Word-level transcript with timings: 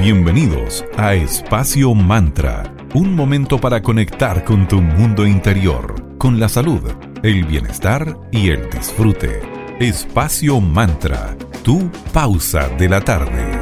Bienvenidos 0.00 0.82
a 0.96 1.12
Espacio 1.12 1.92
Mantra, 1.92 2.74
un 2.94 3.14
momento 3.14 3.60
para 3.60 3.82
conectar 3.82 4.44
con 4.44 4.66
tu 4.66 4.80
mundo 4.80 5.26
interior, 5.26 6.16
con 6.16 6.40
la 6.40 6.48
salud, 6.48 6.80
el 7.22 7.44
bienestar 7.44 8.16
y 8.32 8.48
el 8.48 8.70
disfrute. 8.70 9.42
Espacio 9.78 10.58
Mantra, 10.58 11.36
tu 11.62 11.90
pausa 12.14 12.70
de 12.78 12.88
la 12.88 13.02
tarde. 13.02 13.60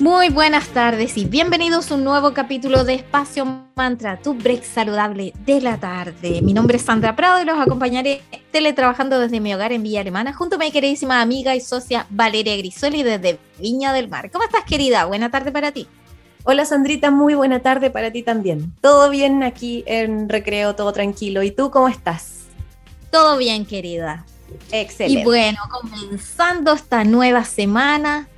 Muy 0.00 0.28
buenas 0.28 0.68
tardes 0.68 1.16
y 1.16 1.24
bienvenidos 1.24 1.90
a 1.90 1.94
un 1.94 2.04
nuevo 2.04 2.34
capítulo 2.34 2.84
de 2.84 2.94
Espacio 2.94 3.70
Mantra, 3.74 4.20
tu 4.20 4.34
break 4.34 4.62
saludable 4.62 5.32
de 5.46 5.62
la 5.62 5.78
tarde. 5.78 6.42
Mi 6.42 6.52
nombre 6.52 6.76
es 6.76 6.82
Sandra 6.82 7.16
Prado 7.16 7.40
y 7.40 7.46
los 7.46 7.58
acompañaré 7.58 8.20
teletrabajando 8.50 9.18
desde 9.18 9.40
mi 9.40 9.54
hogar 9.54 9.72
en 9.72 9.82
Villa 9.82 10.02
Alemana 10.02 10.34
junto 10.34 10.56
a 10.56 10.58
mi 10.58 10.70
queridísima 10.70 11.22
amiga 11.22 11.56
y 11.56 11.60
socia 11.60 12.06
Valeria 12.10 12.56
Grisoli 12.56 13.02
desde 13.02 13.38
Viña 13.58 13.92
del 13.92 14.08
Mar. 14.08 14.30
¿Cómo 14.30 14.44
estás, 14.44 14.64
querida? 14.64 15.04
Buena 15.04 15.30
tarde 15.30 15.52
para 15.52 15.72
ti. 15.72 15.88
Hola 16.44 16.64
Sandrita, 16.64 17.10
muy 17.10 17.34
buena 17.34 17.60
tarde 17.60 17.90
para 17.90 18.12
ti 18.12 18.22
también. 18.22 18.72
Todo 18.80 19.10
bien 19.10 19.42
aquí 19.42 19.82
en 19.86 20.28
recreo, 20.28 20.76
todo 20.76 20.92
tranquilo. 20.92 21.42
¿Y 21.42 21.50
tú 21.50 21.70
cómo 21.70 21.88
estás? 21.88 22.42
Todo 23.10 23.36
bien, 23.36 23.66
querida. 23.66 24.24
Excelente. 24.70 25.20
Y 25.20 25.24
bueno, 25.24 25.58
comenzando 25.70 26.72
esta 26.72 27.02
nueva 27.02 27.44
semana, 27.44 28.28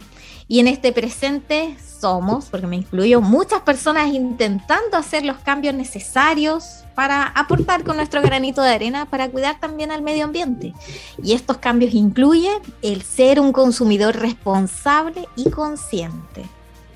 y 0.47 0.61
en 0.61 0.69
este 0.69 0.93
presente 0.93 1.77
somos, 2.01 2.47
porque 2.47 2.67
me 2.67 2.77
incluyo, 2.77 3.21
muchas 3.21 3.61
personas 3.61 4.09
intentando 4.09 4.97
hacer 4.97 5.25
los 5.27 5.37
cambios 5.39 5.75
necesarios 5.75 6.85
para 6.99 7.27
aportar 7.27 7.85
con 7.85 7.97
nuestro 7.97 8.21
granito 8.23 8.61
de 8.61 8.73
arena 8.73 9.07
para 9.07 9.29
cuidar 9.29 9.61
también 9.61 9.93
al 9.93 10.03
medio 10.03 10.25
ambiente. 10.25 10.75
Y 11.23 11.33
estos 11.33 11.59
cambios 11.59 11.95
incluyen 11.95 12.61
el 12.83 13.03
ser 13.03 13.39
un 13.39 13.53
consumidor 13.53 14.17
responsable 14.17 15.29
y 15.37 15.49
consciente. 15.49 16.43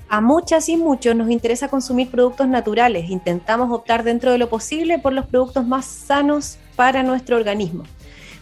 A 0.09 0.19
muchas 0.19 0.67
y 0.67 0.75
muchos 0.75 1.15
nos 1.15 1.29
interesa 1.29 1.69
consumir 1.69 2.11
productos 2.11 2.49
naturales. 2.49 3.09
Intentamos 3.09 3.71
optar 3.71 4.03
dentro 4.03 4.33
de 4.33 4.39
lo 4.39 4.49
posible 4.49 4.99
por 4.99 5.13
los 5.13 5.25
productos 5.25 5.65
más 5.65 5.85
sanos 5.85 6.57
para 6.75 7.01
nuestro 7.01 7.37
organismo. 7.37 7.83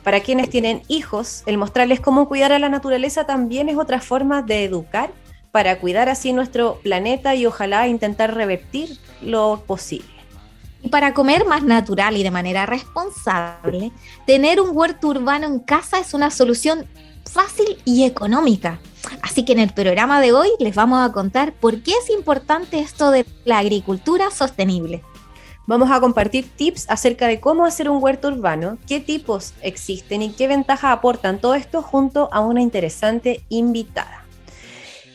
Para 0.04 0.22
quienes 0.22 0.50
tienen 0.50 0.82
hijos, 0.88 1.44
el 1.46 1.60
mostrarles 1.60 2.00
cómo 2.00 2.28
cuidar 2.28 2.52
a 2.54 2.58
la 2.58 2.70
naturaleza 2.70 3.28
también 3.28 3.70
es 3.70 3.78
otra 3.78 4.02
forma 4.02 4.42
de 4.42 4.64
educar 4.64 5.12
para 5.52 5.78
cuidar 5.78 6.10
así 6.10 6.34
nuestro 6.34 6.80
planeta 6.82 7.36
y 7.36 7.46
ojalá 7.46 7.88
intentar 7.88 8.34
revertir 8.34 8.98
lo 9.22 9.64
posible. 9.68 10.21
Y 10.82 10.90
para 10.90 11.14
comer 11.14 11.46
más 11.46 11.64
natural 11.64 12.18
y 12.18 12.24
de 12.24 12.32
manera 12.32 12.66
responsable, 12.66 13.92
tener 14.26 14.60
un 14.60 14.76
huerto 14.76 15.08
urbano 15.10 15.46
en 15.48 15.60
casa 15.60 16.00
es 16.00 16.14
una 16.14 16.32
solución 16.32 16.88
fácil 17.26 17.78
y 17.86 18.04
económica. 18.04 18.80
Así 19.22 19.46
que 19.46 19.54
en 19.54 19.60
el 19.60 19.74
programa 19.74 20.22
de 20.22 20.34
hoy 20.34 20.50
les 20.60 20.76
vamos 20.76 21.08
a 21.08 21.12
contar 21.12 21.54
por 21.54 21.82
qué 21.82 21.92
es 21.92 22.10
importante 22.10 22.80
esto 22.80 23.12
de 23.12 23.26
la 23.46 23.60
agricultura 23.60 24.32
sostenible. 24.32 25.04
Vamos 25.68 25.92
a 25.92 26.00
compartir 26.02 26.50
tips 26.56 26.90
acerca 26.90 27.28
de 27.28 27.40
cómo 27.40 27.66
hacer 27.66 27.90
un 27.90 28.04
huerto 28.04 28.28
urbano, 28.28 28.78
qué 28.88 29.00
tipos 29.00 29.54
existen 29.62 30.22
y 30.22 30.34
qué 30.34 30.48
ventajas 30.48 30.92
aportan 30.92 31.40
todo 31.40 31.54
esto 31.54 31.82
junto 31.82 32.30
a 32.34 32.40
una 32.42 32.62
interesante 32.62 33.46
invitada. 33.50 34.21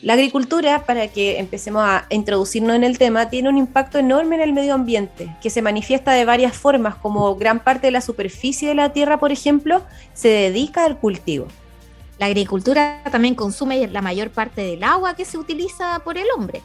La 0.07 0.13
agricultura, 0.13 0.85
para 0.85 1.09
que 1.09 1.37
empecemos 1.37 1.83
a 1.83 2.05
introducirnos 2.09 2.77
en 2.77 2.85
el 2.85 2.97
tema, 2.97 3.29
tiene 3.29 3.49
un 3.49 3.57
impacto 3.57 3.97
enorme 3.97 4.37
en 4.37 4.41
el 4.41 4.53
medio 4.53 4.73
ambiente, 4.73 5.35
que 5.41 5.49
se 5.49 5.61
manifiesta 5.61 6.13
de 6.13 6.23
varias 6.23 6.55
formas, 6.55 6.95
como 6.95 7.35
gran 7.35 7.59
parte 7.59 7.87
de 7.87 7.91
la 7.91 7.99
superficie 7.99 8.69
de 8.69 8.75
la 8.75 8.93
tierra, 8.93 9.19
por 9.19 9.33
ejemplo, 9.33 9.83
se 10.13 10.29
dedica 10.29 10.85
al 10.85 10.97
cultivo. 10.97 11.47
La 12.19 12.27
agricultura 12.27 13.03
también 13.11 13.35
consume 13.35 13.85
la 13.87 14.01
mayor 14.01 14.29
parte 14.29 14.61
del 14.61 14.81
agua 14.85 15.13
que 15.13 15.25
se 15.25 15.37
utiliza 15.37 15.99
por 16.05 16.17
el 16.17 16.27
hombre 16.37 16.61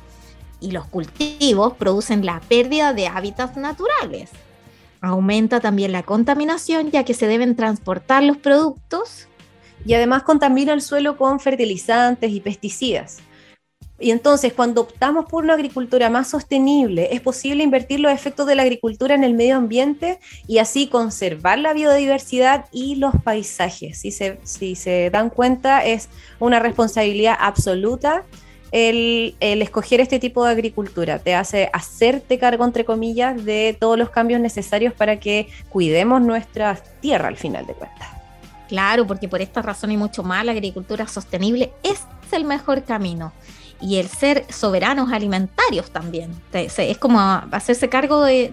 y 0.60 0.70
los 0.70 0.86
cultivos 0.86 1.72
producen 1.72 2.24
la 2.24 2.40
pérdida 2.48 2.92
de 2.92 3.08
hábitats 3.08 3.56
naturales. 3.56 4.30
Aumenta 5.00 5.58
también 5.58 5.90
la 5.90 6.04
contaminación 6.04 6.92
ya 6.92 7.02
que 7.02 7.12
se 7.12 7.26
deben 7.26 7.56
transportar 7.56 8.22
los 8.22 8.36
productos. 8.36 9.26
Y 9.84 9.94
además 9.94 10.22
contamina 10.22 10.72
el 10.72 10.80
suelo 10.80 11.16
con 11.16 11.40
fertilizantes 11.40 12.30
y 12.30 12.38
pesticidas. 12.38 13.18
Y 14.02 14.10
entonces, 14.10 14.52
cuando 14.52 14.82
optamos 14.82 15.26
por 15.26 15.44
una 15.44 15.54
agricultura 15.54 16.10
más 16.10 16.28
sostenible, 16.28 17.08
es 17.12 17.20
posible 17.20 17.62
invertir 17.62 18.00
los 18.00 18.12
efectos 18.12 18.46
de 18.46 18.56
la 18.56 18.62
agricultura 18.62 19.14
en 19.14 19.22
el 19.22 19.34
medio 19.34 19.56
ambiente 19.56 20.18
y 20.48 20.58
así 20.58 20.88
conservar 20.88 21.58
la 21.58 21.72
biodiversidad 21.72 22.66
y 22.72 22.96
los 22.96 23.14
paisajes. 23.22 23.98
Si 23.98 24.10
se, 24.10 24.38
si 24.42 24.74
se 24.74 25.10
dan 25.10 25.30
cuenta, 25.30 25.84
es 25.84 26.08
una 26.40 26.58
responsabilidad 26.58 27.36
absoluta 27.38 28.24
el, 28.72 29.36
escoger 29.38 30.00
este 30.00 30.18
tipo 30.18 30.44
de 30.44 30.50
agricultura, 30.50 31.18
te 31.18 31.34
hace 31.34 31.68
hacerte 31.72 32.38
cargo, 32.38 32.64
entre 32.64 32.84
comillas, 32.84 33.44
de 33.44 33.76
todos 33.78 33.98
los 33.98 34.10
cambios 34.10 34.40
necesarios 34.40 34.94
para 34.94 35.20
que 35.20 35.48
cuidemos 35.68 36.22
nuestra 36.22 36.76
tierra 37.00 37.28
al 37.28 37.36
final 37.36 37.66
de 37.66 37.74
cuentas. 37.74 38.08
Claro, 38.68 39.06
porque 39.06 39.28
por 39.28 39.42
esta 39.42 39.60
razón 39.60 39.92
y 39.92 39.98
mucho 39.98 40.22
más, 40.22 40.44
la 40.46 40.52
agricultura 40.52 41.06
sostenible 41.06 41.70
es 41.82 42.00
el 42.32 42.46
mejor 42.46 42.84
camino. 42.84 43.32
Y 43.82 43.96
el 43.96 44.08
ser 44.08 44.46
soberanos 44.48 45.12
alimentarios 45.12 45.90
también. 45.90 46.30
Es 46.52 46.98
como 46.98 47.20
hacerse 47.20 47.88
cargo 47.88 48.22
de, 48.22 48.48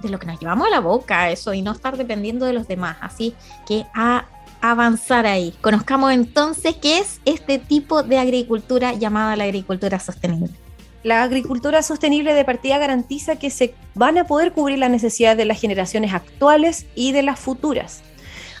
de 0.00 0.08
lo 0.08 0.18
que 0.18 0.26
nos 0.26 0.38
llevamos 0.38 0.68
a 0.68 0.70
la 0.70 0.80
boca, 0.80 1.30
eso, 1.30 1.52
y 1.52 1.60
no 1.60 1.72
estar 1.72 1.96
dependiendo 1.96 2.46
de 2.46 2.52
los 2.52 2.68
demás. 2.68 2.96
Así 3.00 3.34
que 3.66 3.84
a 3.94 4.26
avanzar 4.60 5.26
ahí. 5.26 5.54
Conozcamos 5.60 6.12
entonces 6.12 6.76
qué 6.76 6.98
es 6.98 7.20
este 7.24 7.58
tipo 7.58 8.02
de 8.02 8.18
agricultura 8.18 8.92
llamada 8.94 9.36
la 9.36 9.44
agricultura 9.44 9.98
sostenible. 9.98 10.54
La 11.02 11.22
agricultura 11.22 11.82
sostenible 11.82 12.34
de 12.34 12.44
partida 12.44 12.76
garantiza 12.76 13.36
que 13.36 13.48
se 13.48 13.74
van 13.94 14.18
a 14.18 14.24
poder 14.24 14.52
cubrir 14.52 14.78
las 14.78 14.90
necesidades 14.90 15.38
de 15.38 15.46
las 15.46 15.60
generaciones 15.60 16.12
actuales 16.12 16.86
y 16.94 17.12
de 17.12 17.22
las 17.22 17.40
futuras. 17.40 18.02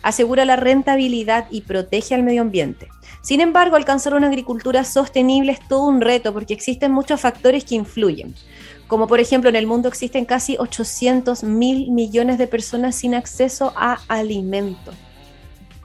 Asegura 0.02 0.44
la 0.44 0.56
rentabilidad 0.56 1.46
y 1.50 1.62
protege 1.62 2.14
al 2.14 2.22
medio 2.22 2.42
ambiente. 2.42 2.88
Sin 3.22 3.40
embargo, 3.40 3.76
alcanzar 3.76 4.14
una 4.14 4.28
agricultura 4.28 4.84
sostenible 4.84 5.52
es 5.52 5.68
todo 5.68 5.86
un 5.86 6.00
reto 6.00 6.32
porque 6.32 6.54
existen 6.54 6.92
muchos 6.92 7.20
factores 7.20 7.64
que 7.64 7.74
influyen. 7.74 8.34
Como 8.86 9.06
por 9.06 9.20
ejemplo, 9.20 9.50
en 9.50 9.56
el 9.56 9.66
mundo 9.66 9.88
existen 9.88 10.24
casi 10.24 10.56
800 10.58 11.44
mil 11.44 11.90
millones 11.90 12.38
de 12.38 12.46
personas 12.46 12.96
sin 12.96 13.14
acceso 13.14 13.72
a 13.76 14.00
alimentos 14.08 14.94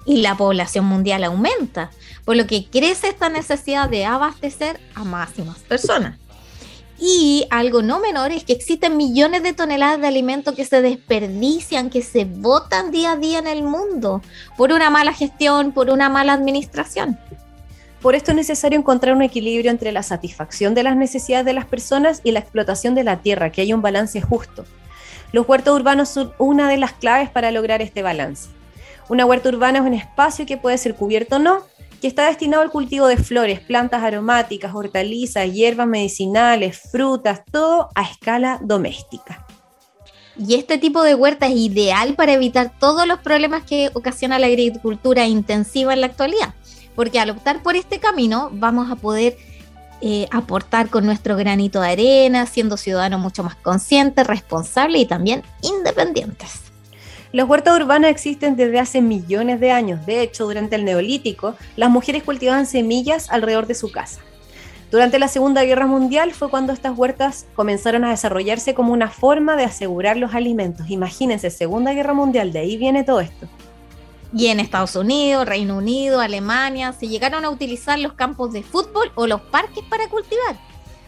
y 0.05 0.21
la 0.21 0.35
población 0.35 0.85
mundial 0.85 1.23
aumenta, 1.23 1.91
por 2.23 2.35
lo 2.35 2.45
que 2.47 2.65
crece 2.69 3.09
esta 3.09 3.29
necesidad 3.29 3.89
de 3.89 4.05
abastecer 4.05 4.79
a 4.93 5.03
más 5.03 5.37
y 5.37 5.41
más 5.41 5.59
personas. 5.59 6.17
Y 6.97 7.45
algo 7.49 7.81
no 7.81 7.99
menor 7.99 8.31
es 8.31 8.45
que 8.45 8.53
existen 8.53 8.95
millones 8.95 9.43
de 9.43 9.53
toneladas 9.53 9.99
de 9.99 10.07
alimentos 10.07 10.55
que 10.55 10.63
se 10.63 10.81
desperdician, 10.81 11.89
que 11.89 12.01
se 12.01 12.23
botan 12.25 12.91
día 12.91 13.11
a 13.11 13.17
día 13.17 13.39
en 13.39 13.47
el 13.47 13.63
mundo 13.63 14.21
por 14.57 14.71
una 14.71 14.89
mala 14.89 15.13
gestión, 15.13 15.73
por 15.73 15.89
una 15.89 16.07
mala 16.07 16.33
administración. 16.33 17.19
Por 18.01 18.15
esto 18.15 18.31
es 18.31 18.37
necesario 18.37 18.77
encontrar 18.77 19.15
un 19.15 19.23
equilibrio 19.23 19.71
entre 19.71 19.91
la 19.91 20.03
satisfacción 20.03 20.73
de 20.73 20.83
las 20.83 20.95
necesidades 20.95 21.45
de 21.45 21.53
las 21.53 21.65
personas 21.65 22.21
y 22.23 22.31
la 22.31 22.39
explotación 22.39 22.95
de 22.95 23.03
la 23.03 23.17
tierra, 23.17 23.51
que 23.51 23.61
haya 23.61 23.75
un 23.75 23.81
balance 23.81 24.21
justo. 24.21 24.65
Los 25.31 25.49
huertos 25.49 25.75
urbanos 25.75 26.09
son 26.09 26.31
una 26.37 26.69
de 26.69 26.77
las 26.77 26.93
claves 26.93 27.29
para 27.29 27.51
lograr 27.51 27.81
este 27.81 28.03
balance. 28.03 28.49
Una 29.09 29.25
huerta 29.25 29.49
urbana 29.49 29.79
es 29.79 29.85
un 29.85 29.93
espacio 29.93 30.45
que 30.45 30.55
puede 30.55 30.77
ser 30.77 30.95
cubierto 30.95 31.35
o 31.35 31.39
no, 31.39 31.63
que 32.01 32.07
está 32.07 32.27
destinado 32.27 32.63
al 32.63 32.71
cultivo 32.71 33.07
de 33.07 33.17
flores, 33.17 33.59
plantas 33.59 34.03
aromáticas, 34.03 34.73
hortalizas, 34.73 35.51
hierbas 35.51 35.87
medicinales, 35.87 36.79
frutas, 36.91 37.41
todo 37.51 37.89
a 37.95 38.03
escala 38.03 38.59
doméstica. 38.61 39.45
Y 40.37 40.55
este 40.55 40.77
tipo 40.77 41.01
de 41.03 41.15
huerta 41.15 41.47
es 41.47 41.55
ideal 41.55 42.15
para 42.15 42.33
evitar 42.33 42.73
todos 42.79 43.07
los 43.07 43.19
problemas 43.19 43.63
que 43.63 43.89
ocasiona 43.93 44.37
la 44.37 44.47
agricultura 44.47 45.27
intensiva 45.27 45.93
en 45.93 46.01
la 46.01 46.07
actualidad, 46.07 46.53
porque 46.95 47.19
al 47.19 47.29
optar 47.29 47.63
por 47.63 47.75
este 47.75 47.99
camino 47.99 48.49
vamos 48.51 48.91
a 48.91 48.95
poder 48.95 49.37
eh, 50.01 50.27
aportar 50.31 50.89
con 50.89 51.05
nuestro 51.05 51.37
granito 51.37 51.79
de 51.79 51.89
arena, 51.89 52.45
siendo 52.45 52.75
ciudadanos 52.75 53.21
mucho 53.21 53.43
más 53.43 53.55
conscientes, 53.55 54.27
responsables 54.27 55.01
y 55.01 55.05
también 55.05 55.41
independientes. 55.61 56.64
Los 57.35 57.49
huertos 57.49 57.75
urbanos 57.75 58.09
existen 58.09 58.55
desde 58.55 58.79
hace 58.79 59.01
millones 59.01 59.59
de 59.59 59.69
años. 59.69 60.05
De 60.05 60.21
hecho, 60.21 60.45
durante 60.45 60.77
el 60.77 60.85
Neolítico, 60.85 61.53
las 61.75 61.89
mujeres 61.89 62.23
cultivaban 62.23 62.65
semillas 62.65 63.29
alrededor 63.29 63.67
de 63.67 63.75
su 63.75 63.91
casa. 63.91 64.21
Durante 64.89 65.19
la 65.19 65.27
Segunda 65.27 65.65
Guerra 65.65 65.85
Mundial 65.85 66.31
fue 66.31 66.49
cuando 66.49 66.71
estas 66.71 66.97
huertas 66.97 67.45
comenzaron 67.53 68.05
a 68.05 68.11
desarrollarse 68.11 68.73
como 68.73 68.93
una 68.93 69.09
forma 69.09 69.57
de 69.57 69.65
asegurar 69.65 70.15
los 70.15 70.33
alimentos. 70.33 70.89
Imagínense, 70.89 71.49
Segunda 71.49 71.91
Guerra 71.91 72.13
Mundial, 72.13 72.53
de 72.53 72.59
ahí 72.59 72.77
viene 72.77 73.03
todo 73.03 73.19
esto. 73.19 73.49
Y 74.33 74.47
en 74.47 74.61
Estados 74.61 74.95
Unidos, 74.95 75.45
Reino 75.45 75.75
Unido, 75.75 76.21
Alemania, 76.21 76.93
se 76.93 77.09
llegaron 77.09 77.43
a 77.43 77.49
utilizar 77.49 77.99
los 77.99 78.13
campos 78.13 78.53
de 78.53 78.63
fútbol 78.63 79.11
o 79.15 79.27
los 79.27 79.41
parques 79.41 79.83
para 79.89 80.07
cultivar. 80.07 80.57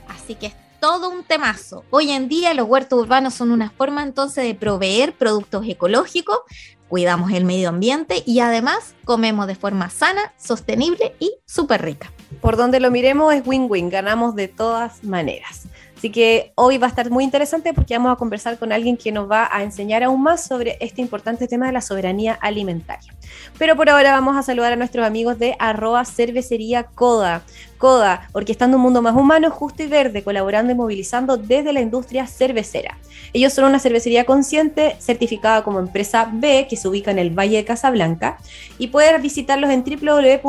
Así 0.09 0.35
que 0.35 0.51
todo 0.79 1.09
un 1.09 1.23
temazo. 1.23 1.83
Hoy 1.89 2.11
en 2.11 2.27
día 2.27 2.53
los 2.53 2.67
huertos 2.67 2.99
urbanos 2.99 3.33
son 3.33 3.51
una 3.51 3.69
forma 3.69 4.03
entonces 4.03 4.43
de 4.43 4.55
proveer 4.55 5.13
productos 5.13 5.65
ecológicos, 5.67 6.39
cuidamos 6.87 7.31
el 7.31 7.45
medio 7.45 7.69
ambiente 7.69 8.23
y 8.25 8.39
además 8.39 8.95
comemos 9.03 9.47
de 9.47 9.55
forma 9.55 9.89
sana, 9.89 10.33
sostenible 10.37 11.15
y 11.19 11.33
súper 11.45 11.81
rica. 11.81 12.11
por 12.41 12.57
donde 12.57 12.79
lo 12.79 12.91
miremos 12.91 13.33
es 13.33 13.41
win-win, 13.45 13.89
ganamos 13.89 14.35
de 14.35 14.47
todas 14.47 15.03
maneras. 15.03 15.67
Así 15.97 16.11
que 16.11 16.51
hoy 16.53 16.77
va 16.77 16.85
a 16.85 16.89
estar 16.89 17.09
muy 17.09 17.23
interesante 17.23 17.73
porque 17.73 17.97
vamos 17.97 18.13
a 18.13 18.17
conversar 18.17 18.59
con 18.59 18.71
alguien 18.71 18.97
que 18.97 19.11
nos 19.11 19.29
va 19.29 19.49
a 19.51 19.63
enseñar 19.63 20.03
aún 20.03 20.21
más 20.21 20.45
sobre 20.45 20.77
este 20.79 21.01
importante 21.01 21.47
tema 21.47 21.65
de 21.65 21.71
la 21.71 21.81
soberanía 21.81 22.37
alimentaria. 22.39 23.15
Pero 23.57 23.75
por 23.75 23.89
ahora 23.89 24.11
vamos 24.11 24.37
a 24.37 24.43
saludar 24.43 24.73
a 24.73 24.75
nuestros 24.75 25.07
amigos 25.07 25.39
de 25.39 25.55
arroba 25.57 26.05
cervecería 26.05 26.83
Coda. 26.83 27.41
Coda, 27.77 28.29
orquestando 28.33 28.77
un 28.77 28.83
mundo 28.83 29.01
más 29.01 29.15
humano, 29.15 29.49
justo 29.51 29.83
y 29.83 29.87
verde, 29.87 30.23
colaborando 30.23 30.71
y 30.71 30.75
movilizando 30.75 31.37
desde 31.37 31.73
la 31.73 31.81
industria 31.81 32.27
cervecera. 32.27 32.97
Ellos 33.33 33.53
son 33.53 33.65
una 33.65 33.79
cervecería 33.79 34.25
consciente, 34.25 34.95
certificada 34.99 35.63
como 35.63 35.79
empresa 35.79 36.29
B, 36.31 36.67
que 36.69 36.77
se 36.77 36.87
ubica 36.87 37.11
en 37.11 37.19
el 37.19 37.29
Valle 37.29 37.57
de 37.57 37.65
Casablanca, 37.65 38.37
y 38.77 38.87
puedes 38.87 39.21
visitarlos 39.21 39.69
en 39.69 39.83
www.coda.cl. 39.83 40.47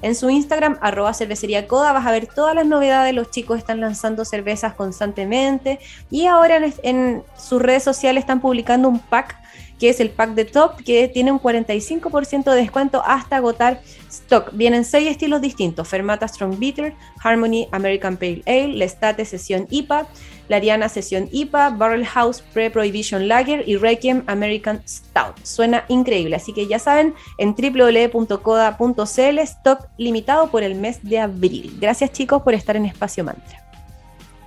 En 0.00 0.14
su 0.14 0.30
Instagram, 0.30 0.78
arroba 0.80 1.14
cervecería 1.14 1.66
Coda, 1.66 1.92
vas 1.92 2.06
a 2.06 2.12
ver 2.12 2.26
todas 2.26 2.54
las 2.54 2.66
novedades, 2.66 3.14
los 3.14 3.30
chicos 3.30 3.58
están 3.58 3.80
lanzando 3.80 4.24
cervezas 4.24 4.74
constantemente, 4.74 5.78
y 6.10 6.26
ahora 6.26 6.56
en, 6.56 6.74
en 6.82 7.22
sus 7.36 7.60
redes 7.60 7.82
sociales 7.82 8.22
están 8.22 8.40
publicando 8.40 8.88
un 8.88 8.98
pack 8.98 9.36
que 9.78 9.88
es 9.88 10.00
el 10.00 10.10
pack 10.10 10.30
de 10.30 10.44
top, 10.44 10.82
que 10.84 11.08
tiene 11.08 11.32
un 11.32 11.40
45% 11.40 12.50
de 12.50 12.56
descuento 12.56 13.02
hasta 13.04 13.36
agotar 13.36 13.80
stock. 14.10 14.50
Vienen 14.52 14.84
seis 14.84 15.08
estilos 15.08 15.40
distintos: 15.40 15.88
Fermata 15.88 16.26
Strong 16.26 16.58
Bitter, 16.58 16.94
Harmony 17.22 17.68
American 17.72 18.16
Pale 18.16 18.42
Ale, 18.46 18.68
Lestate 18.68 19.24
Sesión 19.24 19.66
IPA, 19.70 20.06
Lariana 20.48 20.88
Sesión 20.88 21.28
IPA, 21.30 21.70
Barrel 21.70 22.06
House 22.06 22.42
Pre-Prohibition 22.52 23.28
Lager 23.28 23.68
y 23.68 23.76
Requiem 23.76 24.24
American 24.26 24.82
Stout. 24.86 25.36
Suena 25.44 25.84
increíble, 25.88 26.36
así 26.36 26.52
que 26.52 26.66
ya 26.66 26.78
saben, 26.78 27.14
en 27.38 27.54
www.coda.cl, 27.54 29.38
stock 29.38 29.88
limitado 29.96 30.50
por 30.50 30.62
el 30.62 30.74
mes 30.74 31.02
de 31.02 31.18
abril. 31.18 31.76
Gracias 31.80 32.12
chicos 32.12 32.42
por 32.42 32.54
estar 32.54 32.76
en 32.76 32.86
Espacio 32.86 33.24
Mantra. 33.24 33.67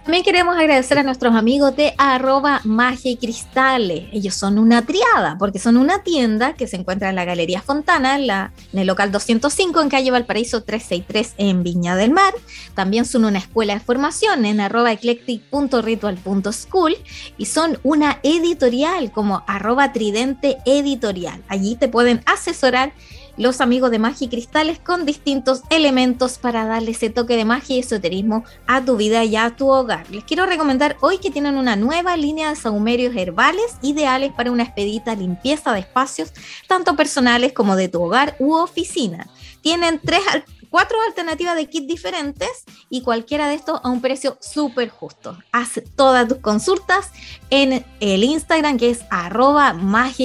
También 0.04 0.24
queremos 0.24 0.58
agradecer 0.58 0.98
a 0.98 1.04
nuestros 1.04 1.36
amigos 1.36 1.76
de 1.76 1.94
arroba 1.96 2.60
magia 2.64 3.12
y 3.12 3.18
cristales. 3.18 4.06
Ellos 4.12 4.34
son 4.34 4.58
una 4.58 4.84
triada, 4.84 5.36
porque 5.38 5.60
son 5.60 5.78
una 5.78 6.02
tienda 6.02 6.54
que 6.54 6.66
se 6.66 6.76
encuentra 6.76 7.10
en 7.10 7.16
la 7.16 7.24
Galería 7.24 7.62
Fontana, 7.62 8.16
en, 8.16 8.80
el 8.80 8.88
local 8.88 9.12
205 9.12 9.80
en 9.80 9.90
calle 9.90 10.10
Valparaíso 10.10 10.64
363 10.64 11.36
en 11.38 11.62
Viña 11.62 11.96
del 11.96 12.10
Mar. 12.10 12.34
También 12.74 13.06
son 13.06 13.26
una 13.26 13.38
escuela 13.38 13.76
de 13.76 13.80
formación 13.80 14.46
en 14.46 14.60
arroba 14.60 14.92
eclectic.ritual.school 14.92 16.98
y 17.38 17.46
son 17.46 17.78
una 17.84 18.18
editorial 18.24 19.12
como 19.12 19.44
arroba 19.46 19.94
tridente 19.94 20.58
editorial. 20.66 21.44
Allí 21.48 21.76
te 21.76 21.90
pueden 21.90 22.24
asesorar 22.26 22.92
los 23.42 23.60
amigos 23.60 23.90
de 23.90 23.98
Magia 23.98 24.28
y 24.28 24.30
Cristales 24.30 24.78
con 24.78 25.08
distintos 25.08 25.64
elementos 25.72 26.38
para 26.38 26.64
darle 26.66 26.92
ese 26.92 27.10
toque 27.10 27.36
de 27.36 27.44
magia 27.44 27.76
y 27.76 27.80
esoterismo 27.80 28.46
a 28.68 28.86
tu 28.86 28.98
vida 28.98 29.24
y 29.24 29.36
a 29.36 29.56
tu 29.56 29.68
hogar. 29.68 30.08
Les 30.12 30.24
quiero 30.24 30.46
recomendar 30.46 30.96
hoy 31.02 31.18
que 31.18 31.32
tienen 31.32 31.58
una 31.58 31.76
nueva 31.76 32.16
línea 32.18 32.52
de 32.52 32.56
saumerios 32.56 33.16
herbales 33.16 33.78
ideales 33.82 34.32
para 34.32 34.52
una 34.52 34.62
expedita 34.62 35.16
limpieza 35.16 35.74
de 35.74 35.80
espacios, 35.80 36.34
tanto 36.68 36.96
personales 36.96 37.52
como 37.52 37.76
de 37.76 37.90
tu 37.90 38.04
hogar 38.04 38.36
u 38.38 38.54
oficina. 38.54 39.28
Tienen 39.62 40.00
tres 40.00 40.22
cuatro 40.70 40.98
alternativas 41.08 41.56
de 41.56 41.68
kit 41.68 41.88
diferentes 41.88 42.64
y 42.92 43.02
cualquiera 43.02 43.48
de 43.48 43.56
estos 43.56 43.82
a 43.84 43.90
un 43.90 44.02
precio 44.02 44.38
súper 44.40 44.90
justo. 44.90 45.36
Haz 45.52 45.82
todas 45.96 46.28
tus 46.28 46.38
consultas 46.38 47.10
en 47.50 47.84
el 48.00 48.24
Instagram 48.24 48.78
que 48.78 48.92
es 48.92 49.02
arroba 49.10 49.76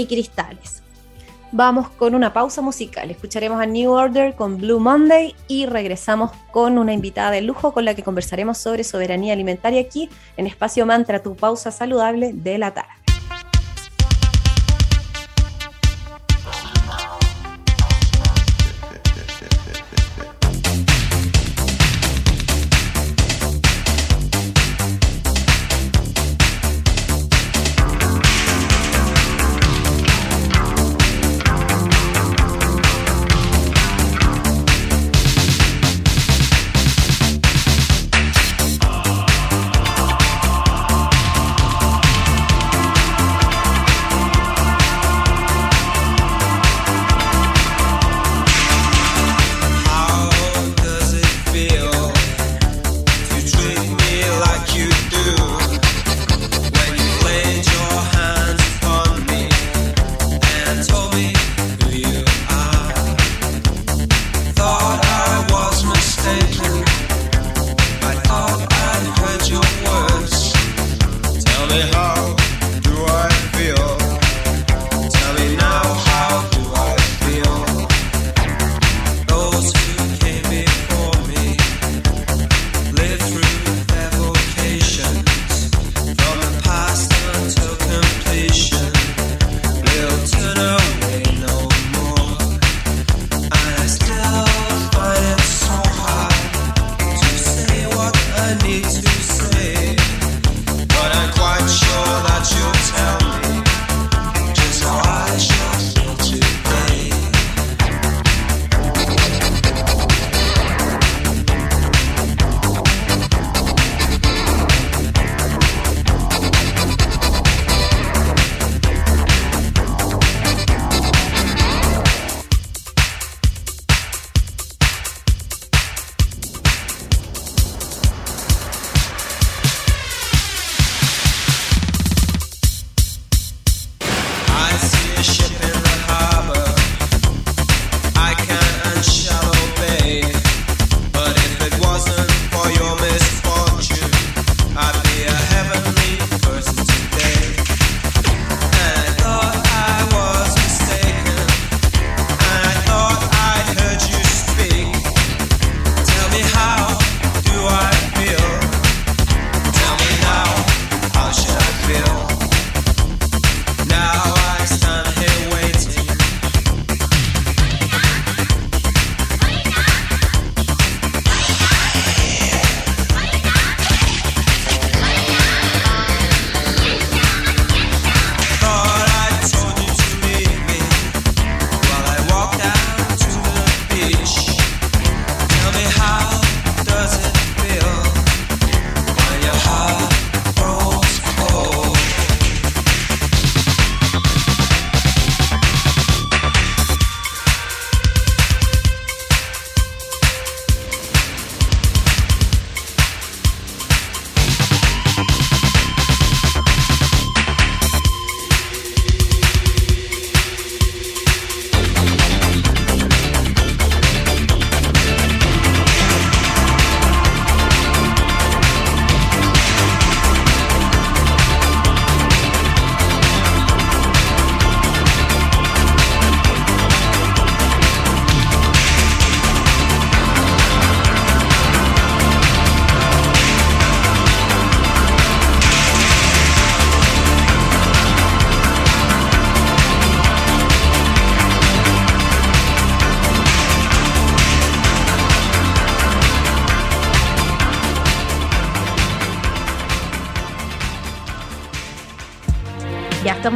cristales 0.06 0.82
vamos 1.52 1.88
con 1.88 2.14
una 2.14 2.32
pausa 2.32 2.62
musical. 2.62 3.10
Escucharemos 3.10 3.60
a 3.60 3.66
New 3.66 3.92
Order 3.92 4.34
con 4.34 4.58
Blue 4.58 4.80
Monday 4.80 5.34
y 5.48 5.66
regresamos 5.66 6.30
con 6.50 6.78
una 6.78 6.92
invitada 6.92 7.30
de 7.30 7.42
lujo 7.42 7.72
con 7.72 7.84
la 7.84 7.94
que 7.94 8.02
conversaremos 8.02 8.58
sobre 8.58 8.84
soberanía 8.84 9.32
alimentaria 9.32 9.80
aquí 9.80 10.10
en 10.36 10.46
Espacio 10.46 10.86
Mantra, 10.86 11.22
tu 11.22 11.36
pausa 11.36 11.70
saludable 11.70 12.32
de 12.32 12.58
la 12.58 12.74
tarde. 12.74 13.05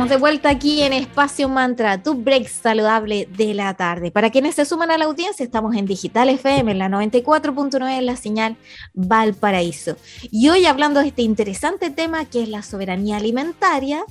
Estamos 0.00 0.16
de 0.16 0.16
vuelta 0.16 0.48
aquí 0.48 0.80
en 0.80 0.94
Espacio 0.94 1.46
Mantra, 1.46 2.02
tu 2.02 2.14
break 2.14 2.48
saludable 2.48 3.28
de 3.36 3.52
la 3.52 3.74
tarde. 3.74 4.10
Para 4.10 4.30
quienes 4.30 4.54
se 4.54 4.64
suman 4.64 4.90
a 4.90 4.96
la 4.96 5.04
audiencia, 5.04 5.44
estamos 5.44 5.76
en 5.76 5.84
Digital 5.84 6.30
FM, 6.30 6.72
en 6.72 6.78
la 6.78 6.88
94.9, 6.88 7.98
en 7.98 8.06
la 8.06 8.16
señal 8.16 8.56
Valparaíso. 8.94 9.98
Y 10.30 10.48
hoy 10.48 10.64
hablando 10.64 11.00
de 11.00 11.08
este 11.08 11.20
interesante 11.20 11.90
tema 11.90 12.24
que 12.24 12.42
es 12.42 12.48
la 12.48 12.62
soberanía 12.62 13.18
alimentaria, 13.18 14.02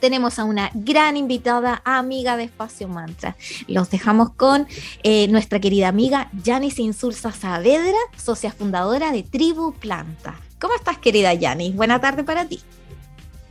tenemos 0.00 0.40
a 0.40 0.44
una 0.44 0.72
gran 0.74 1.16
invitada, 1.16 1.82
amiga 1.84 2.36
de 2.36 2.42
Espacio 2.42 2.88
Mantra. 2.88 3.36
Los 3.68 3.88
dejamos 3.90 4.30
con 4.30 4.66
eh, 5.04 5.28
nuestra 5.28 5.60
querida 5.60 5.86
amiga 5.86 6.30
Yanis 6.42 6.80
Insulza 6.80 7.30
Saavedra, 7.30 7.96
socia 8.16 8.50
fundadora 8.50 9.12
de 9.12 9.22
Tribu 9.22 9.72
Planta. 9.72 10.34
¿Cómo 10.60 10.74
estás, 10.74 10.98
querida 10.98 11.32
Yanis? 11.32 11.76
Buena 11.76 12.00
tarde 12.00 12.24
para 12.24 12.44
ti. 12.44 12.60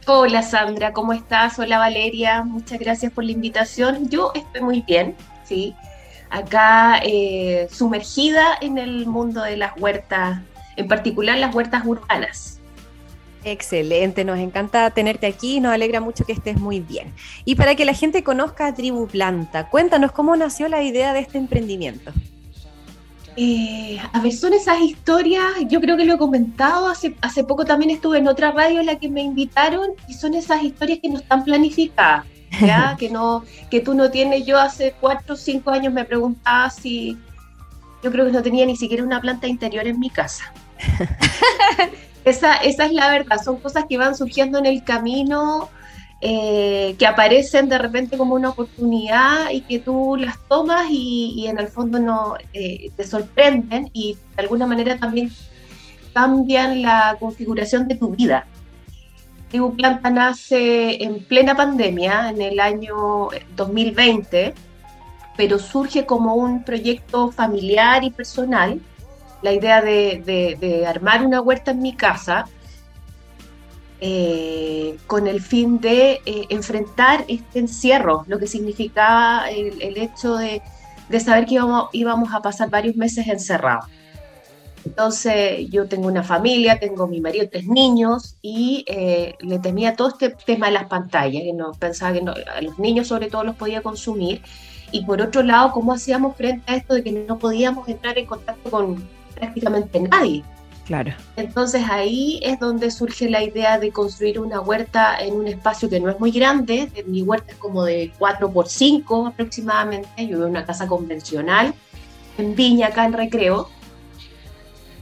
Hola 0.07 0.43
Sandra, 0.43 0.93
¿cómo 0.93 1.13
estás? 1.13 1.57
Hola 1.57 1.79
Valeria, 1.79 2.43
muchas 2.43 2.77
gracias 2.77 3.11
por 3.11 3.23
la 3.23 3.31
invitación. 3.31 4.07
Yo 4.07 4.31
estoy 4.35 4.61
muy 4.61 4.81
bien, 4.81 5.15
sí. 5.43 5.73
Acá 6.29 6.99
eh, 7.03 7.67
sumergida 7.71 8.55
en 8.61 8.77
el 8.77 9.07
mundo 9.07 9.41
de 9.41 9.57
las 9.57 9.71
huertas, 9.81 10.41
en 10.75 10.87
particular 10.87 11.39
las 11.39 11.55
huertas 11.55 11.83
urbanas. 11.87 12.59
Excelente, 13.43 14.23
nos 14.23 14.37
encanta 14.37 14.91
tenerte 14.91 15.25
aquí, 15.25 15.59
nos 15.59 15.73
alegra 15.73 16.01
mucho 16.01 16.23
que 16.23 16.33
estés 16.33 16.59
muy 16.59 16.81
bien. 16.81 17.11
Y 17.43 17.55
para 17.55 17.73
que 17.73 17.83
la 17.83 17.95
gente 17.95 18.23
conozca 18.23 18.67
a 18.67 18.75
Tribu 18.75 19.07
Planta, 19.07 19.69
cuéntanos 19.69 20.11
cómo 20.11 20.35
nació 20.35 20.67
la 20.67 20.83
idea 20.83 21.13
de 21.13 21.21
este 21.21 21.39
emprendimiento. 21.39 22.11
Eh, 23.37 23.99
a 24.13 24.21
ver, 24.21 24.31
son 24.31 24.53
esas 24.53 24.79
historias, 24.79 25.43
yo 25.67 25.81
creo 25.81 25.97
que 25.97 26.05
lo 26.05 26.13
he 26.13 26.17
comentado, 26.17 26.87
hace, 26.87 27.15
hace 27.21 27.43
poco 27.43 27.65
también 27.65 27.91
estuve 27.91 28.17
en 28.19 28.29
otra 28.29 28.51
radio 28.51 28.79
en 28.79 28.85
la 28.85 28.97
que 28.97 29.09
me 29.09 29.21
invitaron 29.21 29.89
y 30.07 30.13
son 30.13 30.35
esas 30.35 30.63
historias 30.63 30.99
que 31.01 31.09
no 31.09 31.19
están 31.19 31.43
planificadas, 31.43 32.25
¿ya? 32.61 32.95
que, 32.99 33.09
no, 33.09 33.43
que 33.69 33.81
tú 33.81 33.93
no 33.93 34.09
tienes, 34.09 34.45
yo 34.45 34.57
hace 34.57 34.95
cuatro 35.01 35.33
o 35.33 35.37
cinco 35.37 35.71
años 35.71 35.91
me 35.91 36.05
preguntaba 36.05 36.69
si, 36.69 37.17
yo 38.01 38.09
creo 38.09 38.25
que 38.25 38.31
no 38.31 38.41
tenía 38.41 38.65
ni 38.65 38.77
siquiera 38.77 39.03
una 39.03 39.19
planta 39.19 39.47
interior 39.47 39.85
en 39.85 39.99
mi 39.99 40.09
casa. 40.09 40.53
esa, 42.23 42.55
esa 42.57 42.85
es 42.85 42.93
la 42.93 43.09
verdad, 43.09 43.41
son 43.43 43.57
cosas 43.57 43.83
que 43.89 43.97
van 43.97 44.15
surgiendo 44.15 44.59
en 44.59 44.65
el 44.65 44.81
camino 44.85 45.69
eh, 46.27 46.95
que 46.97 47.05
aparecen 47.05 47.69
de 47.69 47.77
repente 47.77 48.17
como 48.17 48.33
una 48.33 48.49
oportunidad 48.49 49.51
y 49.51 49.61
que 49.61 49.77
tú 49.77 50.17
las 50.17 50.39
tomas 50.47 50.87
y, 50.89 51.45
en 51.45 51.59
el 51.59 51.67
fondo 51.67 51.99
no 51.99 52.33
eh, 52.51 52.89
te 52.97 53.03
sorprenden 53.03 53.91
y 53.93 54.17
de 54.35 54.41
alguna 54.41 54.65
manera 54.65 54.97
también 54.97 55.31
cambian 56.15 56.81
la 56.81 57.15
configuración 57.19 57.87
de 57.87 57.93
tu 57.93 58.09
vida. 58.15 58.47
Tribu 59.51 59.75
Planta 59.75 60.09
nace 60.09 61.03
en 61.03 61.23
plena 61.23 61.53
pandemia, 61.53 62.31
en 62.31 62.41
el 62.41 62.59
año 62.59 63.29
2020, 63.55 64.55
pero 65.37 65.59
surge 65.59 66.07
como 66.07 66.33
un 66.33 66.63
proyecto 66.63 67.31
familiar 67.31 68.03
y 68.03 68.09
personal. 68.09 68.81
La 69.43 69.53
idea 69.53 69.79
de 69.79 70.85
armar 70.87 71.23
una 71.23 71.39
huerta 71.39 71.69
en 71.69 71.83
mi 71.83 71.93
casa 71.93 72.47
eh, 74.01 74.97
con 75.07 75.27
el 75.27 75.41
fin 75.41 75.79
de 75.79 76.21
eh, 76.25 76.45
enfrentar 76.49 77.23
este 77.29 77.59
encierro, 77.59 78.25
lo 78.27 78.39
que 78.39 78.47
significaba 78.47 79.49
el, 79.49 79.97
hecho 79.97 80.35
de, 80.35 80.61
saber 81.19 81.45
que 81.45 81.55
íbamos, 81.55 81.89
íbamos, 81.93 82.33
a 82.33 82.41
pasar 82.41 82.69
varios 82.69 82.95
meses 82.97 83.27
encerrados. 83.27 83.85
Entonces 84.85 85.69
yo 85.69 85.87
tengo 85.87 86.07
una 86.07 86.23
familia, 86.23 86.77
tengo 86.79 87.07
mi 87.07 87.19
marido, 87.21 87.47
tres 87.49 87.67
niños 87.67 88.35
y 88.41 88.85
eh, 88.87 89.35
le 89.39 89.59
temía 89.59 89.95
todo 89.95 90.09
este 90.09 90.29
tema 90.45 90.67
de 90.67 90.73
las 90.73 90.85
pantallas, 90.85 91.41
que 91.41 91.53
no 91.53 91.71
pensaba 91.71 92.13
que 92.13 92.19
a 92.19 92.61
los 92.61 92.77
niños 92.77 93.07
sobre 93.07 93.27
todo 93.27 93.43
los 93.43 93.55
podía 93.55 93.81
consumir. 93.81 94.41
Y 94.91 95.03
por 95.05 95.21
otro 95.21 95.41
lado, 95.41 95.71
¿cómo 95.71 95.93
hacíamos 95.93 96.35
frente 96.35 96.71
a 96.71 96.75
esto 96.75 96.93
de 96.93 97.03
que 97.03 97.11
no 97.11 97.39
podíamos 97.39 97.87
entrar 97.87 98.17
en 98.17 98.25
contacto 98.25 98.69
con 98.69 99.03
prácticamente 99.33 99.99
nadie? 99.99 100.43
Entonces 101.35 101.83
ahí 101.89 102.39
es 102.43 102.59
donde 102.59 102.91
surge 102.91 103.29
la 103.29 103.43
idea 103.43 103.79
de 103.79 103.91
construir 103.91 104.39
una 104.39 104.61
huerta 104.61 105.17
en 105.19 105.33
un 105.33 105.47
espacio 105.47 105.89
que 105.89 105.99
no 105.99 106.09
es 106.09 106.19
muy 106.19 106.31
grande. 106.31 106.91
Mi 107.07 107.21
huerta 107.23 107.53
es 107.53 107.57
como 107.57 107.83
de 107.83 108.11
4 108.17 108.51
por 108.51 108.67
5 108.67 109.27
aproximadamente. 109.27 110.09
Yo 110.17 110.27
vivo 110.27 110.43
en 110.43 110.51
una 110.51 110.65
casa 110.65 110.87
convencional 110.87 111.73
en 112.37 112.55
Viña, 112.55 112.87
acá 112.87 113.05
en 113.05 113.13
Recreo. 113.13 113.69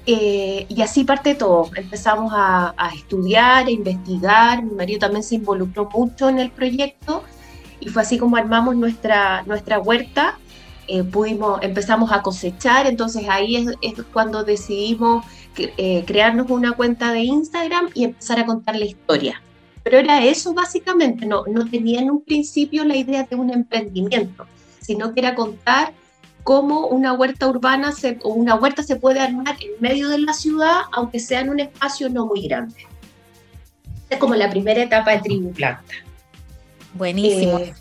Eh, 0.06 0.66
y 0.68 0.82
así 0.82 1.04
parte 1.04 1.36
todo. 1.36 1.70
Empezamos 1.76 2.32
a, 2.36 2.74
estudiar, 2.96 3.68
a 3.68 3.72
investigar. 3.72 4.64
Mi 4.64 4.72
marido 4.72 5.00
también 5.00 5.24
se 5.24 5.36
involucró 5.36 5.90
mucho 5.94 6.30
en 6.30 6.40
el 6.40 6.52
proyecto 6.52 7.24
y 7.80 7.90
fue 7.90 8.02
así 8.02 8.18
como 8.18 8.38
armamos 8.38 8.76
nuestra, 8.76 9.44
nuestra 9.44 9.80
huerta. 9.80 10.40
Eh, 10.88 11.04
pudimos, 11.04 11.62
empezamos 11.62 12.12
a 12.12 12.22
cosechar, 12.22 12.88
entonces 12.88 13.30
ahí 13.30 13.56
es 13.82 14.04
cuando 14.12 14.44
decidimos 14.44 15.26
eh, 15.58 16.04
crearnos 16.06 16.50
una 16.50 16.74
cuenta 16.74 17.12
de 17.12 17.22
Instagram 17.22 17.90
y 17.94 18.06
empezar 18.06 18.40
a 18.40 18.46
contar 18.46 18.76
la 18.76 18.86
historia. 18.86 19.42
Pero 19.84 19.98
era 19.98 20.24
eso 20.24 20.54
básicamente, 20.54 21.26
no, 21.26 21.44
no 21.46 21.70
tenía 21.70 22.00
en 22.00 22.10
un 22.10 22.24
principio 22.24 22.86
la 22.86 22.96
idea 22.96 23.24
de 23.24 23.36
un 23.36 23.50
emprendimiento, 23.50 24.46
sino 24.80 25.14
que 25.14 25.20
era 25.20 25.36
contar 25.36 25.94
cómo 26.44 26.88
una 26.88 27.14
huerta 27.14 27.48
urbana 27.48 27.92
se, 27.92 28.20
o 28.24 28.30
una 28.30 28.56
huerta 28.56 28.84
se 28.84 28.96
puede 28.96 29.20
armar 29.20 29.56
en 29.62 29.72
medio 29.80 30.10
de 30.10 30.20
la 30.20 30.34
ciudad, 30.34 30.82
aunque 30.92 31.20
sea 31.20 31.42
en 31.42 31.50
un 31.50 31.60
espacio 31.60 32.10
no 32.10 32.26
muy 32.26 32.48
grande. 32.48 32.86
Es 34.10 34.18
como 34.18 34.36
la 34.36 34.50
primera 34.50 34.84
etapa 34.84 35.12
de 35.12 35.20
Tribu 35.20 35.52
Planta. 35.52 35.94
Buenísimo. 36.94 37.60
Eh, 37.60 37.74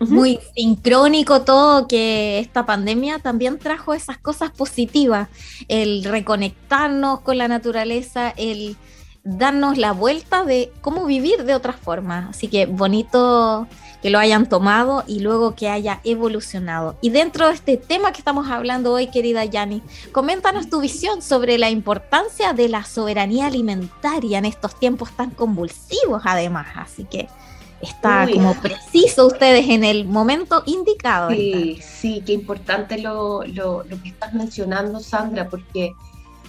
muy 0.00 0.38
sincrónico 0.54 1.42
todo, 1.42 1.88
que 1.88 2.38
esta 2.38 2.66
pandemia 2.66 3.18
también 3.18 3.58
trajo 3.58 3.94
esas 3.94 4.18
cosas 4.18 4.50
positivas, 4.50 5.28
el 5.68 6.04
reconectarnos 6.04 7.20
con 7.20 7.38
la 7.38 7.48
naturaleza, 7.48 8.32
el 8.36 8.76
darnos 9.24 9.76
la 9.76 9.92
vuelta 9.92 10.44
de 10.44 10.72
cómo 10.80 11.04
vivir 11.04 11.44
de 11.44 11.54
otra 11.54 11.72
forma. 11.72 12.28
Así 12.30 12.48
que 12.48 12.66
bonito 12.66 13.66
que 14.02 14.10
lo 14.10 14.18
hayan 14.18 14.48
tomado 14.48 15.04
y 15.06 15.20
luego 15.20 15.54
que 15.54 15.68
haya 15.68 16.00
evolucionado. 16.04 16.96
Y 17.00 17.10
dentro 17.10 17.48
de 17.48 17.54
este 17.54 17.76
tema 17.76 18.12
que 18.12 18.18
estamos 18.18 18.48
hablando 18.48 18.92
hoy, 18.92 19.08
querida 19.08 19.44
Yani, 19.44 19.82
coméntanos 20.12 20.70
tu 20.70 20.80
visión 20.80 21.20
sobre 21.20 21.58
la 21.58 21.68
importancia 21.68 22.52
de 22.52 22.68
la 22.68 22.84
soberanía 22.84 23.46
alimentaria 23.46 24.38
en 24.38 24.44
estos 24.44 24.78
tiempos 24.78 25.10
tan 25.12 25.30
convulsivos 25.30 26.22
además. 26.24 26.68
Así 26.76 27.04
que 27.04 27.28
está 27.80 28.26
como 28.32 28.54
preciso 28.60 29.26
ustedes 29.26 29.68
en 29.68 29.84
el 29.84 30.04
momento 30.04 30.62
indicado. 30.66 31.30
Sí, 31.30 31.78
sí, 31.82 32.22
qué 32.24 32.32
importante 32.32 32.98
lo, 32.98 33.42
lo, 33.44 33.84
que 34.02 34.08
estás 34.08 34.34
mencionando, 34.34 35.00
Sandra, 35.00 35.48
porque 35.48 35.92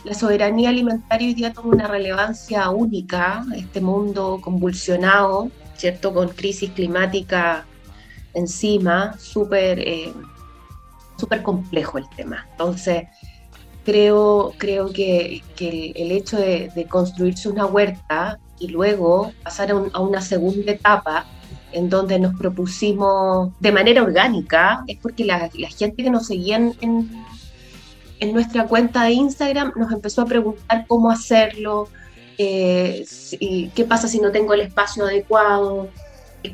la 0.03 0.13
soberanía 0.13 0.69
alimentaria 0.69 1.27
hoy 1.27 1.33
día 1.33 1.53
toma 1.53 1.69
una 1.69 1.87
relevancia 1.87 2.69
única, 2.69 3.45
este 3.55 3.81
mundo 3.81 4.39
convulsionado, 4.41 5.51
¿cierto? 5.75 6.13
Con 6.13 6.29
crisis 6.29 6.71
climática 6.71 7.65
encima, 8.33 9.17
súper 9.19 9.79
eh, 9.79 10.13
complejo 11.43 11.97
el 11.97 12.09
tema. 12.15 12.47
Entonces, 12.51 13.03
creo, 13.83 14.53
creo 14.57 14.91
que, 14.91 15.43
el, 15.59 16.11
hecho 16.11 16.37
de, 16.37 16.71
de 16.73 16.85
construirse 16.85 17.49
una 17.49 17.65
huerta 17.65 18.39
y 18.59 18.67
luego 18.67 19.31
pasar 19.43 19.71
a, 19.71 19.99
una 19.99 20.21
segunda 20.21 20.71
etapa 20.71 21.25
en 21.71 21.89
donde 21.89 22.19
nos 22.19 22.37
propusimos 22.37 23.51
de 23.59 23.71
manera 23.71 24.03
orgánica, 24.03 24.83
es 24.87 24.97
porque 24.97 25.25
la, 25.25 25.49
gente 25.49 26.03
que 26.03 26.09
nos 26.09 26.27
seguía 26.27 26.57
en, 26.57 26.75
en, 26.81 28.33
nuestra 28.33 28.67
cuenta 28.67 29.03
de 29.03 29.11
Instagram 29.11 29.73
nos 29.75 29.91
empezó 29.91 30.23
a 30.23 30.25
preguntar 30.25 30.85
cómo 30.87 31.11
hacerlo, 31.11 31.87
eh, 32.37 33.05
qué 33.75 33.85
pasa 33.85 34.07
si 34.07 34.19
no 34.19 34.31
tengo 34.31 34.53
el 34.53 34.61
espacio 34.61 35.05
adecuado, 35.05 35.89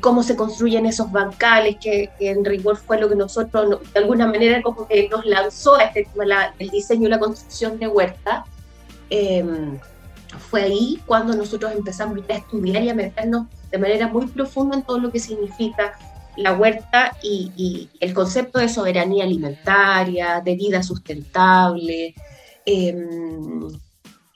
cómo 0.00 0.22
se 0.22 0.36
construyen 0.36 0.86
esos 0.86 1.10
bancales, 1.12 1.76
que, 1.80 2.10
en 2.18 2.44
rigor 2.44 2.76
fue 2.76 3.00
lo 3.00 3.08
que 3.08 3.14
nosotros, 3.14 3.80
de 3.92 4.00
alguna 4.00 4.26
manera, 4.26 4.60
como 4.62 4.86
que 4.86 5.08
nos 5.08 5.24
lanzó 5.24 5.76
a 5.76 5.84
este, 5.84 6.08
el 6.58 6.70
diseño 6.70 7.06
y 7.06 7.10
la 7.10 7.18
construcción 7.18 7.78
de 7.78 7.86
huerta. 7.86 8.44
Em, 9.10 9.78
fue 10.38 10.62
ahí 10.62 11.02
cuando 11.06 11.34
nosotros 11.34 11.72
empezamos 11.72 12.18
a 12.28 12.34
estudiar 12.34 12.82
y 12.82 12.90
a 12.90 12.94
meternos 12.94 13.46
de 13.70 13.78
manera 13.78 14.08
muy 14.08 14.26
profunda 14.26 14.76
en 14.76 14.82
todo 14.82 14.98
lo 14.98 15.10
que 15.10 15.18
significa 15.18 15.98
la 16.36 16.52
huerta 16.52 17.16
y, 17.22 17.88
el 18.00 18.12
concepto 18.12 18.58
de 18.58 18.68
soberanía 18.68 19.24
alimentaria, 19.24 20.40
de 20.44 20.54
vida 20.54 20.82
sustentable, 20.82 22.14
eh, 22.66 22.94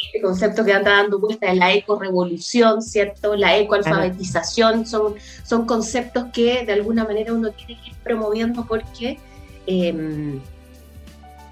este 0.07 0.21
concepto 0.23 0.65
que 0.65 0.73
anda 0.73 0.93
dando 0.93 1.19
vuelta 1.19 1.49
de 1.49 1.57
la 1.57 1.73
eco-revolución, 1.73 2.83
¿cierto? 2.83 3.37
La 3.37 3.57
ecoalfabetización, 3.59 4.87
son, 4.87 5.15
son 5.45 5.67
conceptos 5.67 6.27
que 6.33 6.65
de 6.65 6.73
alguna 6.73 7.05
manera 7.05 7.35
uno 7.35 7.51
tiene 7.51 7.81
que 7.83 7.91
ir 7.91 7.97
promoviendo 8.03 8.65
porque 8.67 9.19
em, 9.67 10.41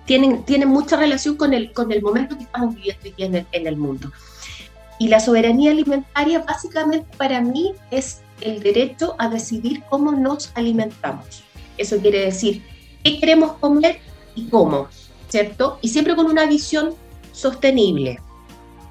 tienen, 0.07 0.45
tienen 0.45 0.69
mucha 0.69 0.97
relación 0.97 1.37
con 1.37 1.53
el, 1.53 1.73
con 1.73 1.93
el 1.93 2.01
momento 2.01 2.37
que 2.37 2.45
estamos 2.45 2.75
viviendo 2.75 3.11
en 3.19 3.35
el, 3.35 3.47
en 3.53 3.67
el 3.67 3.77
mundo. 3.77 4.11
Y 4.99 5.09
la 5.09 5.21
soberanía 5.21 5.71
alimentaria 5.71 6.41
básicamente 6.41 7.07
para 7.17 7.41
mí 7.41 7.73
es 7.91 8.21
el 8.41 8.61
derecho 8.63 9.15
a 9.19 9.29
decidir 9.29 9.83
cómo 9.89 10.13
nos 10.13 10.51
alimentamos. 10.55 11.45
Eso 11.77 11.99
quiere 11.99 12.25
decir 12.25 12.63
qué 13.05 13.21
queremos 13.21 13.53
comer 13.55 14.01
y 14.35 14.49
cómo, 14.49 14.89
¿cierto? 15.29 15.79
Y 15.83 15.89
siempre 15.89 16.17
con 16.17 16.27
una 16.27 16.47
visión 16.47 16.95
sostenible. 17.33 18.21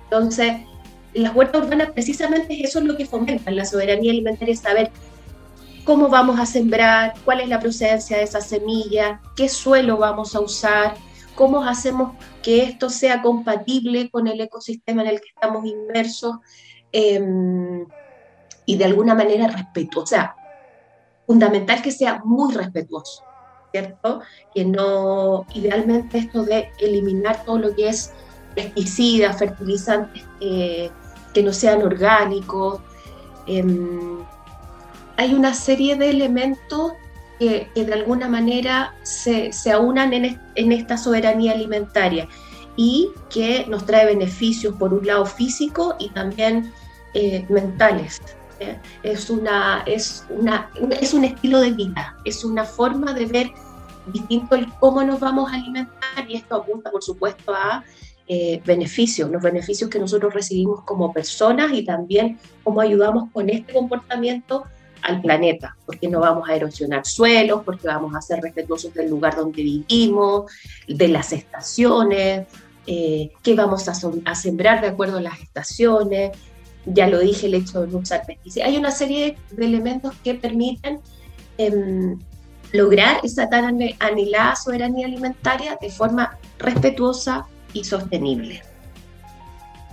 Entonces, 0.05 0.53
las 1.13 1.35
huertas 1.35 1.63
urbanas 1.63 1.91
precisamente 1.91 2.63
eso 2.63 2.79
es 2.79 2.85
lo 2.85 2.95
que 2.95 3.05
fomentan 3.05 3.55
la 3.55 3.65
soberanía 3.65 4.11
alimentaria, 4.11 4.55
saber 4.55 4.91
cómo 5.83 6.09
vamos 6.09 6.39
a 6.39 6.45
sembrar, 6.45 7.13
cuál 7.25 7.41
es 7.41 7.49
la 7.49 7.59
procedencia 7.59 8.17
de 8.17 8.23
esa 8.23 8.41
semilla, 8.41 9.21
qué 9.35 9.49
suelo 9.49 9.97
vamos 9.97 10.35
a 10.35 10.41
usar, 10.41 10.95
cómo 11.37 11.63
hacemos 11.63 12.15
que 12.41 12.63
esto 12.63 12.89
sea 12.89 13.21
compatible 13.21 14.09
con 14.09 14.27
el 14.27 14.41
ecosistema 14.41 15.03
en 15.03 15.09
el 15.09 15.21
que 15.21 15.29
estamos 15.29 15.65
inmersos 15.65 16.37
em, 16.91 17.85
y 18.65 18.75
de 18.75 18.85
alguna 18.85 19.13
manera 19.13 19.47
respetuoso. 19.47 20.03
O 20.03 20.07
sea, 20.07 20.35
fundamental 21.27 21.81
que 21.83 21.91
sea 21.91 22.21
muy 22.25 22.53
respetuoso, 22.53 23.23
¿cierto? 23.71 24.21
Que 24.53 24.65
no, 24.65 25.45
idealmente 25.53 26.17
esto 26.17 26.43
de 26.43 26.71
eliminar 26.79 27.45
todo 27.45 27.59
lo 27.59 27.75
que 27.75 27.89
es 27.89 28.13
pesticidas, 28.55 29.37
fertilizantes 29.37 30.25
eh, 30.41 30.89
que 31.35 31.43
no 31.43 31.53
sean 31.53 31.83
orgánicos. 31.83 32.81
Em, 33.45 34.25
hay 35.17 35.35
una 35.35 35.53
serie 35.53 35.95
de 35.95 36.09
elementos 36.09 36.93
que, 37.39 37.69
de 37.75 37.93
alguna 37.93 38.27
manera 38.27 38.95
se, 39.03 39.51
se 39.53 39.71
aunan 39.71 40.13
en, 40.13 40.39
en, 40.55 40.71
esta 40.71 40.97
soberanía 40.97 41.51
alimentaria 41.51 42.27
y 42.75 43.09
que 43.29 43.65
nos 43.67 43.85
trae 43.85 44.05
beneficios 44.05 44.75
por 44.75 44.93
un 44.93 45.05
lado 45.05 45.25
físico 45.25 45.95
y 45.99 46.09
también 46.09 46.71
eh, 47.13 47.45
mentales. 47.49 48.21
¿eh? 48.59 48.77
Es, 49.03 49.29
una, 49.29 49.83
es, 49.85 50.25
una, 50.29 50.69
es 51.01 51.13
un 51.13 51.25
estilo 51.25 51.59
de 51.59 51.71
vida, 51.71 52.15
es 52.25 52.43
una 52.43 52.63
forma 52.63 53.13
de 53.13 53.25
ver 53.25 53.51
distinto 54.07 54.55
el 54.55 54.71
cómo 54.79 55.03
nos 55.03 55.19
vamos 55.19 55.51
a 55.51 55.55
alimentar 55.55 56.29
y 56.29 56.35
esto 56.35 56.55
apunta 56.55 56.91
por 56.91 57.03
supuesto 57.03 57.53
a 57.53 57.83
eh, 58.27 58.61
beneficios, 58.65 59.29
los 59.29 59.41
beneficios 59.41 59.89
que 59.89 59.99
nosotros 59.99 60.33
recibimos 60.33 60.83
como 60.83 61.13
personas 61.13 61.71
y 61.73 61.83
también 61.83 62.37
cómo 62.63 62.81
ayudamos 62.81 63.31
con 63.31 63.49
este 63.49 63.73
comportamiento 63.73 64.65
al 65.01 65.21
planeta, 65.21 65.75
porque 65.85 66.07
no 66.07 66.19
vamos 66.19 66.49
a 66.49 66.55
erosionar 66.55 67.05
suelos, 67.05 67.61
porque 67.63 67.87
vamos 67.87 68.15
a 68.15 68.21
ser 68.21 68.41
respetuosos 68.41 68.93
del 68.93 69.09
lugar 69.09 69.35
donde 69.35 69.63
vivimos, 69.63 70.51
de 70.87 71.07
las 71.07 71.33
estaciones, 71.33 72.47
eh, 72.85 73.31
qué 73.43 73.55
vamos 73.55 73.87
a, 73.87 74.35
sembrar 74.35 74.81
de 74.81 74.87
acuerdo 74.87 75.17
a 75.17 75.21
las 75.21 75.39
estaciones, 75.39 76.31
ya 76.85 77.07
lo 77.07 77.19
dije, 77.19 77.47
el 77.47 77.55
hecho 77.55 77.81
de 77.81 77.87
no 77.87 77.97
usar 77.97 78.25
pesticidas. 78.25 78.69
Hay 78.69 78.77
una 78.77 78.91
serie 78.91 79.37
de 79.51 79.65
elementos 79.65 80.13
que 80.23 80.35
permiten 80.35 81.01
em, 81.57 82.17
lograr 82.71 83.19
esa 83.23 83.49
tan 83.49 83.79
anhelada 83.99 84.55
soberanía 84.55 85.05
alimentaria 85.05 85.77
de 85.81 85.89
forma 85.89 86.37
respetuosa 86.59 87.45
y 87.73 87.83
sostenible. 87.83 88.61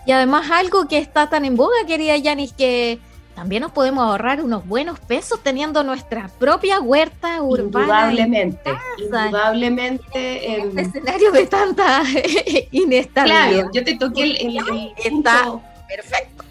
Y 0.07 0.13
además 0.13 0.51
algo 0.51 0.87
que 0.87 0.99
está 0.99 1.29
tan 1.29 1.45
en 1.45 1.57
boga, 1.57 1.75
querida 1.87 2.17
Yanis, 2.17 2.53
que 2.53 3.01
también 3.35 3.63
nos 3.63 3.73
podemos 3.73 4.05
ahorrar 4.05 4.41
unos 4.41 4.67
buenos 4.67 5.01
pesos 5.01 5.41
teniendo 5.43 5.83
nuestra 5.83 6.29
propia 6.39 6.81
huerta 6.81 7.43
urbana. 7.43 7.85
Indudablemente, 7.85 8.71
indudablemente. 8.99 10.55
En 10.55 10.79
este 10.79 10.99
escenario 10.99 11.33
de 11.33 11.47
tanta 11.47 12.03
inestabilidad. 12.71 13.51
Claro, 13.51 13.71
yo 13.73 13.85
te 13.85 13.97
toqué 13.97 14.23
el, 14.23 14.59
Está 14.97 15.61
perfecto. 15.89 16.45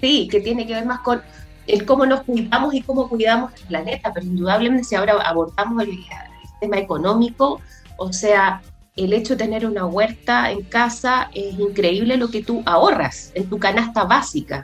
Sí, 0.00 0.28
que 0.30 0.40
tiene 0.40 0.66
que 0.66 0.74
ver 0.74 0.84
más 0.84 1.00
con 1.00 1.22
el 1.66 1.86
cómo 1.86 2.04
nos 2.04 2.22
cuidamos 2.24 2.74
y 2.74 2.82
cómo 2.82 3.08
cuidamos 3.08 3.52
el 3.54 3.66
planeta, 3.68 4.12
pero 4.12 4.26
indudablemente 4.26 4.84
si 4.84 4.94
ahora 4.94 5.14
abordamos 5.22 5.82
el, 5.84 5.98
tema 6.60 6.78
económico, 6.78 7.60
o 7.96 8.12
sea, 8.12 8.62
el 8.94 9.12
hecho 9.12 9.34
de 9.34 9.44
tener 9.44 9.66
una 9.66 9.86
huerta 9.86 10.52
en 10.52 10.62
casa 10.62 11.30
es 11.34 11.58
increíble 11.58 12.16
lo 12.16 12.28
que 12.30 12.42
tú 12.42 12.62
ahorras 12.66 13.32
en 13.34 13.48
tu 13.48 13.58
canasta 13.58 14.04
básica 14.04 14.62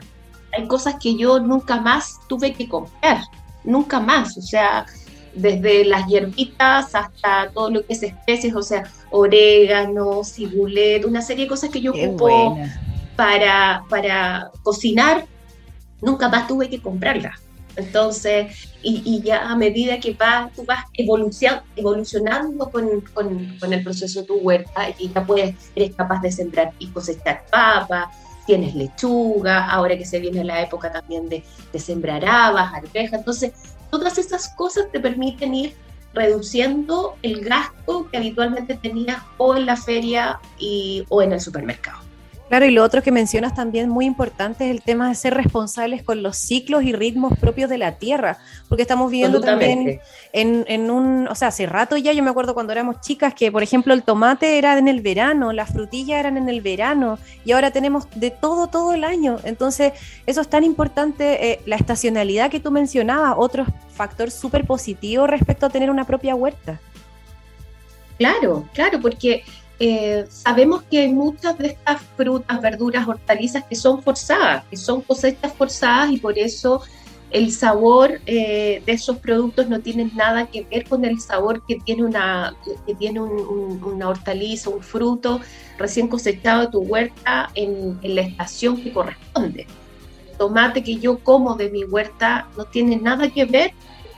hay 0.51 0.67
cosas 0.67 0.95
que 1.01 1.15
yo 1.15 1.39
nunca 1.39 1.79
más 1.79 2.19
tuve 2.27 2.53
que 2.53 2.67
comprar, 2.67 3.21
nunca 3.63 3.99
más, 3.99 4.37
o 4.37 4.41
sea, 4.41 4.85
desde 5.33 5.85
las 5.85 6.07
hierbitas 6.07 6.93
hasta 6.95 7.51
todo 7.53 7.69
lo 7.69 7.85
que 7.85 7.93
es 7.93 8.03
especies, 8.03 8.55
o 8.55 8.61
sea, 8.61 8.83
orégano, 9.11 10.23
cibulet, 10.23 11.05
una 11.05 11.21
serie 11.21 11.45
de 11.45 11.49
cosas 11.49 11.69
que 11.69 11.81
yo 11.81 11.91
ocupo 11.91 12.57
para, 13.15 13.83
para 13.89 14.51
cocinar, 14.63 15.25
nunca 16.01 16.29
más 16.29 16.47
tuve 16.47 16.69
que 16.69 16.81
comprarlas. 16.81 17.39
Entonces, 17.75 18.69
y, 18.81 19.21
ya 19.21 19.49
a 19.49 19.55
medida 19.55 19.99
que 19.99 20.13
vas, 20.13 20.51
tú 20.53 20.65
vas 20.65 20.85
evolucionando 20.95 22.69
con, 22.71 23.01
con, 23.13 23.73
el 23.73 23.83
proceso 23.83 24.21
de 24.21 24.27
tu 24.27 24.35
huerta 24.35 24.89
y 24.97 25.09
ya 25.09 25.25
puedes, 25.25 25.55
eres 25.75 25.95
capaz 25.95 26.21
de 26.21 26.31
sembrar 26.31 26.73
y 26.79 26.87
cosechar 26.87 27.45
papas, 27.49 28.09
tienes 28.49 28.73
lechuga, 28.73 29.69
ahora 29.69 29.95
que 29.95 30.05
se 30.05 30.19
viene 30.19 30.43
la 30.43 30.59
época 30.63 30.91
también 30.91 31.29
de, 31.29 31.43
sembrar 31.77 32.25
habas, 32.25 32.73
arvejas, 32.73 33.19
entonces 33.19 33.53
todas 33.91 34.17
esas 34.17 34.49
cosas 34.55 34.85
te 34.91 34.99
permiten 34.99 35.53
ir 35.53 35.75
reduciendo 36.15 37.15
el 37.21 37.41
gasto 37.41 38.09
que 38.09 38.17
habitualmente 38.17 38.73
tenías 38.73 39.21
o 39.37 39.55
en 39.55 39.67
la 39.67 39.75
feria 39.75 40.39
y, 40.57 41.05
o 41.09 41.21
en 41.21 41.33
el 41.33 41.39
supermercado. 41.39 42.08
Claro, 42.49 42.65
y 42.65 42.71
lo 42.71 42.83
otro 42.83 43.03
que 43.03 43.11
mencionas 43.11 43.53
también 43.53 43.89
muy 43.89 44.05
importante 44.05 44.65
es 44.65 44.71
el 44.71 44.81
tema 44.81 45.07
de 45.07 45.13
ser 45.13 45.35
responsables 45.35 46.01
con 46.01 46.23
los 46.23 46.35
ciclos 46.35 46.83
y 46.83 46.93
ritmos 46.93 47.37
propios 47.37 47.69
de 47.69 47.77
la 47.77 47.99
tierra, 47.99 48.39
porque 48.67 48.81
estamos 48.81 49.11
viviendo 49.11 49.39
también 49.39 50.01
en, 50.33 50.65
en, 50.67 50.89
un, 50.89 51.27
o 51.27 51.35
sea, 51.35 51.49
hace 51.49 51.67
rato 51.67 51.95
ya, 51.95 52.11
yo 52.11 52.23
me 52.23 52.31
acuerdo 52.31 52.55
cuando 52.55 52.73
éramos 52.73 53.01
chicas 53.01 53.35
que, 53.35 53.51
por 53.51 53.61
ejemplo, 53.61 53.93
el 53.93 54.01
tomate 54.01 54.57
era 54.57 54.79
en 54.79 54.87
el 54.87 55.01
verano, 55.01 55.53
las 55.53 55.71
frutillas 55.71 56.19
eran 56.19 56.37
en 56.37 56.49
el 56.49 56.61
verano, 56.61 57.19
y 57.45 57.51
ahora 57.51 57.69
tenemos 57.69 58.07
de 58.15 58.31
todo, 58.31 58.65
todo 58.65 58.93
el 58.93 59.03
año. 59.03 59.37
Entonces, 59.43 59.93
eso 60.25 60.41
es 60.41 60.47
tan 60.47 60.63
importante, 60.63 61.51
eh, 61.51 61.61
la 61.67 61.75
estacionalidad 61.75 62.49
que 62.49 62.59
tú 62.59 62.71
mencionabas, 62.71 63.35
otro 63.37 63.67
factor 63.93 64.31
súper 64.31 64.65
positivo 64.65 65.27
respecto 65.27 65.67
a 65.67 65.69
tener 65.69 65.91
una 65.91 66.05
propia 66.05 66.33
huerta. 66.33 66.79
Claro, 68.17 68.67
claro, 68.73 68.99
porque 68.99 69.43
eh, 69.79 70.25
sabemos 70.29 70.83
que 70.83 70.99
hay 70.99 71.13
muchas 71.13 71.57
de 71.57 71.67
estas 71.67 72.01
frutas, 72.17 72.61
verduras, 72.61 73.07
hortalizas 73.07 73.63
que 73.63 73.75
son 73.75 74.03
forzadas, 74.03 74.65
que 74.65 74.75
son 74.75 75.01
cosechas 75.01 75.53
forzadas 75.53 76.11
y 76.11 76.17
por 76.17 76.37
eso 76.37 76.81
el 77.31 77.51
sabor 77.51 78.19
eh, 78.25 78.81
de 78.85 78.91
esos 78.91 79.17
productos 79.19 79.69
no 79.69 79.79
tiene 79.79 80.11
nada 80.15 80.47
que 80.47 80.63
ver 80.63 80.83
con 80.83 81.05
el 81.05 81.21
sabor 81.21 81.63
que 81.65 81.77
tiene 81.77 82.03
una, 82.03 82.55
que 82.85 82.93
tiene 82.95 83.21
una 83.21 84.09
hortaliza, 84.09 84.69
un 84.69 84.81
fruto 84.81 85.39
recién 85.77 86.09
cosechado 86.09 86.61
de 86.61 86.67
tu 86.67 86.79
huerta 86.79 87.49
en, 87.55 87.97
en 88.01 88.15
la 88.15 88.21
estación 88.21 88.81
que 88.81 88.91
corresponde. 88.91 89.65
El 90.31 90.37
tomate 90.37 90.83
que 90.83 90.97
yo 90.97 91.19
como 91.19 91.55
de 91.55 91.69
mi 91.69 91.85
huerta 91.85 92.49
no 92.57 92.65
tiene 92.65 92.97
nada 92.97 93.29
que 93.29 93.45
ver 93.45 93.71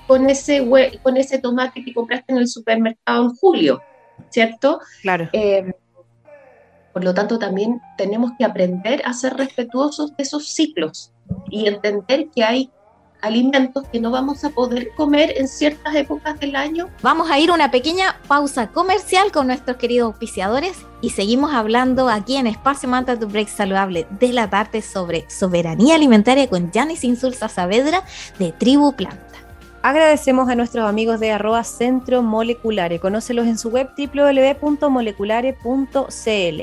con 0.07 0.27
ese, 0.27 0.67
con 1.03 1.17
ese 1.17 1.37
tomate 1.37 1.83
que 1.83 1.93
compraste 1.93 2.31
en 2.31 2.39
el 2.39 2.47
supermercado 2.47 3.25
en 3.25 3.35
julio 3.35 3.81
¿cierto? 4.29 4.79
Claro. 5.01 5.29
Eh, 5.33 5.73
por 6.93 7.03
lo 7.03 7.13
tanto, 7.13 7.39
también 7.39 7.81
tenemos 7.97 8.31
que 8.37 8.45
aprender 8.45 9.01
a 9.05 9.13
ser 9.13 9.35
respetuosos 9.35 10.15
de 10.15 10.23
esos 10.23 10.49
ciclos 10.49 11.11
y 11.49 11.67
entender 11.67 12.27
que 12.35 12.43
hay 12.43 12.69
alimentos 13.21 13.87
que 13.91 13.99
no 13.99 14.11
vamos 14.11 14.43
a 14.43 14.49
poder 14.49 14.89
comer 14.95 15.33
en 15.37 15.47
ciertas 15.47 15.95
épocas 15.95 16.39
del 16.39 16.55
año. 16.55 16.89
Vamos 17.01 17.29
a 17.29 17.39
ir 17.39 17.51
a 17.51 17.53
una 17.53 17.71
pequeña 17.71 18.19
pausa 18.27 18.67
comercial 18.71 19.31
con 19.31 19.47
nuestros 19.47 19.77
queridos 19.77 20.07
auspiciadores 20.07 20.77
y 21.01 21.11
seguimos 21.11 21.53
hablando 21.53 22.09
aquí 22.09 22.35
en 22.35 22.47
Espacio 22.47 22.89
Manta 22.89 23.17
tu 23.17 23.27
Break 23.27 23.47
Saludable 23.47 24.07
de 24.19 24.33
la 24.33 24.49
tarde 24.49 24.81
sobre 24.81 25.29
soberanía 25.29 25.95
alimentaria 25.95 26.49
con 26.49 26.71
Janis 26.71 27.03
Insulza 27.03 27.47
Saavedra 27.47 28.03
de 28.39 28.51
Tribu 28.51 28.93
Planta. 28.93 29.30
Agradecemos 29.83 30.47
a 30.47 30.53
nuestros 30.53 30.87
amigos 30.87 31.19
de 31.19 31.31
arroba 31.31 31.63
Centro 31.63 32.21
Moleculare. 32.21 32.99
Conócelos 32.99 33.47
en 33.47 33.57
su 33.57 33.69
web 33.69 33.89
www.moleculare.cl. 33.97 36.61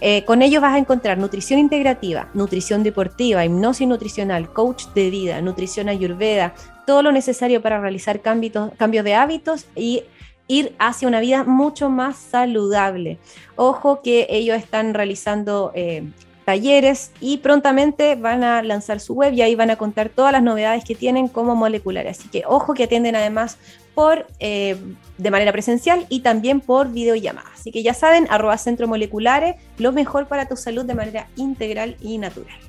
Eh, 0.00 0.24
con 0.24 0.40
ellos 0.40 0.62
vas 0.62 0.74
a 0.74 0.78
encontrar 0.78 1.18
nutrición 1.18 1.58
integrativa, 1.58 2.30
nutrición 2.32 2.82
deportiva, 2.82 3.44
hipnosis 3.44 3.86
nutricional, 3.86 4.50
coach 4.54 4.86
de 4.94 5.10
vida, 5.10 5.42
nutrición 5.42 5.90
ayurveda, 5.90 6.54
todo 6.86 7.02
lo 7.02 7.12
necesario 7.12 7.60
para 7.60 7.78
realizar 7.78 8.22
cambios, 8.22 9.04
de 9.04 9.14
hábitos 9.14 9.66
y 9.74 10.04
ir 10.48 10.74
hacia 10.78 11.08
una 11.08 11.20
vida 11.20 11.44
mucho 11.44 11.90
más 11.90 12.16
saludable. 12.16 13.18
Ojo 13.56 14.00
que 14.02 14.28
ellos 14.30 14.56
están 14.56 14.94
realizando 14.94 15.72
eh, 15.74 16.04
talleres 16.46 17.10
y 17.20 17.38
prontamente 17.38 18.14
van 18.14 18.44
a 18.44 18.62
lanzar 18.62 19.00
su 19.00 19.14
web 19.14 19.34
y 19.34 19.42
ahí 19.42 19.56
van 19.56 19.70
a 19.70 19.76
contar 19.76 20.10
todas 20.10 20.30
las 20.30 20.44
novedades 20.44 20.84
que 20.84 20.94
tienen 20.94 21.26
como 21.26 21.56
moleculares. 21.56 22.20
Así 22.20 22.28
que 22.28 22.44
ojo 22.46 22.72
que 22.72 22.84
atienden 22.84 23.16
además 23.16 23.58
por 23.96 24.28
eh, 24.38 24.76
de 25.18 25.30
manera 25.32 25.50
presencial 25.50 26.06
y 26.08 26.20
también 26.20 26.60
por 26.60 26.92
videollamada. 26.92 27.50
Así 27.52 27.72
que 27.72 27.82
ya 27.82 27.94
saben, 27.94 28.28
arroba 28.30 28.56
centro 28.58 28.86
moleculares, 28.86 29.56
lo 29.78 29.90
mejor 29.90 30.28
para 30.28 30.46
tu 30.46 30.56
salud 30.56 30.84
de 30.84 30.94
manera 30.94 31.26
integral 31.34 31.96
y 32.00 32.16
natural. 32.18 32.60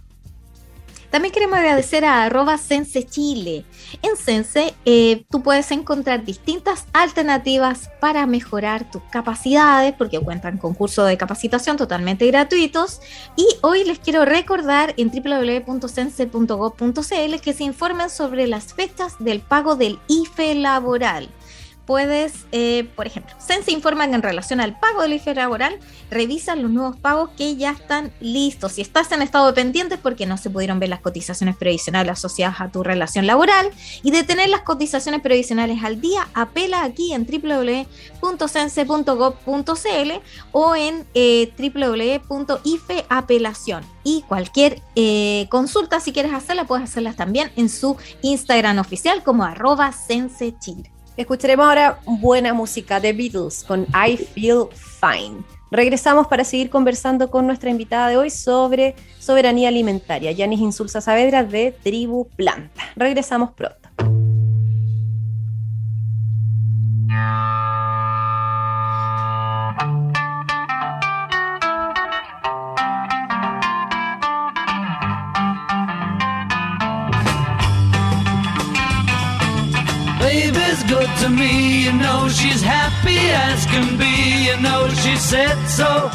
También 1.09 1.33
queremos 1.33 1.57
agradecer 1.57 2.05
a 2.05 2.23
arroba 2.23 2.57
Sense 2.57 3.05
Chile. 3.05 3.65
En 4.01 4.17
Sense 4.17 4.73
eh, 4.85 5.25
tú 5.29 5.41
puedes 5.41 5.71
encontrar 5.71 6.25
distintas 6.25 6.85
alternativas 6.93 7.89
para 7.99 8.27
mejorar 8.27 8.91
tus 8.91 9.01
capacidades 9.03 9.93
porque 9.93 10.19
cuentan 10.19 10.57
con 10.57 10.73
cursos 10.73 11.07
de 11.07 11.17
capacitación 11.17 11.77
totalmente 11.77 12.27
gratuitos. 12.27 12.99
Y 13.35 13.47
hoy 13.61 13.85
les 13.85 13.99
quiero 13.99 14.25
recordar 14.25 14.93
en 14.97 15.09
www.sense.gov.cl 15.09 17.41
que 17.41 17.53
se 17.53 17.63
informen 17.63 18.09
sobre 18.09 18.47
las 18.47 18.73
fechas 18.73 19.15
del 19.19 19.39
pago 19.39 19.75
del 19.75 19.99
IFE 20.07 20.55
laboral 20.55 21.29
puedes, 21.87 22.45
eh, 22.51 22.87
por 22.95 23.07
ejemplo, 23.07 23.33
Sense 23.39 23.71
informa 23.71 24.07
que 24.07 24.13
en 24.13 24.21
relación 24.21 24.59
al 24.59 24.77
pago 24.77 25.01
del 25.01 25.13
IFE 25.13 25.33
laboral, 25.33 25.79
revisan 26.11 26.61
los 26.61 26.69
nuevos 26.69 26.97
pagos 26.97 27.29
que 27.37 27.55
ya 27.55 27.71
están 27.71 28.11
listos. 28.19 28.73
Si 28.73 28.81
estás 28.81 29.09
en 29.13 29.21
estado 29.21 29.47
de 29.47 29.53
pendientes 29.53 29.97
porque 29.97 30.25
no 30.25 30.35
se 30.37 30.49
pudieron 30.49 30.79
ver 30.79 30.89
las 30.89 30.99
cotizaciones 30.99 31.55
previsionales 31.55 32.11
asociadas 32.11 32.59
a 32.59 32.69
tu 32.69 32.83
relación 32.83 33.25
laboral 33.25 33.71
y 34.03 34.11
de 34.11 34.23
tener 34.23 34.49
las 34.49 34.61
cotizaciones 34.61 35.21
previsionales 35.21 35.81
al 35.83 36.01
día, 36.01 36.27
apela 36.33 36.83
aquí 36.83 37.13
en 37.13 37.25
www.sense.gov.cl 37.25 40.11
o 40.51 40.75
en 40.75 41.07
eh, 41.13 41.53
www.ifeapelación. 41.57 43.85
Y 44.03 44.23
cualquier 44.23 44.81
eh, 44.95 45.47
consulta, 45.49 46.01
si 46.01 46.11
quieres 46.11 46.33
hacerla, 46.33 46.65
puedes 46.65 46.83
hacerla 46.83 47.13
también 47.13 47.49
en 47.55 47.69
su 47.69 47.95
Instagram 48.21 48.79
oficial 48.79 49.23
como 49.23 49.45
arroba 49.45 49.93
sensechile. 49.93 50.96
Escucharemos 51.17 51.65
ahora 51.65 51.99
buena 52.05 52.53
música 52.53 52.99
de 52.99 53.11
Beatles 53.11 53.63
con 53.63 53.87
I 53.87 54.17
Feel 54.17 54.67
Fine. 54.71 55.43
Regresamos 55.71 56.27
para 56.27 56.43
seguir 56.43 56.69
conversando 56.69 57.31
con 57.31 57.47
nuestra 57.47 57.71
invitada 57.71 58.09
de 58.09 58.17
hoy 58.17 58.29
sobre 58.29 58.95
soberanía 59.17 59.69
alimentaria, 59.69 60.31
Yanis 60.31 60.59
Insulza 60.59 61.01
Saavedra 61.01 61.43
de 61.43 61.71
Tribu 61.71 62.29
Planta. 62.35 62.83
Regresamos 62.95 63.49
pronto. 63.51 63.89
Good 80.87 81.09
to 81.21 81.29
me, 81.29 81.83
you 81.85 81.91
know 81.91 82.29
she's 82.29 82.61
happy 82.61 83.19
as 83.47 83.65
can 83.65 83.97
be, 83.97 84.47
you 84.47 84.57
know 84.61 84.87
she 85.03 85.15
said 85.15 85.57
so. 85.67 86.09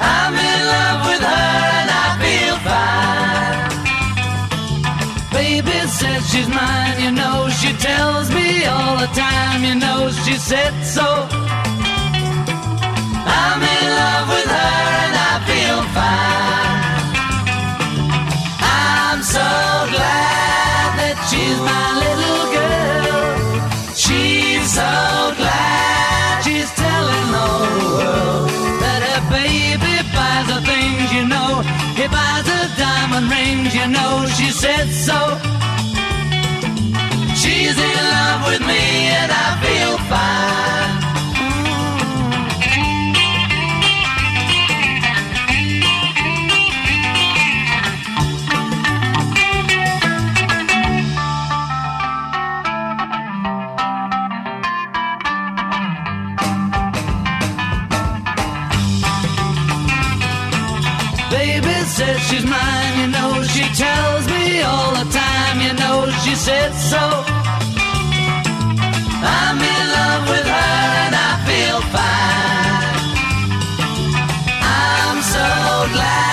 I'm 0.00 0.34
in 0.50 0.60
love 0.74 1.00
with 1.08 1.22
her 1.32 1.56
and 1.78 1.90
I 2.04 2.06
feel 2.22 2.56
fine. 2.68 3.70
Baby 5.32 5.78
says 5.98 6.22
she's 6.30 6.48
mine, 6.48 6.96
you 7.04 7.12
know 7.12 7.48
she 7.60 7.72
tells 7.74 8.30
me 8.30 8.64
all 8.64 8.96
the 8.96 9.10
time, 9.28 9.62
you 9.64 9.74
know 9.74 10.10
she 10.24 10.34
said 10.34 10.74
so. 10.84 11.28
I'm 13.42 13.62
in 13.76 13.86
love 14.00 14.28
with 14.34 14.50
her 14.56 14.59
rings, 33.28 33.74
you 33.74 33.86
know. 33.88 34.26
She 34.36 34.50
said 34.50 34.88
so. 34.88 35.18
She's 37.34 37.76
in 37.76 37.98
love 38.16 38.40
with 38.48 38.62
me 38.66 38.82
and 39.18 39.30
I 39.32 39.48
feel 39.64 39.98
fine. 40.10 40.89
Glad 75.92 76.29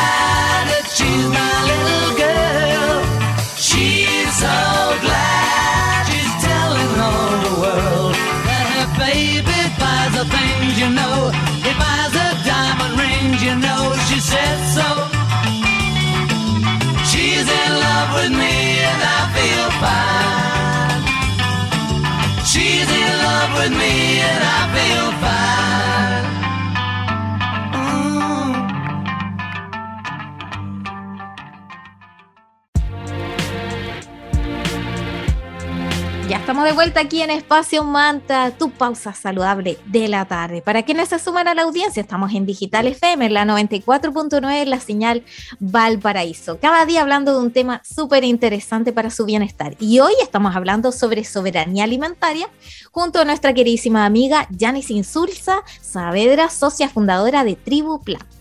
estamos 36.47 36.63
de 36.63 36.71
vuelta 36.71 37.01
aquí 37.01 37.21
en 37.21 37.29
Espacio 37.29 37.83
Manta, 37.83 38.51
tu 38.51 38.71
pausa 38.71 39.13
saludable 39.13 39.77
de 39.85 40.07
la 40.07 40.23
tarde. 40.23 40.61
Para 40.61 40.83
quienes 40.83 41.09
se 41.09 41.19
suman 41.19 41.49
a 41.49 41.53
la 41.53 41.63
audiencia, 41.63 41.99
estamos 41.99 42.33
en 42.33 42.45
Digital 42.45 42.87
FM, 42.87 43.25
en 43.25 43.33
la 43.33 43.43
94.9, 43.43 44.63
la 44.63 44.79
señal 44.79 45.25
Valparaíso. 45.59 46.57
Cada 46.57 46.85
día 46.85 47.01
hablando 47.01 47.33
de 47.33 47.43
un 47.43 47.51
tema 47.51 47.81
súper 47.83 48.23
interesante 48.23 48.93
para 48.93 49.09
su 49.09 49.25
bienestar. 49.25 49.75
Y 49.81 49.99
hoy 49.99 50.13
estamos 50.23 50.55
hablando 50.55 50.93
sobre 50.93 51.25
soberanía 51.25 51.83
alimentaria 51.83 52.47
junto 52.93 53.19
a 53.19 53.25
nuestra 53.25 53.53
queridísima 53.53 54.05
amiga 54.05 54.47
Yanis 54.49 54.89
Insulza 54.89 55.63
Saavedra, 55.81 56.49
socia 56.49 56.87
fundadora 56.87 57.43
de 57.43 57.57
Tribu 57.57 58.01
Plan. 58.01 58.36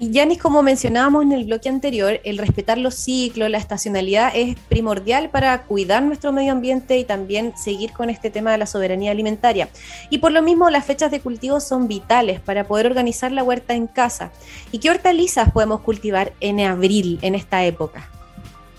Y 0.00 0.10
Yanis, 0.10 0.38
como 0.38 0.62
mencionábamos 0.62 1.22
en 1.22 1.32
el 1.32 1.44
bloque 1.44 1.68
anterior, 1.68 2.20
el 2.24 2.38
respetar 2.38 2.78
los 2.78 2.94
ciclos, 2.94 3.50
la 3.50 3.58
estacionalidad 3.58 4.32
es 4.34 4.56
primordial 4.68 5.30
para 5.30 5.62
cuidar 5.62 6.02
nuestro 6.02 6.32
medio 6.32 6.52
ambiente 6.52 6.98
y 6.98 7.04
también 7.04 7.56
seguir 7.56 7.92
con 7.92 8.10
este 8.10 8.30
tema 8.30 8.52
de 8.52 8.58
la 8.58 8.66
soberanía 8.66 9.10
alimentaria. 9.10 9.68
Y 10.10 10.18
por 10.18 10.32
lo 10.32 10.42
mismo, 10.42 10.70
las 10.70 10.84
fechas 10.84 11.10
de 11.10 11.20
cultivo 11.20 11.60
son 11.60 11.88
vitales 11.88 12.40
para 12.40 12.64
poder 12.64 12.86
organizar 12.86 13.32
la 13.32 13.42
huerta 13.42 13.74
en 13.74 13.86
casa. 13.86 14.32
¿Y 14.72 14.78
qué 14.78 14.90
hortalizas 14.90 15.52
podemos 15.52 15.80
cultivar 15.80 16.32
en 16.40 16.60
abril, 16.60 17.18
en 17.22 17.34
esta 17.34 17.64
época? 17.64 18.10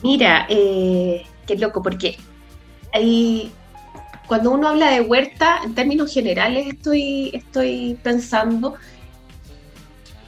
Mira, 0.03 0.45
eh, 0.49 1.25
qué 1.47 1.57
loco, 1.57 1.81
porque 1.81 2.17
hay, 2.93 3.51
cuando 4.27 4.51
uno 4.51 4.67
habla 4.67 4.91
de 4.91 5.01
huerta, 5.01 5.59
en 5.63 5.75
términos 5.75 6.13
generales 6.13 6.67
estoy, 6.67 7.31
estoy 7.33 7.97
pensando, 8.03 8.75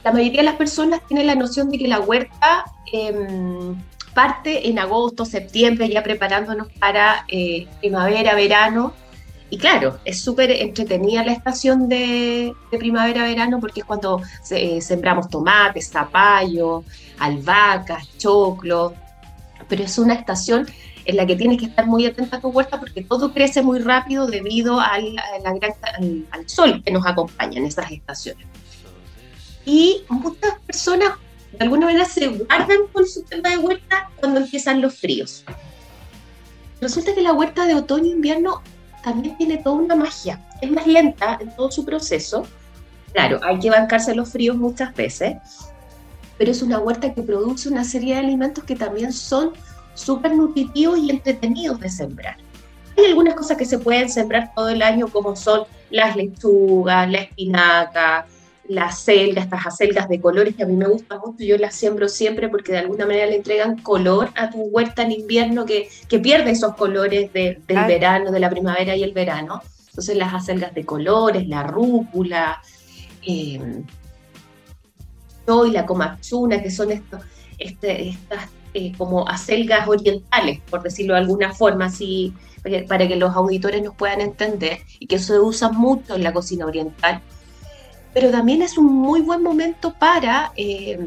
la 0.08 0.14
mayoría 0.14 0.40
de 0.40 0.44
las 0.46 0.56
personas 0.56 1.00
tienen 1.06 1.26
la 1.26 1.34
noción 1.34 1.68
de 1.70 1.78
que 1.78 1.86
la 1.88 2.00
huerta 2.00 2.64
em, 2.92 3.76
parte 4.14 4.68
en 4.68 4.78
agosto, 4.78 5.24
septiembre, 5.24 5.88
ya 5.88 6.02
preparándonos 6.02 6.68
para 6.80 7.24
eh, 7.28 7.66
primavera, 7.80 8.34
verano. 8.34 8.94
Y 9.50 9.58
claro, 9.58 9.98
es 10.04 10.20
súper 10.22 10.50
entretenida 10.50 11.24
la 11.24 11.32
estación 11.32 11.88
de, 11.88 12.52
de 12.70 12.78
primavera-verano 12.78 13.60
porque 13.60 13.80
es 13.80 13.86
cuando 13.86 14.20
eh, 14.50 14.80
sembramos 14.80 15.28
tomates, 15.28 15.90
zapallo, 15.90 16.84
albahacas, 17.18 18.08
choclo, 18.18 18.94
pero 19.68 19.84
es 19.84 19.98
una 19.98 20.14
estación 20.14 20.66
en 21.04 21.16
la 21.16 21.24
que 21.26 21.36
tienes 21.36 21.58
que 21.58 21.66
estar 21.66 21.86
muy 21.86 22.04
atenta 22.04 22.36
a 22.36 22.40
tu 22.40 22.48
huerta 22.48 22.78
porque 22.78 23.02
todo 23.02 23.32
crece 23.32 23.62
muy 23.62 23.78
rápido 23.78 24.26
debido 24.26 24.80
al, 24.80 25.16
al- 25.44 26.26
al 26.30 26.48
sol 26.48 26.82
que 26.84 26.90
nos 26.90 27.06
acompaña 27.06 27.58
en 27.58 27.66
esas 27.66 27.90
estaciones. 27.90 28.46
Y 29.68 30.02
muchas 30.08 30.58
personas 30.66 31.10
de 31.52 31.58
alguna 31.64 31.84
manera 31.84 32.06
se 32.06 32.26
guardan 32.26 32.86
con 32.90 33.06
su 33.06 33.22
tema 33.24 33.50
de 33.50 33.58
huerta 33.58 34.10
cuando 34.18 34.40
empiezan 34.40 34.80
los 34.80 34.94
fríos. 34.98 35.44
Resulta 36.80 37.14
que 37.14 37.20
la 37.20 37.34
huerta 37.34 37.66
de 37.66 37.74
otoño-invierno 37.74 38.62
también 39.04 39.36
tiene 39.36 39.58
toda 39.58 39.76
una 39.76 39.94
magia. 39.94 40.42
Es 40.62 40.70
más 40.70 40.86
lenta 40.86 41.36
en 41.38 41.54
todo 41.54 41.70
su 41.70 41.84
proceso. 41.84 42.46
Claro, 43.12 43.40
hay 43.42 43.58
que 43.58 43.68
bancarse 43.68 44.14
los 44.14 44.30
fríos 44.30 44.56
muchas 44.56 44.94
veces. 44.94 45.36
pero 46.38 46.52
es 46.52 46.62
una 46.62 46.78
huerta 46.78 47.12
que 47.12 47.22
produce 47.22 47.68
una 47.68 47.84
serie 47.84 48.14
de 48.14 48.20
alimentos 48.20 48.64
que 48.64 48.76
también 48.76 49.12
son 49.12 49.52
súper 49.94 50.34
nutritivos 50.34 50.98
y 50.98 51.10
entretenidos 51.10 51.80
de 51.80 51.90
sembrar. 51.90 52.36
Hay 52.96 53.06
algunas 53.06 53.34
cosas 53.34 53.56
que 53.56 53.64
se 53.64 53.78
pueden 53.78 54.08
sembrar 54.08 54.52
todo 54.54 54.68
el 54.68 54.80
año, 54.80 55.08
como 55.08 55.34
son 55.36 55.64
las 55.90 56.16
lechugas, 56.16 57.10
la 57.10 57.18
espinaca, 57.18 58.26
las 58.68 59.00
selgas, 59.00 59.44
estas 59.44 59.66
acelgas 59.66 60.08
de 60.08 60.20
colores 60.20 60.54
que 60.54 60.62
a 60.62 60.66
mí 60.66 60.76
me 60.76 60.86
gustan 60.86 61.18
mucho, 61.24 61.42
yo 61.42 61.56
las 61.56 61.74
siembro 61.74 62.08
siempre 62.08 62.48
porque 62.48 62.72
de 62.72 62.78
alguna 62.78 63.06
manera 63.06 63.26
le 63.26 63.36
entregan 63.36 63.78
color 63.82 64.30
a 64.36 64.50
tu 64.50 64.58
huerta 64.60 65.02
en 65.02 65.12
invierno 65.12 65.64
que, 65.64 65.88
que 66.06 66.18
pierde 66.18 66.50
esos 66.50 66.74
colores 66.76 67.32
de- 67.32 67.60
del 67.66 67.78
verano, 67.86 68.30
de 68.30 68.40
la 68.40 68.50
primavera 68.50 68.94
y 68.94 69.02
el 69.02 69.12
verano. 69.12 69.62
Entonces 69.88 70.16
las 70.16 70.34
acelgas 70.34 70.74
de 70.74 70.84
colores, 70.84 71.48
la 71.48 71.62
rúcula, 71.64 72.60
eh, 73.26 73.82
y 75.66 75.70
la 75.70 75.86
comatsuna, 75.86 76.62
que 76.62 76.70
son 76.70 76.90
estos, 76.92 77.22
este, 77.58 78.10
estas 78.10 78.50
eh, 78.74 78.92
como 78.98 79.26
acelgas 79.26 79.88
orientales, 79.88 80.60
por 80.68 80.82
decirlo 80.82 81.14
de 81.14 81.20
alguna 81.20 81.54
forma, 81.54 81.86
así, 81.86 82.34
para 82.62 82.76
que- 82.80 82.82
para 82.84 83.08
que 83.08 83.16
los 83.16 83.34
auditores 83.34 83.82
nos 83.82 83.94
puedan 83.96 84.20
entender, 84.20 84.80
y 85.00 85.06
que 85.06 85.18
se 85.18 85.38
usa 85.40 85.70
mucho 85.70 86.14
en 86.16 86.22
la 86.22 86.34
cocina 86.34 86.66
oriental. 86.66 87.22
Pero 88.14 88.30
también 88.30 88.62
es 88.62 88.78
un 88.78 88.86
muy 88.86 89.20
buen 89.20 89.42
momento 89.42 89.92
para 89.92 90.52
eh, 90.56 90.98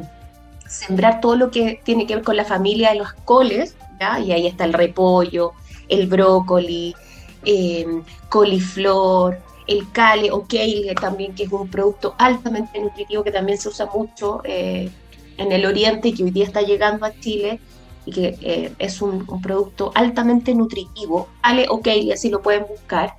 sembrar 0.68 1.20
todo 1.20 1.36
lo 1.36 1.52
que 1.52 1.82
tiene 1.84 2.08
que 2.08 2.16
ver 2.16 2.24
con 2.24 2.38
la 2.38 2.46
familia 2.46 2.92
de 2.92 3.00
los 3.00 3.14
coles, 3.26 3.76
¿ya? 4.00 4.20
y 4.20 4.32
ahí 4.32 4.48
está 4.48 4.64
el 4.64 4.74
repollo, 4.74 5.54
el 5.90 6.08
brócoli, 6.08 6.96
eh, 7.44 7.86
coliflor, 8.30 9.38
el 9.68 9.92
cale 9.92 10.32
o 10.32 10.46
kale 10.48 10.94
también, 11.00 11.36
que 11.36 11.44
es 11.44 11.52
un 11.52 11.68
producto 11.68 12.16
altamente 12.18 12.80
nutritivo 12.80 13.24
que 13.24 13.32
también 13.32 13.58
se 13.58 13.70
usa 13.70 13.88
mucho 13.94 14.42
eh, 14.44 14.90
en 15.38 15.52
el 15.52 15.66
oriente 15.66 16.10
y 16.10 16.14
que 16.14 16.24
hoy 16.24 16.32
día 16.32 16.46
está 16.46 16.62
llegando 16.62 17.06
a 17.06 17.14
Chile 17.20 17.60
y 18.06 18.12
que 18.12 18.38
eh, 18.42 18.74
es 18.80 19.02
un, 19.02 19.26
producto 19.42 19.92
altamente 19.94 20.56
nutritivo, 20.56 21.28
cale 21.42 21.68
o 21.70 21.82
kale, 21.82 22.14
así 22.14 22.30
lo 22.30 22.42
pueden 22.42 22.66
buscar. 22.68 23.16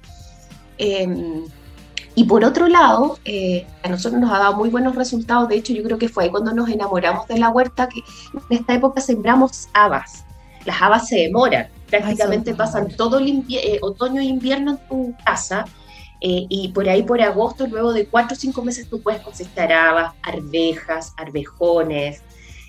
Y 2.14 2.24
por 2.24 2.44
otro 2.44 2.68
lado, 2.68 3.18
eh, 3.24 3.66
a 3.82 3.88
nosotros 3.88 4.20
nos 4.20 4.30
ha 4.30 4.38
dado 4.38 4.56
muy 4.56 4.68
buenos 4.68 4.94
resultados, 4.94 5.48
de 5.48 5.56
hecho 5.56 5.72
yo 5.72 5.82
creo 5.82 5.98
que 5.98 6.08
fue 6.08 6.24
ahí 6.24 6.30
cuando 6.30 6.52
nos 6.52 6.68
enamoramos 6.68 7.26
de 7.26 7.38
la 7.38 7.48
huerta, 7.48 7.88
que 7.88 8.00
en 8.50 8.58
esta 8.58 8.74
época 8.74 9.00
sembramos 9.00 9.68
habas. 9.72 10.24
Las 10.66 10.80
habas 10.82 11.08
se 11.08 11.16
demoran, 11.16 11.68
prácticamente 11.88 12.54
pasan 12.54 12.88
todo 12.88 13.18
el 13.18 13.44
eh, 13.48 13.78
otoño 13.80 14.20
e 14.20 14.24
invierno 14.24 14.72
en 14.72 14.88
tu 14.88 15.14
casa, 15.24 15.64
eh, 16.24 16.46
y 16.48 16.68
por 16.68 16.88
ahí 16.88 17.02
por 17.02 17.20
agosto, 17.20 17.66
luego 17.66 17.92
de 17.92 18.06
cuatro 18.06 18.36
o 18.36 18.40
cinco 18.40 18.62
meses, 18.62 18.88
tú 18.88 19.00
puedes 19.02 19.20
cosechar 19.22 19.72
habas, 19.72 20.14
arvejas, 20.22 21.14
arvejones. 21.16 22.22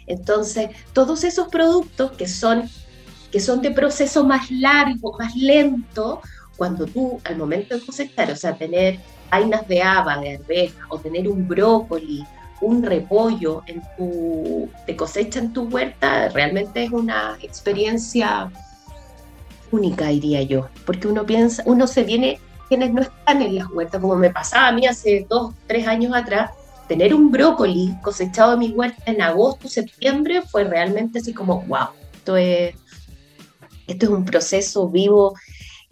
Entonces, 0.08 0.69
todos 0.91 1.23
esos 1.23 1.49
productos 1.49 2.13
que 2.13 2.27
son, 2.27 2.67
que 3.32 3.39
son 3.39 3.62
de 3.62 3.69
proceso 3.69 4.23
más 4.23 4.49
largo, 4.49 5.15
más 5.19 5.36
lento, 5.36 6.21
cuando 6.58 6.88
tú 6.88 7.21
al 7.25 7.38
momento 7.38 7.77
de 7.77 7.86
cosechar, 7.86 8.32
o 8.32 8.36
sea, 8.36 8.56
tener 8.56 8.99
vainas 9.31 9.67
de 9.67 9.81
haba, 9.81 10.17
de 10.17 10.36
arveja, 10.36 10.86
o 10.89 10.99
tener 10.99 11.27
un 11.27 11.47
brócoli, 11.47 12.25
un 12.62 12.83
repollo 12.83 13.62
en 13.67 13.81
tu, 13.97 14.69
de 14.88 14.95
cosecha 14.95 15.39
en 15.39 15.53
tu 15.53 15.63
huerta, 15.63 16.29
realmente 16.29 16.83
es 16.83 16.91
una 16.91 17.38
experiencia 17.41 18.51
única, 19.71 20.07
diría 20.07 20.43
yo, 20.43 20.69
porque 20.86 21.07
uno 21.07 21.25
piensa, 21.25 21.63
uno 21.65 21.88
se 21.88 22.03
viene, 22.03 22.39
quienes 22.69 22.93
no 22.93 23.01
están 23.01 23.41
en 23.41 23.55
las 23.55 23.69
huertas, 23.69 23.99
como 23.99 24.15
me 24.15 24.29
pasaba 24.29 24.67
a 24.67 24.71
mí 24.71 24.86
hace 24.86 25.25
dos, 25.29 25.53
tres 25.67 25.88
años 25.88 26.13
atrás, 26.15 26.51
tener 26.88 27.13
un 27.13 27.31
brócoli 27.31 27.95
cosechado 28.01 28.53
en 28.53 28.59
mi 28.59 28.69
huerta 28.69 29.03
en 29.05 29.21
agosto, 29.21 29.67
septiembre, 29.67 30.41
fue 30.41 30.63
realmente 30.63 31.19
así 31.19 31.33
como, 31.33 31.62
wow, 31.63 31.88
esto 32.13 32.38
es, 32.38 32.75
esto 33.88 34.05
es 34.05 34.12
un 34.12 34.25
proceso 34.25 34.88
vivo 34.89 35.36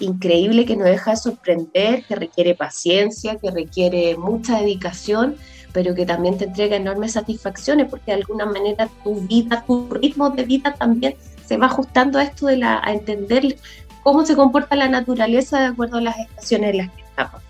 increíble 0.01 0.65
que 0.65 0.75
nos 0.75 0.85
deja 0.87 1.11
de 1.11 1.17
sorprender, 1.17 2.03
que 2.05 2.15
requiere 2.15 2.55
paciencia, 2.55 3.37
que 3.37 3.51
requiere 3.51 4.17
mucha 4.17 4.59
dedicación, 4.59 5.35
pero 5.73 5.95
que 5.95 6.05
también 6.05 6.37
te 6.37 6.45
entrega 6.45 6.75
enormes 6.75 7.13
satisfacciones, 7.13 7.87
porque 7.89 8.11
de 8.11 8.17
alguna 8.17 8.45
manera 8.45 8.89
tu 9.03 9.15
vida, 9.21 9.63
tu 9.65 9.87
ritmo 9.89 10.29
de 10.31 10.43
vida 10.43 10.73
también 10.73 11.15
se 11.45 11.57
va 11.57 11.67
ajustando 11.67 12.19
a 12.19 12.23
esto 12.23 12.47
de 12.47 12.57
la, 12.57 12.81
a 12.83 12.91
entender 12.91 13.57
cómo 14.03 14.25
se 14.25 14.35
comporta 14.35 14.75
la 14.75 14.89
naturaleza 14.89 15.59
de 15.59 15.65
acuerdo 15.67 15.97
a 15.97 16.01
las 16.01 16.17
estaciones 16.17 16.71
en 16.71 16.77
las 16.77 16.89
que 16.91 17.01
estamos. 17.03 17.41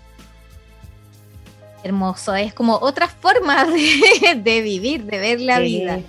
Hermoso, 1.84 2.34
es 2.34 2.54
como 2.54 2.76
otra 2.76 3.08
forma 3.08 3.64
de, 4.22 4.34
de 4.36 4.60
vivir, 4.62 5.04
de 5.04 5.18
ver 5.18 5.40
la 5.40 5.58
Sí. 5.58 5.64
vida. 5.64 6.00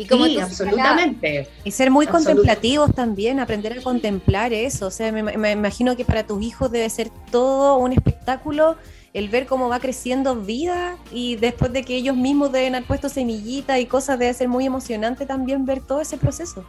Y 0.00 0.06
como 0.06 0.24
sí, 0.24 0.38
absolutamente. 0.38 1.48
Y 1.64 1.70
ser 1.72 1.90
muy 1.90 2.06
contemplativos 2.06 2.94
también, 2.94 3.38
aprender 3.38 3.78
a 3.78 3.82
contemplar 3.82 4.52
eso. 4.52 4.86
O 4.86 4.90
sea, 4.90 5.12
me, 5.12 5.22
me 5.22 5.52
imagino 5.52 5.94
que 5.96 6.04
para 6.04 6.26
tus 6.26 6.42
hijos 6.42 6.70
debe 6.70 6.88
ser 6.88 7.10
todo 7.30 7.76
un 7.76 7.92
espectáculo 7.92 8.76
el 9.12 9.28
ver 9.28 9.46
cómo 9.46 9.68
va 9.68 9.80
creciendo 9.80 10.36
vida 10.36 10.96
y 11.12 11.36
después 11.36 11.72
de 11.72 11.82
que 11.82 11.96
ellos 11.96 12.16
mismos 12.16 12.52
deben 12.52 12.74
haber 12.74 12.86
puesto 12.86 13.08
semillitas 13.08 13.78
y 13.80 13.86
cosas, 13.86 14.18
debe 14.18 14.32
ser 14.34 14.48
muy 14.48 14.66
emocionante 14.66 15.26
también 15.26 15.66
ver 15.66 15.80
todo 15.80 16.00
ese 16.00 16.16
proceso. 16.16 16.64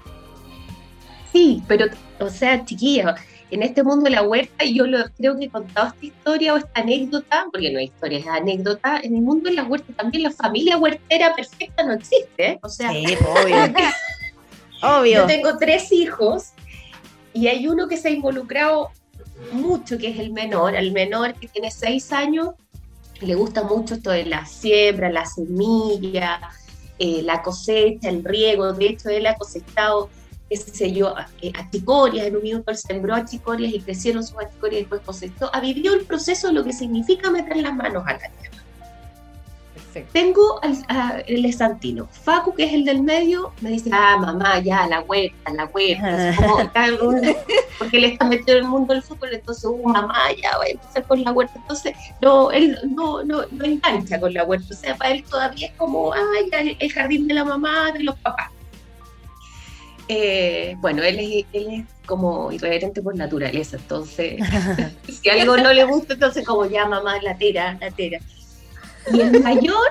Sí, 1.32 1.64
pero, 1.68 1.86
o 2.20 2.30
sea, 2.30 2.66
chiquillos, 2.66 3.14
en 3.52 3.64
este 3.64 3.84
mundo 3.84 4.06
de 4.06 4.12
la 4.12 4.24
huerta, 4.24 4.64
y 4.64 4.76
yo 4.76 4.88
lo, 4.88 4.98
creo 5.18 5.38
que 5.38 5.46
he 5.46 5.50
contado 5.50 5.88
esta 5.90 6.06
historia 6.06 6.54
o 6.54 6.58
esta 6.58 6.82
anécdota, 6.82 7.46
porque 7.52 7.72
no 7.72 7.80
hay 7.80 7.86
historia, 7.86 8.20
es 8.20 8.28
anécdota, 8.28 9.00
en 9.04 9.16
el 9.16 9.22
mundo 9.22 9.50
de 9.50 9.56
la 9.56 9.64
huerta 9.64 9.94
también 9.94 10.24
la 10.24 10.32
familia 10.32 10.78
huertera 10.78 11.36
perfecta 11.36 11.84
no 11.84 11.94
existe, 11.94 12.52
¿eh? 12.52 12.60
O 12.64 12.70
sea, 12.70 12.92
obvio. 13.44 13.56
Yo 14.82 15.00
obvio. 15.00 15.26
tengo 15.28 15.58
tres 15.58 15.92
hijos 15.92 16.54
y 17.34 17.48
hay 17.48 17.68
uno 17.68 17.88
que 17.88 17.98
se 17.98 18.08
ha 18.08 18.12
involucrado 18.12 18.90
mucho, 19.52 19.98
que 19.98 20.10
es 20.10 20.20
el 20.20 20.32
menor. 20.32 20.76
Al 20.76 20.92
menor 20.92 21.34
que 21.36 21.48
tiene 21.48 21.72
seis 21.72 22.12
años, 22.12 22.50
le 23.22 23.36
gusta 23.36 23.64
mucho 23.64 23.96
esto 23.96 24.12
de 24.12 24.26
la 24.26 24.46
siembra, 24.46 25.10
la 25.10 25.26
semilla, 25.26 26.40
eh, 27.00 27.22
la 27.24 27.42
cosecha, 27.42 28.10
el 28.10 28.24
riego. 28.24 28.74
De 28.74 28.88
hecho, 28.88 29.10
él 29.10 29.26
ha 29.26 29.36
cosechado, 29.36 30.10
qué 30.52 30.58
sé 30.58 30.92
yo, 30.92 31.16
a- 31.18 31.28
eh, 31.42 31.54
achicorias. 31.58 32.28
En 32.28 32.36
un 32.36 32.44
minuto 32.44 32.72
él 32.72 32.78
sembró 32.78 33.16
achicorias 33.16 33.74
y 33.74 33.80
crecieron 33.80 34.22
sus 34.22 34.38
achicorias 34.38 34.80
y 34.80 34.84
después 34.84 35.02
cosechó. 35.06 35.50
Ha 35.54 35.62
vivido 35.62 35.94
el 35.94 36.02
proceso 36.06 36.48
de 36.48 36.54
lo 36.54 36.64
que 36.66 36.74
significa 36.74 37.32
meter 37.32 37.56
las 37.58 37.74
manos 37.74 38.04
a 38.06 38.14
la 38.14 38.20
tierra. 38.20 38.58
Perfecto. 39.74 40.10
Tengo 40.12 40.60
al, 40.62 40.74
a- 40.90 41.20
el 41.26 41.46
estantino. 41.46 42.08
Facu, 42.12 42.54
que 42.54 42.66
es 42.66 42.74
el 42.74 42.84
del 42.84 43.02
medio, 43.02 43.54
me 43.62 43.70
dice, 43.70 43.90
ah, 43.94 44.18
mamá, 44.20 44.60
ya, 44.60 44.86
la 44.88 45.00
huerta, 45.02 45.54
la 45.54 45.66
huerta. 45.66 46.26
Uno- 47.02 47.22
porque 47.80 47.98
él 47.98 48.04
está 48.04 48.26
metido 48.26 48.58
en 48.58 48.66
el 48.66 48.70
mundo 48.70 48.94
del 48.94 49.04
fútbol, 49.04 49.30
entonces, 49.34 49.64
uh, 49.64 49.88
mamá, 49.88 50.16
ya, 50.42 50.58
voy 50.58 50.68
a 50.68 50.72
empezar 50.72 51.04
con 51.08 51.24
la 51.24 51.32
huerta. 51.32 51.54
Entonces, 51.56 51.94
no, 52.22 52.52
él 52.52 52.78
no, 52.94 53.24
no, 53.24 53.44
no 53.52 53.64
engancha 53.66 54.20
con 54.20 54.34
la 54.34 54.44
huerta. 54.44 54.68
O 54.72 54.78
sea, 54.78 54.96
para 54.98 55.12
él 55.12 55.24
todavía 55.24 55.68
es 55.68 55.74
como, 55.78 56.12
ah, 56.14 56.20
ya, 56.52 56.60
el 56.60 56.92
jardín 56.92 57.26
de 57.28 57.36
la 57.36 57.46
mamá, 57.46 57.92
de 57.94 58.04
los 58.04 58.18
papás. 58.18 58.52
Eh, 60.14 60.76
bueno, 60.80 61.02
él 61.04 61.20
es, 61.20 61.46
él 61.54 61.68
es 61.72 61.86
como 62.06 62.52
irreverente 62.52 63.02
por 63.02 63.16
naturaleza, 63.16 63.78
entonces 63.78 64.42
si 65.08 65.30
algo 65.30 65.56
no 65.56 65.72
le 65.72 65.86
gusta, 65.86 66.16
entonces 66.16 66.46
como 66.46 66.66
ya 66.66 66.86
mamá, 66.86 67.22
la 67.22 67.38
tira, 67.38 67.78
la. 67.80 68.20
Y 69.14 69.22
el 69.22 69.42
mayor, 69.42 69.88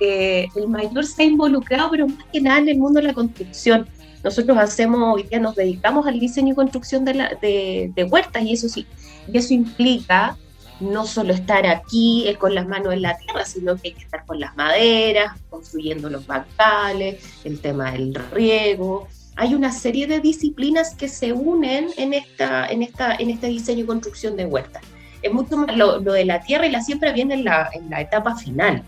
eh, 0.00 0.46
el 0.54 0.68
mayor 0.68 1.04
se 1.04 1.22
ha 1.22 1.24
involucrado, 1.26 1.90
pero 1.90 2.06
más 2.06 2.24
que 2.32 2.40
nada 2.40 2.60
en 2.60 2.68
el 2.68 2.78
mundo 2.78 3.00
de 3.00 3.08
la 3.08 3.14
construcción. 3.14 3.88
Nosotros 4.22 4.56
hacemos, 4.58 5.00
hoy 5.16 5.24
día 5.24 5.40
nos 5.40 5.56
dedicamos 5.56 6.06
al 6.06 6.20
diseño 6.20 6.52
y 6.52 6.54
construcción 6.56 7.04
de, 7.04 7.14
la- 7.14 7.36
de- 7.42 7.90
de 7.92 8.04
huertas 8.04 8.42
y 8.44 8.52
eso 8.52 8.68
sí, 8.68 8.86
y 9.26 9.38
eso 9.38 9.54
implica 9.54 10.36
no 10.78 11.04
solo 11.04 11.32
estar 11.32 11.66
aquí 11.66 12.28
eh, 12.28 12.36
con 12.36 12.54
las 12.54 12.68
manos 12.68 12.92
en 12.94 13.02
la 13.02 13.16
tierra, 13.18 13.44
sino 13.44 13.74
que 13.76 13.88
hay 13.88 13.94
que 13.94 14.04
estar 14.04 14.24
con 14.24 14.38
las 14.38 14.56
maderas, 14.56 15.32
construyendo 15.50 16.08
los 16.10 16.24
bancales, 16.28 17.24
el 17.42 17.60
tema 17.60 17.90
del 17.90 18.14
riego. 18.14 19.08
Hay 19.38 19.54
una 19.54 19.72
serie 19.72 20.06
de 20.06 20.20
disciplinas 20.20 20.94
que 20.94 21.08
se 21.08 21.32
unen 21.32 21.88
en, 21.96 22.12
esta, 22.12 22.66
en, 22.66 22.82
esta, 22.82 23.14
en 23.14 23.30
este 23.30 23.46
diseño 23.46 23.84
y 23.84 23.86
construcción 23.86 24.36
de 24.36 24.44
huertas 24.44 24.82
es 25.22 25.32
mucho 25.32 25.56
más, 25.56 25.76
lo, 25.76 25.98
lo 26.00 26.12
de 26.12 26.24
la 26.24 26.40
tierra 26.40 26.66
y 26.66 26.70
la 26.70 26.82
siembra 26.82 27.12
viene 27.12 27.34
en 27.34 27.44
la, 27.44 27.70
en 27.72 27.90
la 27.90 28.00
etapa 28.00 28.36
final. 28.36 28.82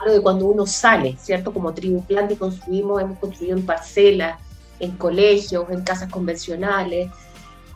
Hablo 0.00 0.12
de 0.12 0.22
cuando 0.22 0.46
uno 0.46 0.66
sale, 0.66 1.16
¿cierto? 1.18 1.52
Como 1.52 1.72
tribu 1.74 2.04
plan 2.04 2.34
construimos, 2.36 3.00
hemos 3.02 3.18
construido 3.18 3.56
en 3.56 3.66
parcelas, 3.66 4.38
en 4.78 4.92
colegios, 4.92 5.68
en 5.70 5.82
casas 5.82 6.10
convencionales. 6.10 7.10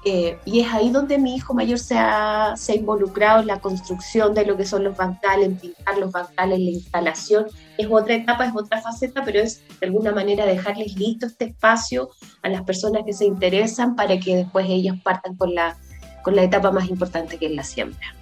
Eh, 0.04 0.38
y 0.44 0.60
es 0.60 0.72
ahí 0.72 0.90
donde 0.90 1.16
mi 1.18 1.36
hijo 1.36 1.54
mayor 1.54 1.78
se 1.78 1.96
ha, 1.96 2.54
se 2.56 2.72
ha 2.72 2.74
involucrado 2.74 3.40
en 3.40 3.46
la 3.46 3.60
construcción 3.60 4.34
de 4.34 4.44
lo 4.44 4.56
que 4.56 4.64
son 4.66 4.82
los 4.82 4.96
bancales, 4.96 5.46
en 5.46 5.56
pintar 5.56 5.96
los 5.98 6.10
bancales, 6.10 6.58
la 6.58 6.70
instalación. 6.70 7.46
Es 7.78 7.86
otra 7.90 8.14
etapa, 8.14 8.44
es 8.46 8.52
otra 8.54 8.80
faceta, 8.82 9.22
pero 9.24 9.38
es 9.40 9.62
de 9.80 9.86
alguna 9.86 10.10
manera 10.12 10.44
dejarles 10.44 10.96
listo 10.96 11.26
este 11.26 11.44
espacio 11.44 12.10
a 12.42 12.48
las 12.48 12.62
personas 12.62 13.02
que 13.06 13.12
se 13.12 13.26
interesan 13.26 13.94
para 13.94 14.18
que 14.18 14.36
después 14.36 14.66
ellas 14.68 14.96
partan 15.04 15.36
con 15.36 15.54
la, 15.54 15.76
con 16.24 16.34
la 16.34 16.42
etapa 16.42 16.72
más 16.72 16.88
importante 16.88 17.38
que 17.38 17.46
es 17.46 17.52
la 17.52 17.62
siembra. 17.62 18.14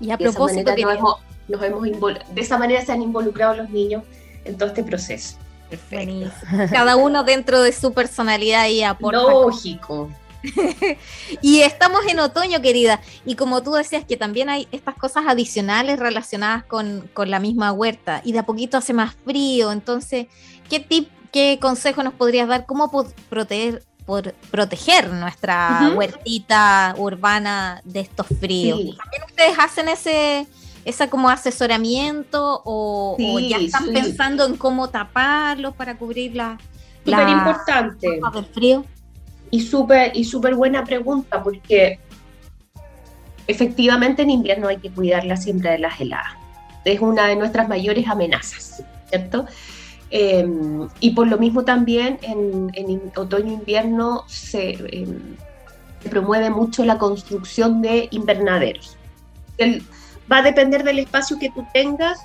Y 0.00 0.10
a 0.10 0.16
de 0.16 0.24
esa 0.24 0.32
propósito, 0.32 0.70
manera 0.70 0.74
que 0.76 0.82
nos 0.84 0.96
hemos- 0.98 1.18
nos 1.48 1.62
hemos 1.62 1.82
de 2.34 2.40
esa 2.40 2.56
manera 2.58 2.84
se 2.84 2.92
han 2.92 3.02
involucrado 3.02 3.54
los 3.54 3.70
niños 3.70 4.04
en 4.44 4.56
todo 4.56 4.68
este 4.68 4.82
proceso. 4.84 5.36
Buenísimo. 5.90 6.30
Cada 6.70 6.96
uno 6.96 7.24
dentro 7.24 7.60
de 7.62 7.72
su 7.72 7.92
personalidad 7.92 8.68
y 8.68 8.82
aporta. 8.82 9.18
Lógico. 9.30 10.08
Y 11.42 11.60
estamos 11.60 12.00
en 12.06 12.20
otoño, 12.20 12.60
querida. 12.60 13.00
Y 13.24 13.34
como 13.34 13.62
tú 13.62 13.72
decías, 13.72 14.04
que 14.04 14.16
también 14.16 14.48
hay 14.48 14.68
estas 14.72 14.96
cosas 14.96 15.24
adicionales 15.26 15.98
relacionadas 15.98 16.64
con, 16.64 17.08
con 17.12 17.30
la 17.30 17.40
misma 17.40 17.72
huerta. 17.72 18.22
Y 18.24 18.32
de 18.32 18.40
a 18.40 18.46
poquito 18.46 18.76
hace 18.76 18.92
más 18.92 19.14
frío. 19.24 19.72
Entonces, 19.72 20.26
¿qué 20.68 20.80
tip, 20.80 21.08
qué 21.32 21.58
consejo 21.60 22.02
nos 22.02 22.14
podrías 22.14 22.48
dar? 22.48 22.66
¿Cómo 22.66 22.90
proteger, 23.28 23.82
por 24.06 24.32
proteger 24.50 25.10
nuestra 25.10 25.92
huertita 25.94 26.94
urbana 26.96 27.80
de 27.84 28.00
estos 28.00 28.26
fríos? 28.40 28.78
Sí. 28.78 28.96
¿También 28.96 29.22
ustedes 29.26 29.58
hacen 29.58 29.88
ese, 29.88 30.46
esa 30.84 31.10
como 31.10 31.28
asesoramiento 31.28 32.62
o, 32.64 33.16
o 33.18 33.38
ya 33.38 33.58
están 33.58 33.84
sí. 33.84 33.92
pensando 33.92 34.46
en 34.46 34.56
cómo 34.56 34.88
taparlos 34.88 35.74
para 35.74 35.98
cubrir 35.98 36.34
la, 36.34 36.58
Súper 37.04 37.26
la 37.26 37.30
importante. 37.30 38.20
del 38.32 38.46
frío? 38.46 38.84
Y 39.50 39.60
súper 39.60 40.16
y 40.16 40.24
súper 40.24 40.54
buena 40.54 40.84
pregunta, 40.84 41.42
porque 41.42 41.98
efectivamente 43.46 44.22
en 44.22 44.30
invierno 44.30 44.68
hay 44.68 44.76
que 44.76 44.90
cuidar 44.90 45.24
la 45.24 45.36
siembra 45.36 45.72
de 45.72 45.78
las 45.78 46.00
heladas. 46.00 46.34
Es 46.84 47.00
una 47.00 47.26
de 47.26 47.36
nuestras 47.36 47.68
mayores 47.68 48.06
amenazas, 48.08 48.82
¿cierto? 49.10 49.46
Eh, 50.10 50.46
y 51.00 51.10
por 51.10 51.26
lo 51.28 51.38
mismo 51.38 51.64
también 51.64 52.18
en, 52.22 52.70
en 52.74 53.12
otoño-invierno 53.14 54.24
se, 54.26 54.70
eh, 54.70 55.06
se 56.02 56.08
promueve 56.08 56.48
mucho 56.50 56.84
la 56.84 56.96
construcción 56.98 57.82
de 57.82 58.08
invernaderos. 58.10 58.96
El- 59.58 59.82
va 60.30 60.38
a 60.38 60.42
depender 60.42 60.84
del 60.84 60.98
espacio 60.98 61.38
que 61.38 61.50
tú 61.50 61.66
tengas, 61.72 62.20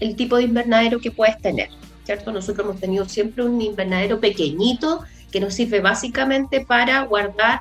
el 0.00 0.14
tipo 0.16 0.36
de 0.36 0.44
invernadero 0.44 1.00
que 1.00 1.10
puedes 1.10 1.40
tener, 1.40 1.68
¿cierto? 2.04 2.32
Nosotros 2.32 2.66
hemos 2.66 2.80
tenido 2.80 3.04
siempre 3.08 3.44
un 3.44 3.60
invernadero 3.60 4.20
pequeñito 4.20 5.02
que 5.30 5.40
nos 5.40 5.54
sirve 5.54 5.80
básicamente 5.80 6.64
para 6.64 7.02
guardar 7.04 7.60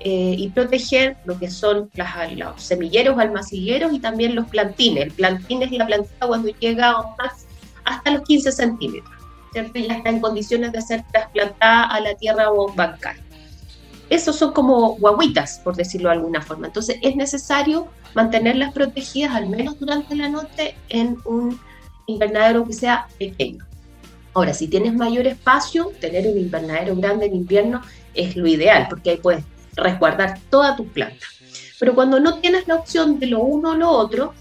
eh, 0.00 0.34
y 0.36 0.50
proteger 0.50 1.16
lo 1.24 1.38
que 1.38 1.50
son 1.50 1.90
las- 1.94 2.32
los 2.34 2.62
semilleros, 2.62 3.18
almacilleros 3.18 3.92
y 3.94 3.98
también 3.98 4.34
los 4.34 4.46
plantines. 4.48 5.04
El 5.06 5.12
plantín 5.12 5.62
es 5.62 5.72
la 5.72 5.86
plantita 5.86 6.26
cuando 6.26 6.48
llega 6.60 6.90
a 6.90 7.02
max 7.18 7.46
hasta 7.84 8.10
los 8.10 8.22
15 8.22 8.52
centímetros, 8.52 9.14
¿cierto? 9.52 9.78
Ya 9.78 9.94
está 9.96 10.10
en 10.10 10.20
condiciones 10.20 10.72
de 10.72 10.82
ser 10.82 11.02
trasplantada 11.10 11.84
a 11.84 12.00
la 12.00 12.14
tierra 12.14 12.50
o 12.50 12.66
a 12.66 12.70
un 12.70 12.76
bancal. 12.76 13.16
Esos 14.10 14.36
son 14.36 14.52
como 14.52 14.96
guaguitas, 14.96 15.60
por 15.64 15.74
decirlo 15.74 16.10
de 16.10 16.16
alguna 16.16 16.40
forma. 16.42 16.66
Entonces 16.66 16.98
es 17.02 17.16
necesario 17.16 17.88
mantenerlas 18.14 18.72
protegidas 18.72 19.34
al 19.34 19.48
menos 19.48 19.78
durante 19.80 20.14
la 20.14 20.28
noche 20.28 20.76
en 20.90 21.16
un 21.24 21.58
invernadero 22.06 22.64
que 22.66 22.72
sea 22.74 23.06
pequeño. 23.18 23.64
Ahora, 24.36 24.52
si 24.52 24.68
tienes 24.68 24.92
mayor 24.92 25.26
espacio, 25.26 25.92
tener 25.98 26.26
un 26.26 26.36
invernadero 26.36 26.94
grande 26.94 27.24
en 27.24 27.36
invierno 27.36 27.80
es 28.12 28.36
lo 28.36 28.46
ideal, 28.46 28.86
porque 28.90 29.08
ahí 29.08 29.16
puedes 29.16 29.42
resguardar 29.74 30.38
todas 30.50 30.76
tus 30.76 30.86
plantas. 30.88 31.26
Pero 31.80 31.94
cuando 31.94 32.20
no 32.20 32.38
tienes 32.40 32.68
la 32.68 32.74
opción 32.74 33.18
de 33.18 33.28
lo 33.28 33.40
uno 33.40 33.70
o 33.70 33.74
lo 33.76 33.88
otro, 33.88 34.34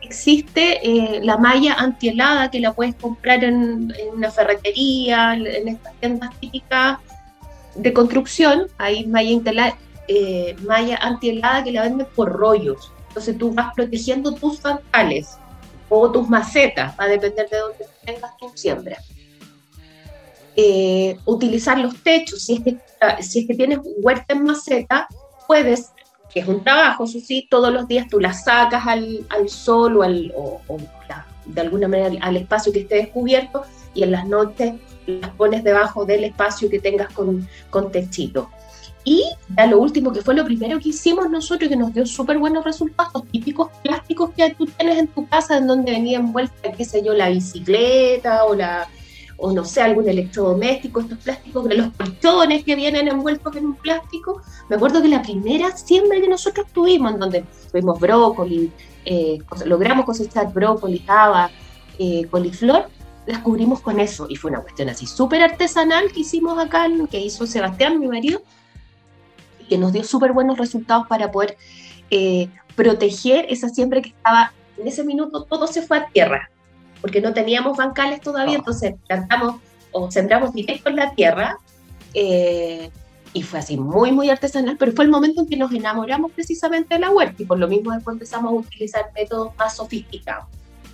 existe 0.00 0.78
eh, 0.88 1.20
la 1.24 1.38
malla 1.38 1.74
antihelada 1.74 2.52
que 2.52 2.60
la 2.60 2.72
puedes 2.72 2.94
comprar 2.94 3.42
en, 3.42 3.92
una 4.14 4.30
ferretería, 4.30 5.34
en 5.34 5.66
estas 5.66 5.92
tiendas 5.98 6.38
típicas 6.38 7.00
de 7.74 7.92
construcción. 7.92 8.68
Hay 8.78 9.08
malla, 9.08 9.76
eh, 10.06 10.54
malla 10.62 10.98
antihelada 10.98 11.64
que 11.64 11.72
la 11.72 11.82
venden 11.82 12.06
por 12.14 12.30
rollos. 12.30 12.92
Entonces 13.08 13.36
tú 13.36 13.52
vas 13.52 13.74
protegiendo 13.74 14.36
tus 14.36 14.62
bancales 14.62 15.36
o 15.88 16.12
tus 16.12 16.28
macetas, 16.28 16.94
va 16.96 17.06
a 17.06 17.08
depender 17.08 17.48
de 17.50 17.58
dónde 17.58 17.86
tengas 18.06 18.36
tu 18.36 18.48
siembra. 18.54 18.98
Eh, 20.56 21.16
utilizar 21.24 21.78
los 21.78 21.96
techos, 22.02 22.42
si 22.42 22.54
es, 22.54 22.60
que, 22.60 22.76
ah, 23.00 23.22
si 23.22 23.40
es 23.40 23.46
que 23.46 23.54
tienes 23.54 23.78
huerta 24.02 24.34
en 24.34 24.44
maceta, 24.44 25.08
puedes, 25.46 25.92
que 26.32 26.40
es 26.40 26.48
un 26.48 26.62
trabajo, 26.62 27.04
eso 27.04 27.18
sí, 27.20 27.46
todos 27.50 27.72
los 27.72 27.88
días 27.88 28.06
tú 28.10 28.20
las 28.20 28.44
sacas 28.44 28.86
al, 28.86 29.26
al 29.30 29.48
sol 29.48 29.96
o, 29.96 30.02
al, 30.02 30.32
o, 30.36 30.60
o 30.68 30.76
la- 31.08 31.26
de 31.46 31.60
alguna 31.60 31.88
manera 31.88 32.10
al, 32.20 32.36
espacio 32.36 32.72
que 32.72 32.80
esté 32.80 32.96
descubierto 32.96 33.62
y 33.94 34.02
en 34.02 34.12
las 34.12 34.26
noches 34.28 34.74
las 35.06 35.30
pones 35.30 35.64
debajo 35.64 36.04
del 36.04 36.24
espacio 36.24 36.70
que 36.70 36.78
tengas 36.78 37.12
con, 37.12 37.48
con 37.70 37.90
techito. 37.90 38.50
Y 39.04 39.24
ya 39.56 39.66
lo 39.66 39.80
último, 39.80 40.12
que 40.12 40.20
fue 40.22 40.34
lo 40.34 40.44
primero 40.44 40.78
que 40.78 40.90
hicimos 40.90 41.28
nosotros, 41.28 41.68
que 41.68 41.76
nos 41.76 41.92
dio 41.92 42.06
súper 42.06 42.38
buenos 42.38 42.64
resultados, 42.64 43.24
típicos 43.32 43.68
plásticos 43.82 44.30
que 44.36 44.54
tú 44.54 44.66
tienes 44.66 44.98
en 44.98 45.08
tu 45.08 45.26
casa, 45.26 45.56
en 45.56 45.66
donde 45.66 45.90
venía 45.90 46.18
envuelta, 46.18 46.70
qué 46.72 46.84
sé 46.84 47.02
yo, 47.02 47.12
la 47.12 47.28
bicicleta 47.30 48.44
o 48.44 48.54
la 48.54 48.86
o 49.44 49.52
no 49.52 49.64
sé, 49.64 49.82
algún 49.82 50.08
electrodoméstico, 50.08 51.00
estos 51.00 51.18
plásticos, 51.18 51.66
los 51.74 51.92
colchones 51.94 52.64
que 52.64 52.76
vienen 52.76 53.08
envueltos 53.08 53.56
en 53.56 53.66
un 53.66 53.74
plástico. 53.74 54.40
Me 54.68 54.76
acuerdo 54.76 55.02
que 55.02 55.08
la 55.08 55.20
primera 55.20 55.76
siembra 55.76 56.20
que 56.20 56.28
nosotros 56.28 56.68
tuvimos, 56.72 57.12
en 57.12 57.18
donde 57.18 57.44
tuvimos 57.72 57.98
brócoli, 57.98 58.70
eh, 59.04 59.38
logramos 59.66 60.04
cosechar 60.04 60.52
brócoli, 60.52 61.04
haba, 61.08 61.50
eh, 61.98 62.24
coliflor, 62.30 62.86
las 63.26 63.40
cubrimos 63.40 63.80
con 63.80 63.98
eso. 63.98 64.26
Y 64.28 64.36
fue 64.36 64.52
una 64.52 64.60
cuestión 64.60 64.88
así 64.88 65.08
súper 65.08 65.42
artesanal 65.42 66.12
que 66.12 66.20
hicimos 66.20 66.56
acá, 66.56 66.86
que 67.10 67.18
hizo 67.18 67.44
Sebastián, 67.44 67.98
mi 67.98 68.06
marido, 68.06 68.42
y 69.58 69.64
que 69.64 69.76
nos 69.76 69.92
dio 69.92 70.04
súper 70.04 70.32
buenos 70.32 70.56
resultados 70.56 71.08
para 71.08 71.32
poder 71.32 71.56
eh, 72.10 72.48
proteger 72.76 73.46
esa 73.48 73.68
siembra 73.68 74.00
que 74.00 74.10
estaba, 74.10 74.52
en 74.78 74.86
ese 74.86 75.02
minuto 75.02 75.42
todo 75.42 75.66
se 75.66 75.82
fue 75.82 75.98
a 75.98 76.06
tierra, 76.06 76.48
porque 77.02 77.20
no 77.20 77.34
teníamos 77.34 77.76
bancales 77.76 78.20
todavía, 78.22 78.54
Oh. 78.54 78.58
entonces 78.60 78.94
plantamos 79.06 79.56
o 79.90 80.10
sembramos 80.10 80.54
directo 80.54 80.88
en 80.88 80.96
la 80.96 81.14
tierra. 81.14 81.58
eh, 82.14 82.90
y 83.34 83.42
fue 83.42 83.60
así 83.60 83.78
muy, 83.78 84.12
muy 84.12 84.28
artesanal, 84.28 84.76
pero 84.78 84.92
fue 84.92 85.06
el 85.06 85.10
momento 85.10 85.40
en 85.40 85.48
que 85.48 85.56
nos 85.56 85.72
enamoramos 85.72 86.32
precisamente 86.32 86.94
de 86.94 87.00
la 87.00 87.10
huerta 87.10 87.42
y 87.42 87.46
por 87.46 87.58
lo 87.58 87.66
mismo 87.66 87.90
después 87.90 88.14
empezamos 88.14 88.52
a 88.52 88.54
utilizar 88.56 89.06
métodos 89.14 89.56
más 89.56 89.74
sofisticados. 89.76 90.44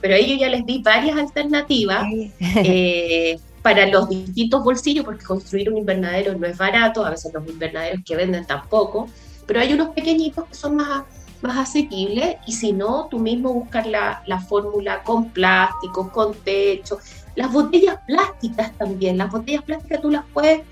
Pero 0.01 0.15
a 0.15 0.19
ellos 0.19 0.39
ya 0.39 0.49
les 0.49 0.65
di 0.65 0.81
varias 0.81 1.19
alternativas 1.19 2.05
eh, 2.41 3.41
para 3.63 3.87
los 3.89 4.09
distintos 4.09 4.63
bolsillos, 4.63 5.05
porque 5.05 5.25
construir 5.25 5.69
un 5.73 5.79
invernadero 5.79 6.39
no 6.39 6.47
es 6.47 6.57
barato, 6.57 7.05
a 7.05 7.11
veces 7.11 7.35
los 7.35 7.45
invernaderos 7.49 8.03
que 8.07 8.15
venden 8.15 8.47
tampoco, 8.47 9.09
pero 9.45 9.59
hay 9.59 9.73
unos 9.73 9.89
pequeñitos 9.89 10.45
que 10.47 10.55
son 10.55 10.77
más, 10.77 11.03
más 11.43 11.57
asequibles 11.57 12.37
y 12.47 12.53
si 12.53 12.73
no, 12.73 13.09
tú 13.11 13.19
mismo 13.19 13.53
buscar 13.53 13.87
la, 13.87 14.23
la 14.27 14.41
fórmula 14.41 15.03
con 15.03 15.31
plásticos, 15.31 16.11
con 16.11 16.35
techo, 16.35 16.99
las 17.37 17.53
botellas 17.53 17.99
plásticas 18.07 18.73
también, 18.73 19.19
las 19.19 19.31
botellas 19.31 19.63
plásticas 19.63 20.03
tú 20.03 20.11
las 20.11 20.25
puedes 20.33 20.63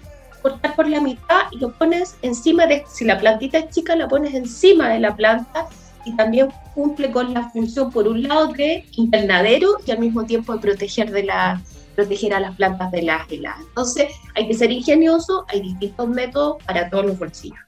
cortar 0.42 0.76
por 0.76 0.88
la 0.88 1.00
mitad 1.00 1.42
y 1.50 1.58
lo 1.58 1.72
pones 1.72 2.16
encima 2.22 2.66
de, 2.66 2.84
si 2.88 3.04
la 3.04 3.18
plantita 3.18 3.58
es 3.58 3.70
chica, 3.70 3.96
la 3.96 4.08
pones 4.08 4.34
encima 4.34 4.88
de 4.88 5.00
la 5.00 5.14
planta 5.14 5.66
y 6.04 6.14
también 6.14 6.48
cumple 6.74 7.10
con 7.10 7.34
la 7.34 7.50
función, 7.50 7.90
por 7.90 8.06
un 8.06 8.22
lado, 8.22 8.52
de 8.52 8.84
invernadero 8.92 9.78
y 9.84 9.90
al 9.90 9.98
mismo 9.98 10.24
tiempo 10.24 10.52
de 10.52 10.60
proteger, 10.60 11.10
de 11.10 11.24
la, 11.24 11.60
proteger 11.96 12.32
a 12.32 12.40
las 12.40 12.54
plantas 12.54 12.92
de 12.92 13.02
las 13.02 13.30
heladas. 13.30 13.60
Entonces, 13.60 14.12
hay 14.36 14.46
que 14.46 14.54
ser 14.54 14.70
ingenioso, 14.70 15.44
hay 15.48 15.62
distintos 15.62 16.08
métodos 16.08 16.62
para 16.64 16.88
todos 16.88 17.06
los 17.06 17.18
bolsillos. 17.18 17.58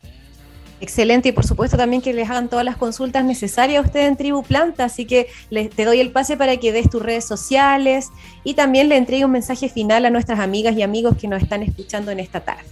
Excelente, 0.81 1.31
y 1.31 1.33
por 1.33 1.45
supuesto 1.45 1.76
también 1.76 2.01
que 2.01 2.12
les 2.12 2.31
hagan 2.31 2.49
todas 2.49 2.64
las 2.64 2.76
consultas 2.76 3.24
necesarias 3.24 3.83
a 3.83 3.87
ustedes 3.87 4.09
en 4.09 4.16
Tribu 4.16 4.45
Planta, 4.45 4.85
así 4.85 5.07
que 5.07 5.26
te 5.51 5.85
doy 5.85 5.99
el 5.99 6.12
pase 6.12 6.37
para 6.37 6.57
que 6.57 6.70
des 6.70 6.89
tus 6.89 7.03
redes 7.03 7.24
sociales 7.24 8.11
y 8.45 8.55
también 8.55 8.89
le 8.89 8.97
entregue 8.97 9.24
un 9.24 9.33
mensaje 9.33 9.68
final 9.68 10.05
a 10.05 10.11
nuestras 10.11 10.39
amigas 10.39 10.76
y 10.76 10.83
amigos 10.83 11.16
que 11.16 11.26
nos 11.26 11.43
están 11.43 11.64
escuchando 11.64 12.12
en 12.12 12.20
esta 12.20 12.41
tarde. 12.41 12.70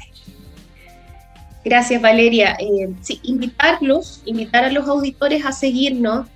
Gracias, 1.65 2.01
Valeria. 2.01 2.57
Eh, 2.61 2.95
sí, 3.01 3.19
invitarlos, 3.25 4.23
invitar 4.25 4.65
a 4.65 4.71
los 4.71 4.87
auditores 4.87 5.45
a 5.45 5.51
seguirnos. 5.51 6.29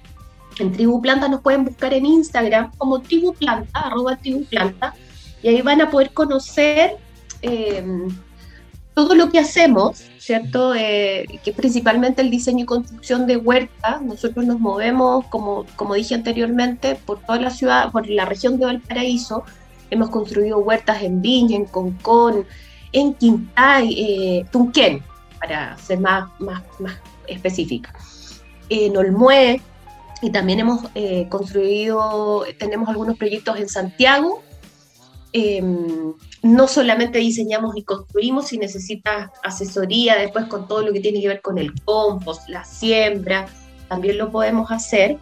En 0.58 0.72
Tribu 0.72 1.00
Planta 1.00 1.28
nos 1.28 1.40
pueden 1.40 1.64
buscar 1.64 1.94
en 1.94 2.04
Instagram 2.04 2.72
como 2.78 3.00
Tribu 3.00 3.32
Planta, 3.34 3.78
arroba 3.78 4.16
Tribu 4.16 4.44
Planta, 4.46 4.92
y 5.40 5.48
ahí 5.48 5.62
van 5.62 5.80
a 5.80 5.88
poder 5.88 6.10
conocer 6.12 6.96
eh, 7.42 7.84
todo 8.94 9.14
lo 9.14 9.30
que 9.30 9.38
hacemos, 9.38 10.02
¿cierto? 10.18 10.74
Eh, 10.74 11.26
que 11.44 11.52
principalmente 11.52 12.22
el 12.22 12.30
diseño 12.30 12.64
y 12.64 12.66
construcción 12.66 13.26
de 13.26 13.36
huertas. 13.36 14.02
Nosotros 14.02 14.44
nos 14.44 14.60
movemos, 14.60 15.26
como, 15.26 15.64
como 15.76 15.94
dije 15.94 16.14
anteriormente, 16.14 16.96
por 16.96 17.20
toda 17.20 17.40
la 17.40 17.50
ciudad, 17.50 17.90
por 17.92 18.08
la 18.08 18.24
región 18.24 18.58
de 18.58 18.66
Valparaíso. 18.66 19.44
Hemos 19.90 20.10
construido 20.10 20.58
huertas 20.58 21.02
en 21.02 21.22
Viña, 21.22 21.56
en 21.56 21.64
Concón, 21.64 22.46
en 22.92 23.14
Quintay, 23.14 23.94
eh, 23.98 24.46
Tunquén, 24.50 25.02
para 25.40 25.76
ser 25.78 26.00
más, 26.00 26.28
más, 26.38 26.62
más 26.78 26.96
específica. 27.26 27.92
En 28.68 28.96
Olmué, 28.96 29.60
y 30.22 30.30
también 30.30 30.60
hemos 30.60 30.82
eh, 30.94 31.26
construido, 31.28 32.44
tenemos 32.58 32.88
algunos 32.88 33.16
proyectos 33.16 33.58
en 33.58 33.68
Santiago. 33.68 34.42
Eh, 35.32 35.62
no 36.42 36.66
solamente 36.66 37.18
diseñamos 37.18 37.76
y 37.76 37.84
construimos, 37.84 38.48
si 38.48 38.58
necesitas 38.58 39.30
asesoría 39.44 40.16
después 40.16 40.46
con 40.46 40.66
todo 40.66 40.82
lo 40.82 40.92
que 40.92 41.00
tiene 41.00 41.20
que 41.20 41.28
ver 41.28 41.40
con 41.40 41.58
el 41.58 41.72
compost, 41.82 42.48
la 42.48 42.64
siembra, 42.64 43.46
también 43.88 44.18
lo 44.18 44.30
podemos 44.30 44.70
hacer. 44.70 45.18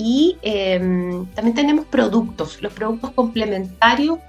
y 0.00 0.36
em, 0.42 1.26
también 1.34 1.56
tenemos 1.56 1.84
productos, 1.86 2.62
los 2.62 2.72
productos 2.72 3.10
complementarios 3.12 4.20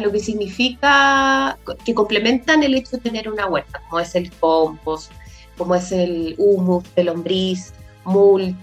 lo 0.00 0.12
que 0.12 0.20
significa 0.20 1.58
que 1.84 1.94
complementan 1.94 2.62
el 2.62 2.74
hecho 2.74 2.92
de 2.92 2.98
tener 2.98 3.28
una 3.28 3.46
huerta, 3.46 3.80
como 3.88 4.00
es 4.00 4.14
el 4.14 4.30
compost, 4.32 5.10
como 5.56 5.74
es 5.74 5.92
el 5.92 6.34
humus, 6.38 6.84
el 6.96 7.06
lombriz, 7.06 7.72
mulch, 8.04 8.56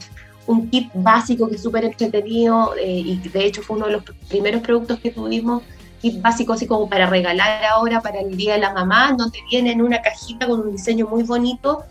un 0.48 0.70
kit 0.70 0.90
básico 0.94 1.50
que 1.50 1.56
es 1.56 1.64
súper 1.64 1.86
entretenido 1.86 2.76
eh, 2.78 3.00
y 3.00 3.18
de 3.18 3.46
hecho 3.46 3.62
fue 3.62 3.78
uno 3.78 3.88
de 3.88 3.94
los 3.94 4.04
primeros 4.30 4.62
productos 4.62 5.00
que 5.00 5.12
tuvimos, 5.12 5.64
kit 6.06 6.22
básico 6.22 6.54
así 6.54 6.68
como 6.68 6.88
para 6.88 7.08
regalar 7.08 7.66
ahora 7.66 8.00
para 8.00 8.20
el 8.20 8.38
Día 8.38 8.54
de 8.54 8.60
la 8.60 8.74
Mamá, 8.74 9.16
donde 9.18 9.40
viene 9.50 9.72
en 9.72 9.82
una 9.82 10.04
cajita 10.04 10.46
con 10.46 10.60
un 10.60 10.72
diseño 10.72 11.08
muy 11.08 11.24
bonito 11.24 11.84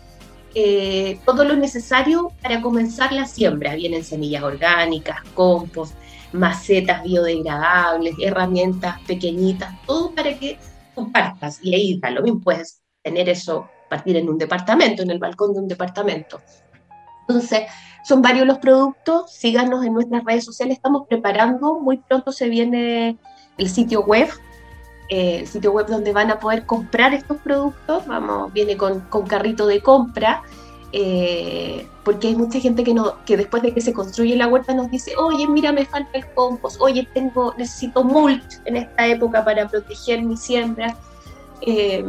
eh, 0.57 1.19
todo 1.25 1.43
lo 1.43 1.57
necesario 1.57 2.31
para 2.41 2.61
comenzar 2.61 3.11
la 3.11 3.25
siembra. 3.25 3.75
Vienen 3.75 4.05
semillas 4.05 4.41
orgánicas, 4.41 5.17
compost, 5.33 5.93
macetas 6.31 7.03
biodegradables, 7.03 8.15
herramientas 8.21 9.01
pequeñitas, 9.05 9.75
todo 9.85 10.11
para 10.11 10.33
que 10.39 10.57
compartas. 10.95 11.59
Y 11.61 11.75
ahí 11.75 11.99
lo 12.09 12.21
mismo, 12.21 12.39
puedes 12.39 12.81
tener 13.03 13.27
eso, 13.27 13.67
partir 13.89 14.15
en 14.15 14.29
un 14.29 14.37
departamento, 14.37 15.03
en 15.03 15.11
el 15.11 15.19
balcón 15.19 15.53
de 15.53 15.59
un 15.59 15.67
departamento. 15.67 16.39
Entonces, 17.27 17.63
son 18.05 18.21
varios 18.21 18.47
los 18.47 18.59
productos, 18.59 19.33
síganos 19.33 19.83
en 19.83 19.93
nuestras 19.93 20.23
redes 20.23 20.45
sociales, 20.45 20.77
estamos 20.77 21.05
preparando, 21.09 21.81
muy 21.81 21.97
pronto 21.97 22.31
se 22.31 22.47
viene 22.47 23.17
el 23.57 23.69
sitio 23.69 24.03
web, 24.03 24.29
eh, 25.09 25.39
el 25.39 25.47
sitio 25.47 25.71
web 25.71 25.87
donde 25.87 26.11
van 26.13 26.31
a 26.31 26.39
poder 26.39 26.65
comprar 26.65 27.13
estos 27.13 27.37
productos, 27.37 28.05
vamos, 28.05 28.51
viene 28.53 28.77
con, 28.77 29.01
carrito 29.27 29.67
de 29.67 29.81
compra, 29.81 30.43
eh, 30.91 31.87
porque 32.03 32.27
hay 32.27 32.35
mucha 32.35 32.59
gente 32.59 32.83
que, 32.83 32.93
no, 32.93 33.23
que 33.25 33.37
después 33.37 33.61
de 33.63 33.73
que 33.73 33.81
se 33.81 33.93
construye 33.93 34.35
la 34.35 34.47
huerta 34.47 34.73
nos 34.73 34.89
dice, 34.89 35.13
oye, 35.17 35.47
mira, 35.47 35.71
me 35.71 35.85
falta 35.85 36.17
el 36.17 36.25
compost, 36.33 36.79
oye, 36.79 37.07
tengo, 37.13 37.53
necesito 37.57 38.03
mulch 38.03 38.59
en 38.65 38.77
esta 38.77 39.07
época 39.07 39.43
para 39.43 39.67
proteger 39.67 40.23
mi 40.23 40.37
siembra. 40.37 40.95
Eh, 41.61 42.03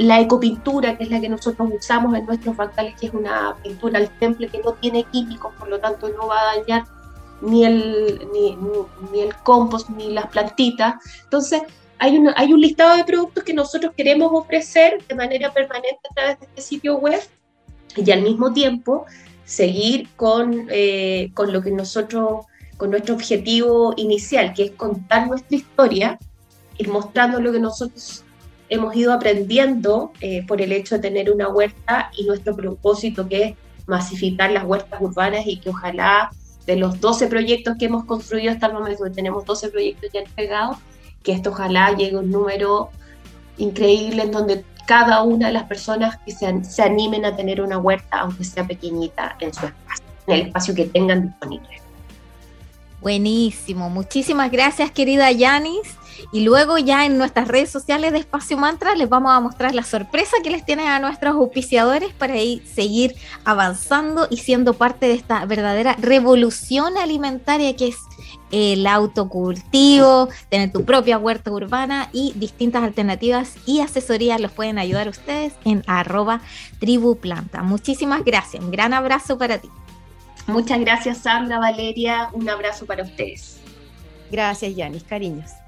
la 0.00 0.18
ecopintura, 0.18 0.96
que 0.96 1.04
es 1.04 1.10
la 1.10 1.20
que 1.20 1.28
nosotros 1.28 1.68
usamos 1.78 2.14
en 2.14 2.24
nuestros 2.24 2.56
bancales, 2.56 2.94
que 2.98 3.08
es 3.08 3.12
una 3.12 3.54
pintura 3.62 3.98
al 3.98 4.08
temple 4.18 4.48
que 4.48 4.58
no 4.62 4.72
tiene 4.72 5.04
químicos, 5.04 5.52
por 5.58 5.68
lo 5.68 5.78
tanto 5.78 6.08
no 6.08 6.26
va 6.26 6.40
a 6.40 6.56
dañar 6.56 6.84
ni 7.40 7.64
el, 7.64 8.28
ni, 8.32 9.20
el 9.20 9.34
compost 9.36 9.88
ni 9.90 10.10
las 10.10 10.26
plantitas. 10.26 10.94
Entonces, 11.24 11.62
hay, 11.98 12.18
hay 12.36 12.52
un 12.52 12.60
listado 12.60 12.96
de 12.96 13.04
productos 13.04 13.44
que 13.44 13.54
nosotros 13.54 13.92
queremos 13.96 14.30
ofrecer 14.32 15.04
de 15.06 15.14
manera 15.14 15.52
permanente 15.52 16.00
a 16.10 16.14
través 16.14 16.40
de 16.40 16.46
este 16.46 16.62
sitio 16.62 16.96
web 16.98 17.20
y 17.96 18.10
al 18.10 18.22
mismo 18.22 18.52
tiempo 18.52 19.06
seguir 19.44 20.08
con, 20.16 20.68
eh, 20.70 21.30
con 21.34 21.52
lo 21.52 21.60
que 21.60 21.70
nosotros, 21.72 22.46
con 22.76 22.90
nuestro 22.90 23.14
objetivo 23.14 23.94
inicial, 23.96 24.54
que 24.54 24.64
es 24.64 24.70
contar 24.72 25.26
nuestra 25.26 25.56
historia, 25.56 26.18
ir 26.78 26.88
mostrando 26.88 27.40
lo 27.40 27.52
que 27.52 27.60
nosotros 27.60 28.24
hemos 28.68 28.94
ido 28.94 29.12
aprendiendo 29.12 30.12
eh, 30.20 30.46
por 30.46 30.62
el 30.62 30.72
hecho 30.72 30.94
de 30.94 31.02
tener 31.02 31.30
una 31.30 31.48
huerta 31.48 32.10
y 32.16 32.24
nuestro 32.24 32.54
propósito 32.54 33.28
que 33.28 33.42
es 33.42 33.56
masificar 33.86 34.52
las 34.52 34.64
huertas 34.64 35.00
urbanas 35.00 35.44
y 35.46 35.58
que 35.58 35.70
ojalá 35.70 36.30
de 36.70 36.76
los 36.76 37.00
12 37.00 37.26
proyectos 37.26 37.76
que 37.76 37.86
hemos 37.86 38.04
construido 38.04 38.52
hasta 38.52 38.66
el 38.66 38.74
momento, 38.74 39.10
tenemos 39.10 39.44
12 39.44 39.70
proyectos 39.70 40.08
ya 40.12 40.20
entregados, 40.20 40.76
que 41.24 41.32
esto 41.32 41.50
ojalá 41.50 41.96
llegue 41.96 42.16
un 42.16 42.30
número 42.30 42.90
increíble 43.58 44.22
en 44.22 44.30
donde 44.30 44.64
cada 44.86 45.22
una 45.24 45.48
de 45.48 45.52
las 45.52 45.64
personas 45.64 46.18
que 46.24 46.30
se, 46.30 46.64
se 46.64 46.82
animen 46.82 47.24
a 47.24 47.34
tener 47.34 47.60
una 47.60 47.78
huerta, 47.78 48.20
aunque 48.20 48.44
sea 48.44 48.64
pequeñita, 48.66 49.36
en 49.40 49.52
su 49.52 49.66
espacio, 49.66 50.04
en 50.28 50.34
el 50.34 50.40
espacio 50.46 50.74
que 50.76 50.84
tengan 50.86 51.26
disponible. 51.26 51.82
Buenísimo, 53.00 53.90
muchísimas 53.90 54.52
gracias 54.52 54.92
querida 54.92 55.32
Yanis. 55.32 55.99
Y 56.32 56.40
luego 56.40 56.78
ya 56.78 57.06
en 57.06 57.18
nuestras 57.18 57.48
redes 57.48 57.70
sociales 57.70 58.12
de 58.12 58.18
Espacio 58.18 58.56
Mantra 58.56 58.94
les 58.94 59.08
vamos 59.08 59.32
a 59.32 59.40
mostrar 59.40 59.74
la 59.74 59.82
sorpresa 59.82 60.36
que 60.42 60.50
les 60.50 60.64
tienen 60.64 60.88
a 60.88 60.98
nuestros 60.98 61.34
auspiciadores 61.34 62.12
para 62.12 62.36
ir, 62.36 62.66
seguir 62.66 63.14
avanzando 63.44 64.26
y 64.30 64.38
siendo 64.38 64.74
parte 64.74 65.06
de 65.06 65.14
esta 65.14 65.44
verdadera 65.46 65.96
revolución 65.98 66.96
alimentaria 66.96 67.74
que 67.76 67.88
es 67.88 67.96
el 68.50 68.86
autocultivo, 68.86 70.28
tener 70.48 70.72
tu 70.72 70.84
propia 70.84 71.18
huerta 71.18 71.50
urbana 71.50 72.08
y 72.12 72.32
distintas 72.36 72.82
alternativas 72.82 73.54
y 73.66 73.80
asesorías 73.80 74.40
los 74.40 74.52
pueden 74.52 74.78
ayudar 74.78 75.08
ustedes 75.08 75.54
en 75.64 75.84
arroba 75.86 76.40
tribuplanta. 76.78 77.62
Muchísimas 77.62 78.24
gracias, 78.24 78.62
un 78.62 78.70
gran 78.70 78.92
abrazo 78.92 79.38
para 79.38 79.58
ti. 79.58 79.68
Muchas 80.46 80.80
gracias 80.80 81.18
Sandra, 81.18 81.58
Valeria, 81.58 82.30
un 82.32 82.48
abrazo 82.48 82.86
para 82.86 83.04
ustedes. 83.04 83.60
Gracias 84.30 84.74
Yanis, 84.74 85.04
cariños. 85.04 85.59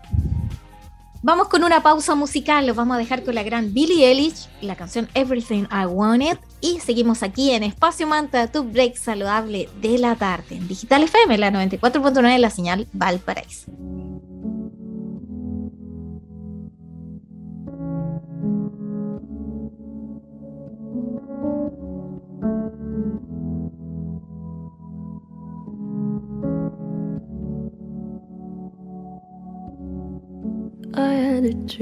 Vamos 1.25 1.47
con 1.49 1.63
una 1.63 1.85
pausa 1.85 2.17
musical, 2.17 2.67
los 2.67 2.75
vamos 2.75 2.97
a 2.97 2.99
dejar 2.99 3.23
con 3.23 3.37
la 3.37 3.45
gran 3.45 3.73
Billie 3.73 4.09
Eilish, 4.09 4.49
la 4.61 4.75
canción 4.75 5.09
Everything 5.15 5.67
I 5.71 5.87
Wanted 5.87 6.37
y 6.61 6.81
seguimos 6.81 7.23
aquí 7.23 7.53
en 7.53 7.63
Espacio 7.63 8.09
Manta, 8.09 8.51
tu 8.51 8.65
break 8.65 8.97
saludable 8.97 9.69
de 9.81 9.99
la 9.99 10.17
tarde 10.17 10.57
en 10.57 10.67
Digital 10.67 11.05
FM, 11.05 11.39
la 11.39 11.53
94.9 11.53 12.39
la 12.39 12.51
señal 12.51 12.89
Valparaíso. 12.93 13.71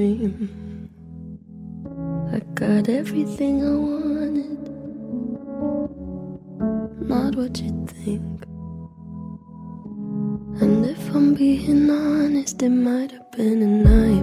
Dream. 0.01 0.89
I 2.33 2.39
got 2.55 2.89
everything 2.89 3.55
I 3.71 3.75
wanted. 3.89 4.63
Not 7.07 7.37
what 7.37 7.61
you 7.61 7.73
think. 7.87 8.45
And 10.63 10.87
if 10.87 11.15
I'm 11.15 11.35
being 11.35 11.91
honest, 11.91 12.63
it 12.63 12.71
might 12.71 13.11
have 13.13 13.31
been 13.33 13.61
a 13.63 13.67
nightmare 13.67 14.20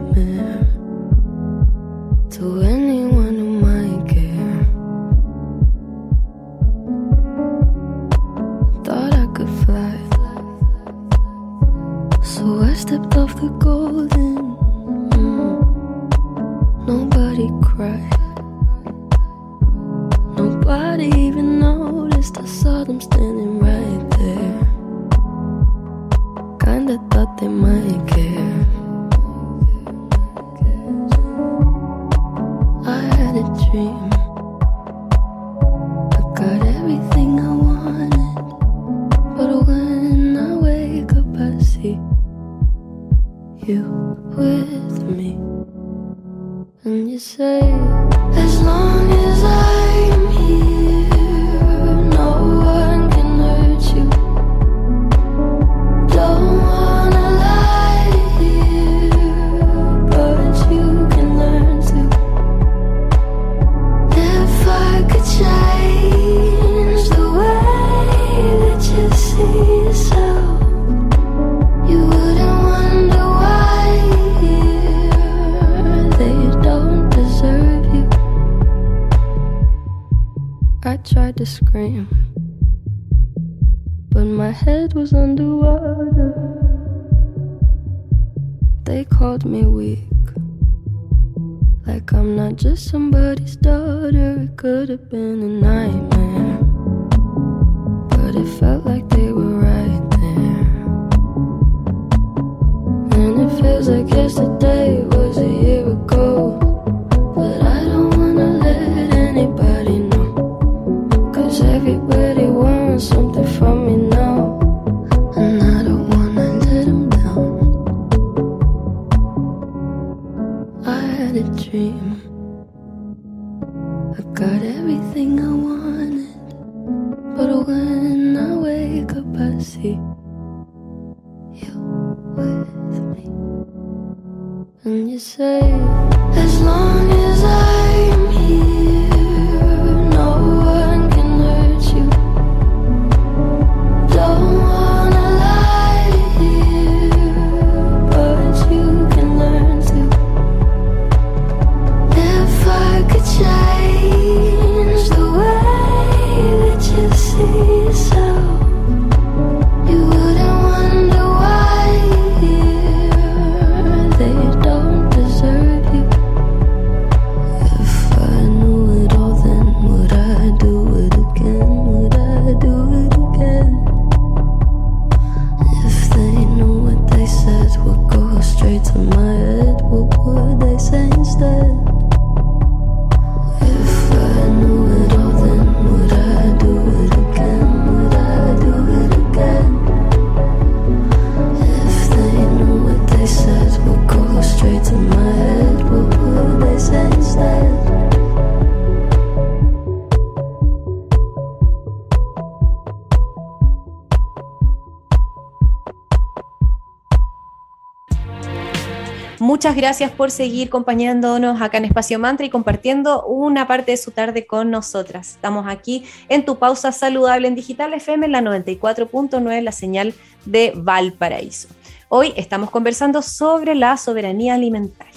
gracias 209.77 210.09
por 210.09 210.31
seguir 210.31 210.69
acompañándonos 210.69 211.61
acá 211.61 211.77
en 211.77 211.85
Espacio 211.85 212.17
Mantra 212.17 212.47
y 212.47 212.49
compartiendo 212.49 213.23
una 213.27 213.67
parte 213.67 213.91
de 213.91 213.97
su 213.97 214.09
tarde 214.09 214.47
con 214.47 214.71
nosotras. 214.71 215.35
Estamos 215.35 215.67
aquí 215.67 216.03
en 216.29 216.43
tu 216.45 216.57
pausa 216.57 216.91
saludable 216.91 217.47
en 217.47 217.53
Digital 217.53 217.93
FM 217.93 218.25
en 218.25 218.31
la 218.31 218.41
94.9, 218.41 219.61
la 219.61 219.71
señal 219.71 220.15
de 220.45 220.73
Valparaíso. 220.75 221.67
Hoy 222.09 222.33
estamos 222.35 222.71
conversando 222.71 223.21
sobre 223.21 223.75
la 223.75 223.97
soberanía 223.97 224.55
alimentaria. 224.55 225.13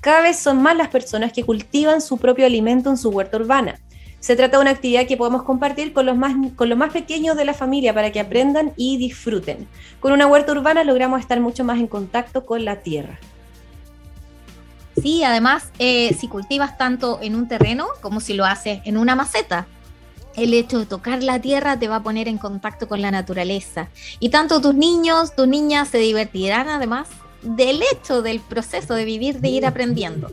Cada 0.00 0.22
vez 0.22 0.40
son 0.40 0.60
más 0.60 0.76
las 0.76 0.88
personas 0.88 1.32
que 1.32 1.44
cultivan 1.44 2.00
su 2.00 2.18
propio 2.18 2.46
alimento 2.46 2.90
en 2.90 2.96
su 2.96 3.10
huerta 3.10 3.36
urbana. 3.36 3.78
Se 4.18 4.34
trata 4.34 4.56
de 4.56 4.62
una 4.62 4.72
actividad 4.72 5.06
que 5.06 5.16
podemos 5.16 5.44
compartir 5.44 5.92
con 5.92 6.06
los, 6.06 6.16
más, 6.16 6.34
con 6.56 6.68
los 6.68 6.76
más 6.76 6.92
pequeños 6.92 7.36
de 7.36 7.44
la 7.44 7.54
familia 7.54 7.94
para 7.94 8.10
que 8.10 8.18
aprendan 8.18 8.72
y 8.76 8.96
disfruten. 8.96 9.68
Con 10.00 10.10
una 10.12 10.26
huerta 10.26 10.50
urbana 10.50 10.82
logramos 10.82 11.20
estar 11.20 11.38
mucho 11.38 11.62
más 11.62 11.78
en 11.78 11.86
contacto 11.86 12.44
con 12.44 12.64
la 12.64 12.82
tierra. 12.82 13.20
Sí, 15.00 15.24
además, 15.24 15.70
eh, 15.78 16.14
si 16.18 16.28
cultivas 16.28 16.78
tanto 16.78 17.18
en 17.22 17.34
un 17.34 17.48
terreno 17.48 17.86
como 18.00 18.20
si 18.20 18.34
lo 18.34 18.44
haces 18.44 18.80
en 18.84 18.96
una 18.96 19.16
maceta, 19.16 19.66
el 20.36 20.54
hecho 20.54 20.80
de 20.80 20.86
tocar 20.86 21.22
la 21.22 21.40
tierra 21.40 21.78
te 21.78 21.88
va 21.88 21.96
a 21.96 22.02
poner 22.02 22.28
en 22.28 22.38
contacto 22.38 22.88
con 22.88 23.02
la 23.02 23.10
naturaleza. 23.10 23.88
Y 24.20 24.30
tanto 24.30 24.60
tus 24.60 24.74
niños, 24.74 25.34
tus 25.34 25.48
niñas 25.48 25.88
se 25.88 25.98
divertirán 25.98 26.68
además 26.68 27.08
del 27.42 27.82
hecho 27.92 28.22
del 28.22 28.40
proceso 28.40 28.94
de 28.94 29.04
vivir, 29.04 29.40
de 29.40 29.48
ir 29.48 29.66
aprendiendo. 29.66 30.30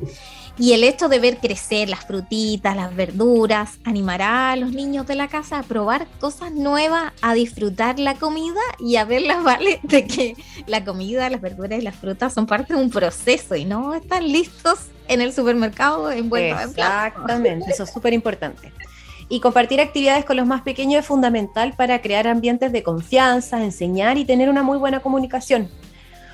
Y 0.62 0.74
el 0.74 0.84
hecho 0.84 1.10
de 1.10 1.18
ver 1.18 1.40
crecer 1.40 1.90
las 1.90 2.06
frutitas, 2.06 2.76
las 2.76 2.96
verduras, 2.96 3.80
animará 3.84 4.52
a 4.52 4.56
los 4.56 4.72
niños 4.72 5.08
de 5.08 5.16
la 5.16 5.28
casa 5.28 5.58
a 5.58 5.64
probar 5.64 6.06
cosas 6.20 6.52
nuevas, 6.52 7.14
a 7.24 7.34
disfrutar 7.34 7.98
la 7.98 8.14
comida 8.14 8.62
y 8.78 8.98
a 8.98 9.04
ver 9.04 9.24
las 9.24 9.44
vale 9.44 9.80
de 9.82 10.06
que 10.06 10.36
la 10.68 10.86
comida, 10.86 11.32
las 11.32 11.42
verduras 11.42 11.80
y 11.80 11.82
las 11.82 11.96
frutas 11.96 12.36
son 12.36 12.46
parte 12.46 12.76
de 12.76 12.80
un 12.80 12.92
proceso 12.92 13.56
y 13.56 13.66
no 13.66 13.96
están 13.96 14.32
listos 14.32 14.90
en 15.08 15.22
el 15.22 15.34
supermercado 15.34 16.12
envueltos 16.12 16.62
en 16.62 16.74
plástico. 16.74 17.26
Exactamente, 17.26 17.72
eso 17.72 17.86
es 17.86 17.92
súper 17.92 18.14
importante. 18.14 18.72
Y 19.30 19.40
compartir 19.40 19.82
actividades 19.82 20.26
con 20.26 20.38
los 20.38 20.46
más 20.46 20.62
pequeños 20.62 21.00
es 21.00 21.08
fundamental 21.08 21.74
para 21.76 22.04
crear 22.04 22.28
ambientes 22.28 22.72
de 22.72 22.84
confianza, 22.84 23.64
enseñar 23.64 24.20
y 24.20 24.26
tener 24.26 24.48
una 24.48 24.62
muy 24.62 24.78
buena 24.78 25.00
comunicación. 25.00 25.72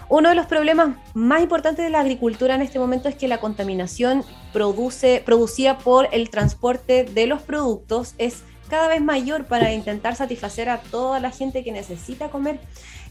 Uno 0.09 0.29
de 0.29 0.35
los 0.35 0.45
problemas 0.45 0.95
más 1.13 1.41
importantes 1.41 1.83
de 1.83 1.91
la 1.91 1.99
agricultura 1.99 2.55
en 2.55 2.61
este 2.61 2.79
momento 2.79 3.09
es 3.09 3.15
que 3.15 3.27
la 3.27 3.39
contaminación 3.39 4.23
produce, 4.53 5.21
producida 5.25 5.77
por 5.77 6.07
el 6.13 6.29
transporte 6.29 7.03
de 7.03 7.27
los 7.27 7.41
productos 7.41 8.15
es 8.17 8.43
cada 8.69 8.87
vez 8.87 9.01
mayor 9.01 9.45
para 9.45 9.73
intentar 9.73 10.15
satisfacer 10.15 10.69
a 10.69 10.79
toda 10.79 11.19
la 11.19 11.31
gente 11.31 11.63
que 11.63 11.71
necesita 11.73 12.29
comer. 12.29 12.59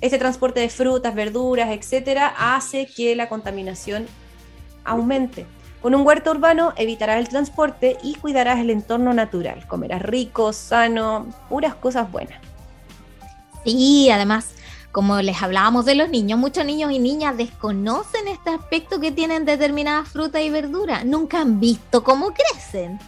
Este 0.00 0.18
transporte 0.18 0.60
de 0.60 0.70
frutas, 0.70 1.14
verduras, 1.14 1.70
etcétera, 1.70 2.34
hace 2.38 2.86
que 2.86 3.14
la 3.14 3.28
contaminación 3.28 4.06
aumente. 4.84 5.46
Con 5.82 5.94
un 5.94 6.06
huerto 6.06 6.30
urbano 6.30 6.72
evitarás 6.76 7.18
el 7.18 7.28
transporte 7.28 7.98
y 8.02 8.14
cuidarás 8.14 8.58
el 8.58 8.70
entorno 8.70 9.12
natural. 9.12 9.66
Comerás 9.66 10.02
rico, 10.02 10.52
sano, 10.52 11.26
puras 11.48 11.74
cosas 11.74 12.10
buenas. 12.10 12.40
Sí, 13.64 14.10
además, 14.10 14.54
como 14.96 15.20
les 15.20 15.42
hablábamos 15.42 15.84
de 15.84 15.94
los 15.94 16.08
niños, 16.08 16.38
muchos 16.38 16.64
niños 16.64 16.90
y 16.90 16.98
niñas 16.98 17.36
desconocen 17.36 18.28
este 18.28 18.48
aspecto 18.48 18.98
que 18.98 19.12
tienen 19.12 19.44
determinadas 19.44 20.08
frutas 20.08 20.40
y 20.40 20.48
verduras. 20.48 21.04
Nunca 21.04 21.42
han 21.42 21.60
visto 21.60 22.02
cómo 22.02 22.32
crecen. 22.32 22.98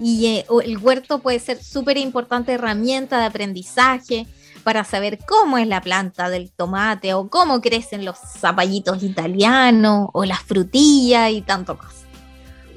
Y 0.00 0.26
eh, 0.26 0.46
el 0.64 0.76
huerto 0.78 1.20
puede 1.20 1.38
ser 1.38 1.62
súper 1.62 1.98
importante 1.98 2.54
herramienta 2.54 3.20
de 3.20 3.26
aprendizaje 3.26 4.26
para 4.64 4.82
saber 4.82 5.20
cómo 5.24 5.56
es 5.56 5.68
la 5.68 5.80
planta 5.80 6.30
del 6.30 6.50
tomate 6.50 7.14
o 7.14 7.28
cómo 7.28 7.60
crecen 7.60 8.04
los 8.04 8.18
zapallitos 8.18 9.04
italianos 9.04 10.08
o 10.14 10.24
las 10.24 10.40
frutillas 10.40 11.30
y 11.30 11.42
tanto 11.42 11.76
más. 11.76 12.05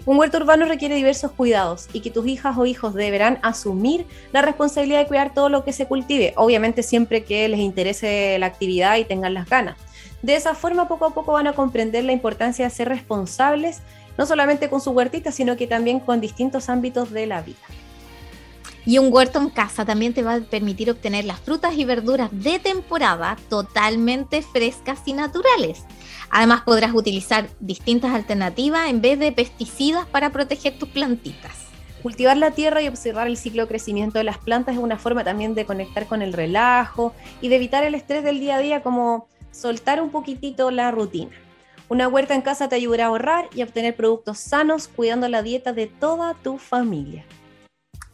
Un 0.10 0.18
huerto 0.18 0.38
urbano 0.38 0.66
requiere 0.66 0.96
diversos 0.96 1.32
cuidados 1.34 1.88
y 1.94 2.00
que 2.00 2.10
tus 2.10 2.26
hijas 2.26 2.58
o 2.58 2.66
hijos 2.66 2.96
deberán 2.96 3.38
asumir 3.44 4.08
la 4.32 4.42
responsabilidad 4.42 5.02
de 5.02 5.06
cuidar 5.06 5.36
todo 5.36 5.50
lo 5.50 5.64
que 5.64 5.72
se 5.72 5.86
cultive, 5.86 6.34
obviamente 6.36 6.82
siempre 6.82 7.24
que 7.24 7.48
les 7.48 7.60
interese 7.60 8.36
la 8.40 8.48
actividad 8.48 8.98
y 8.98 9.06
tengan 9.06 9.36
las 9.36 9.48
ganas. 9.48 9.78
De 10.24 10.36
esa 10.36 10.56
forma, 10.56 10.88
poco 10.88 11.06
a 11.06 11.14
poco 11.14 11.34
van 11.34 11.46
a 11.46 11.54
comprender 11.54 12.06
la 12.06 12.12
importancia 12.12 12.66
de 12.66 12.72
ser 12.72 12.90
responsables, 12.90 13.84
no 14.18 14.26
solamente 14.26 14.68
con 14.68 14.82
su 14.82 14.90
huertita, 14.90 15.32
sino 15.32 15.56
que 15.56 15.68
también 15.68 16.00
con 16.00 16.20
distintos 16.20 16.70
ámbitos 16.70 17.12
de 17.12 17.28
la 17.28 17.44
vida. 17.44 17.60
Y 18.88 18.98
un 18.98 19.14
huerto 19.14 19.38
en 19.38 19.52
casa 19.52 19.86
también 19.86 20.16
te 20.16 20.24
va 20.24 20.34
a 20.34 20.40
permitir 20.40 20.90
obtener 20.90 21.26
las 21.26 21.40
frutas 21.40 21.76
y 21.76 21.86
verduras 21.86 22.32
de 22.32 22.58
temporada 22.58 23.38
totalmente 23.48 24.42
frescas 24.42 25.02
y 25.06 25.14
naturales. 25.14 25.84
Además 26.30 26.62
podrás 26.62 26.94
utilizar 26.94 27.50
distintas 27.60 28.14
alternativas 28.14 28.90
en 28.90 29.02
vez 29.02 29.18
de 29.20 29.32
pesticidas 29.32 30.06
para 30.08 30.32
proteger 30.32 30.78
tus 30.78 30.90
plantitas. 30.90 31.70
Cultivar 32.04 32.38
la 32.38 32.52
tierra 32.52 32.82
y 32.82 32.88
observar 32.88 33.28
el 33.28 33.36
ciclo 33.36 33.64
de 33.64 33.68
crecimiento 33.68 34.20
de 34.20 34.24
las 34.24 34.38
plantas 34.38 34.76
es 34.76 34.82
una 34.82 34.98
forma 34.98 35.24
también 35.24 35.54
de 35.54 35.66
conectar 35.66 36.06
con 36.06 36.22
el 36.22 36.34
relajo 36.34 37.14
y 37.42 37.50
de 37.50 37.58
evitar 37.58 37.84
el 37.84 37.96
estrés 37.96 38.24
del 38.24 38.40
día 38.40 38.56
a 38.56 38.60
día, 38.60 38.82
como 38.82 39.28
soltar 39.52 40.02
un 40.02 40.10
poquitito 40.10 40.72
la 40.72 40.92
rutina. 40.92 41.32
Una 41.90 42.08
huerta 42.08 42.36
en 42.36 42.42
casa 42.42 42.70
te 42.70 42.76
ayudará 42.76 43.06
a 43.06 43.08
ahorrar 43.08 43.50
y 43.54 43.62
a 43.62 43.66
obtener 43.66 43.96
productos 43.96 44.38
sanos, 44.38 44.88
cuidando 44.88 45.28
la 45.28 45.42
dieta 45.42 45.74
de 45.74 45.88
toda 45.88 46.36
tu 46.36 46.58
familia. 46.58 47.26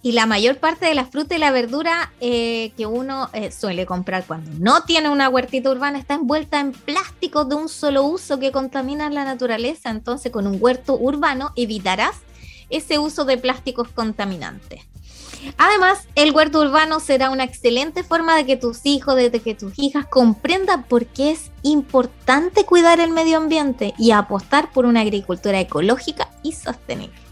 Y 0.05 0.11
la 0.11 0.27
mayor 0.27 0.57
parte 0.57 0.85
de 0.85 0.93
la 0.93 1.05
fruta 1.05 1.35
y 1.35 1.39
la 1.39 1.49
verdura 1.49 2.13
eh, 2.21 2.73
que 2.77 2.85
uno 2.85 3.27
eh, 3.33 3.51
suele 3.51 3.87
comprar 3.87 4.23
cuando 4.27 4.51
no 4.59 4.83
tiene 4.83 5.09
una 5.09 5.29
huertita 5.29 5.71
urbana 5.71 5.97
está 5.97 6.13
envuelta 6.13 6.59
en 6.59 6.73
plásticos 6.73 7.49
de 7.49 7.55
un 7.55 7.69
solo 7.69 8.03
uso 8.03 8.37
que 8.37 8.51
contaminan 8.51 9.15
la 9.15 9.23
naturaleza. 9.23 9.89
Entonces, 9.89 10.31
con 10.31 10.45
un 10.45 10.59
huerto 10.61 10.95
urbano 10.95 11.53
evitarás 11.55 12.17
ese 12.69 12.99
uso 12.99 13.25
de 13.25 13.39
plásticos 13.39 13.87
contaminantes. 13.87 14.83
Además, 15.57 16.07
el 16.13 16.33
huerto 16.33 16.59
urbano 16.59 16.99
será 16.99 17.31
una 17.31 17.43
excelente 17.43 18.03
forma 18.03 18.35
de 18.35 18.45
que 18.45 18.57
tus 18.57 18.85
hijos, 18.85 19.15
de 19.15 19.31
que 19.31 19.55
tus 19.55 19.73
hijas 19.79 20.05
comprendan 20.05 20.83
por 20.83 21.07
qué 21.07 21.31
es 21.31 21.49
importante 21.63 22.63
cuidar 22.63 22.99
el 22.99 23.09
medio 23.09 23.37
ambiente 23.37 23.95
y 23.97 24.11
apostar 24.11 24.71
por 24.71 24.85
una 24.85 25.01
agricultura 25.01 25.59
ecológica 25.59 26.29
y 26.43 26.51
sostenible. 26.51 27.24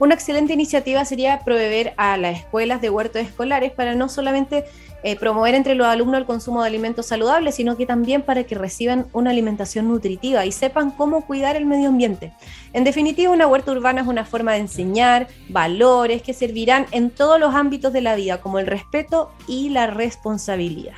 Una 0.00 0.14
excelente 0.14 0.54
iniciativa 0.54 1.04
sería 1.04 1.40
proveer 1.40 1.92
a 1.98 2.16
las 2.16 2.38
escuelas 2.38 2.80
de 2.80 2.88
huertos 2.88 3.20
escolares 3.20 3.70
para 3.70 3.94
no 3.94 4.08
solamente 4.08 4.64
eh, 5.02 5.14
promover 5.14 5.54
entre 5.54 5.74
los 5.74 5.86
alumnos 5.86 6.18
el 6.18 6.24
consumo 6.24 6.62
de 6.62 6.68
alimentos 6.68 7.04
saludables, 7.04 7.56
sino 7.56 7.76
que 7.76 7.84
también 7.84 8.22
para 8.22 8.44
que 8.44 8.54
reciban 8.54 9.08
una 9.12 9.28
alimentación 9.28 9.88
nutritiva 9.88 10.46
y 10.46 10.52
sepan 10.52 10.90
cómo 10.90 11.26
cuidar 11.26 11.54
el 11.54 11.66
medio 11.66 11.90
ambiente. 11.90 12.32
En 12.72 12.84
definitiva, 12.84 13.30
una 13.30 13.46
huerta 13.46 13.72
urbana 13.72 14.00
es 14.00 14.06
una 14.06 14.24
forma 14.24 14.52
de 14.52 14.60
enseñar 14.60 15.28
valores 15.50 16.22
que 16.22 16.32
servirán 16.32 16.86
en 16.92 17.10
todos 17.10 17.38
los 17.38 17.54
ámbitos 17.54 17.92
de 17.92 18.00
la 18.00 18.14
vida, 18.14 18.40
como 18.40 18.58
el 18.58 18.66
respeto 18.66 19.30
y 19.46 19.68
la 19.68 19.86
responsabilidad. 19.86 20.96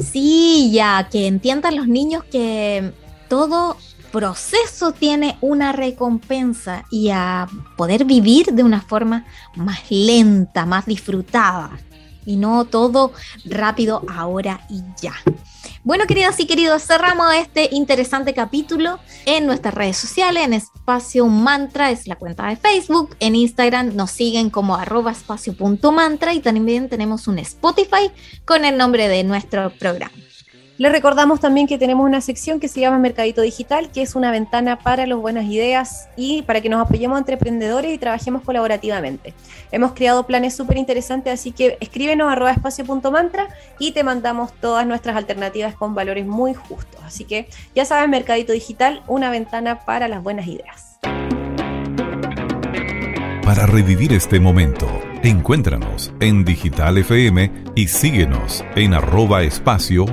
Sí, 0.00 0.70
ya 0.72 1.08
que 1.10 1.26
entiendan 1.26 1.74
los 1.74 1.88
niños 1.88 2.22
que 2.22 2.92
todo 3.28 3.76
proceso 4.10 4.92
tiene 4.92 5.38
una 5.40 5.72
recompensa 5.72 6.84
y 6.90 7.10
a 7.10 7.46
poder 7.76 8.04
vivir 8.04 8.52
de 8.52 8.62
una 8.62 8.80
forma 8.80 9.26
más 9.56 9.90
lenta, 9.90 10.66
más 10.66 10.86
disfrutada 10.86 11.70
y 12.26 12.36
no 12.36 12.66
todo 12.66 13.12
rápido 13.46 14.02
ahora 14.08 14.60
y 14.68 14.82
ya. 15.00 15.14
Bueno, 15.84 16.04
queridas 16.06 16.38
y 16.40 16.46
queridos, 16.46 16.82
cerramos 16.82 17.32
este 17.34 17.70
interesante 17.72 18.34
capítulo 18.34 18.98
en 19.24 19.46
nuestras 19.46 19.72
redes 19.72 19.96
sociales, 19.96 20.44
en 20.44 20.52
Espacio 20.52 21.26
Mantra, 21.26 21.90
es 21.90 22.06
la 22.06 22.16
cuenta 22.16 22.46
de 22.48 22.56
Facebook, 22.56 23.16
en 23.20 23.34
Instagram 23.34 23.96
nos 23.96 24.10
siguen 24.10 24.50
como 24.50 24.76
arroba 24.76 25.12
espacio.mantra 25.12 26.34
y 26.34 26.40
también 26.40 26.90
tenemos 26.90 27.26
un 27.28 27.38
Spotify 27.38 28.10
con 28.44 28.66
el 28.66 28.76
nombre 28.76 29.08
de 29.08 29.24
nuestro 29.24 29.70
programa. 29.78 30.12
Les 30.78 30.92
recordamos 30.92 31.40
también 31.40 31.66
que 31.66 31.76
tenemos 31.76 32.06
una 32.06 32.20
sección 32.20 32.60
que 32.60 32.68
se 32.68 32.78
llama 32.78 33.00
Mercadito 33.00 33.42
Digital, 33.42 33.90
que 33.90 34.00
es 34.00 34.14
una 34.14 34.30
ventana 34.30 34.78
para 34.78 35.08
las 35.08 35.18
buenas 35.18 35.46
ideas 35.46 36.08
y 36.14 36.42
para 36.42 36.60
que 36.60 36.68
nos 36.68 36.80
apoyemos 36.80 37.18
entre 37.18 37.34
emprendedores 37.34 37.92
y 37.92 37.98
trabajemos 37.98 38.42
colaborativamente. 38.42 39.34
Hemos 39.72 39.92
creado 39.92 40.24
planes 40.24 40.54
súper 40.54 40.76
interesantes, 40.76 41.34
así 41.34 41.50
que 41.50 41.78
escríbenos 41.80 42.30
arroba 42.30 42.52
espacio.mantra 42.52 43.48
y 43.80 43.90
te 43.90 44.04
mandamos 44.04 44.52
todas 44.52 44.86
nuestras 44.86 45.16
alternativas 45.16 45.74
con 45.74 45.96
valores 45.96 46.26
muy 46.26 46.54
justos. 46.54 47.00
Así 47.04 47.24
que 47.24 47.48
ya 47.74 47.84
saben, 47.84 48.10
Mercadito 48.10 48.52
Digital, 48.52 49.02
una 49.08 49.30
ventana 49.30 49.84
para 49.84 50.06
las 50.06 50.22
buenas 50.22 50.46
ideas. 50.46 51.00
Para 53.48 53.64
revivir 53.64 54.12
este 54.12 54.40
momento, 54.40 54.86
encuéntranos 55.22 56.12
en 56.20 56.44
Digital 56.44 56.98
FM 56.98 57.50
y 57.74 57.88
síguenos 57.88 58.62
en 58.76 58.92
arroba 58.92 59.42
espacio. 59.42 60.04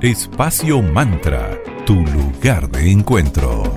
Espacio 0.00 0.82
Mantra, 0.82 1.58
tu 1.86 1.96
lugar 1.96 2.70
de 2.70 2.92
encuentro. 2.92 3.74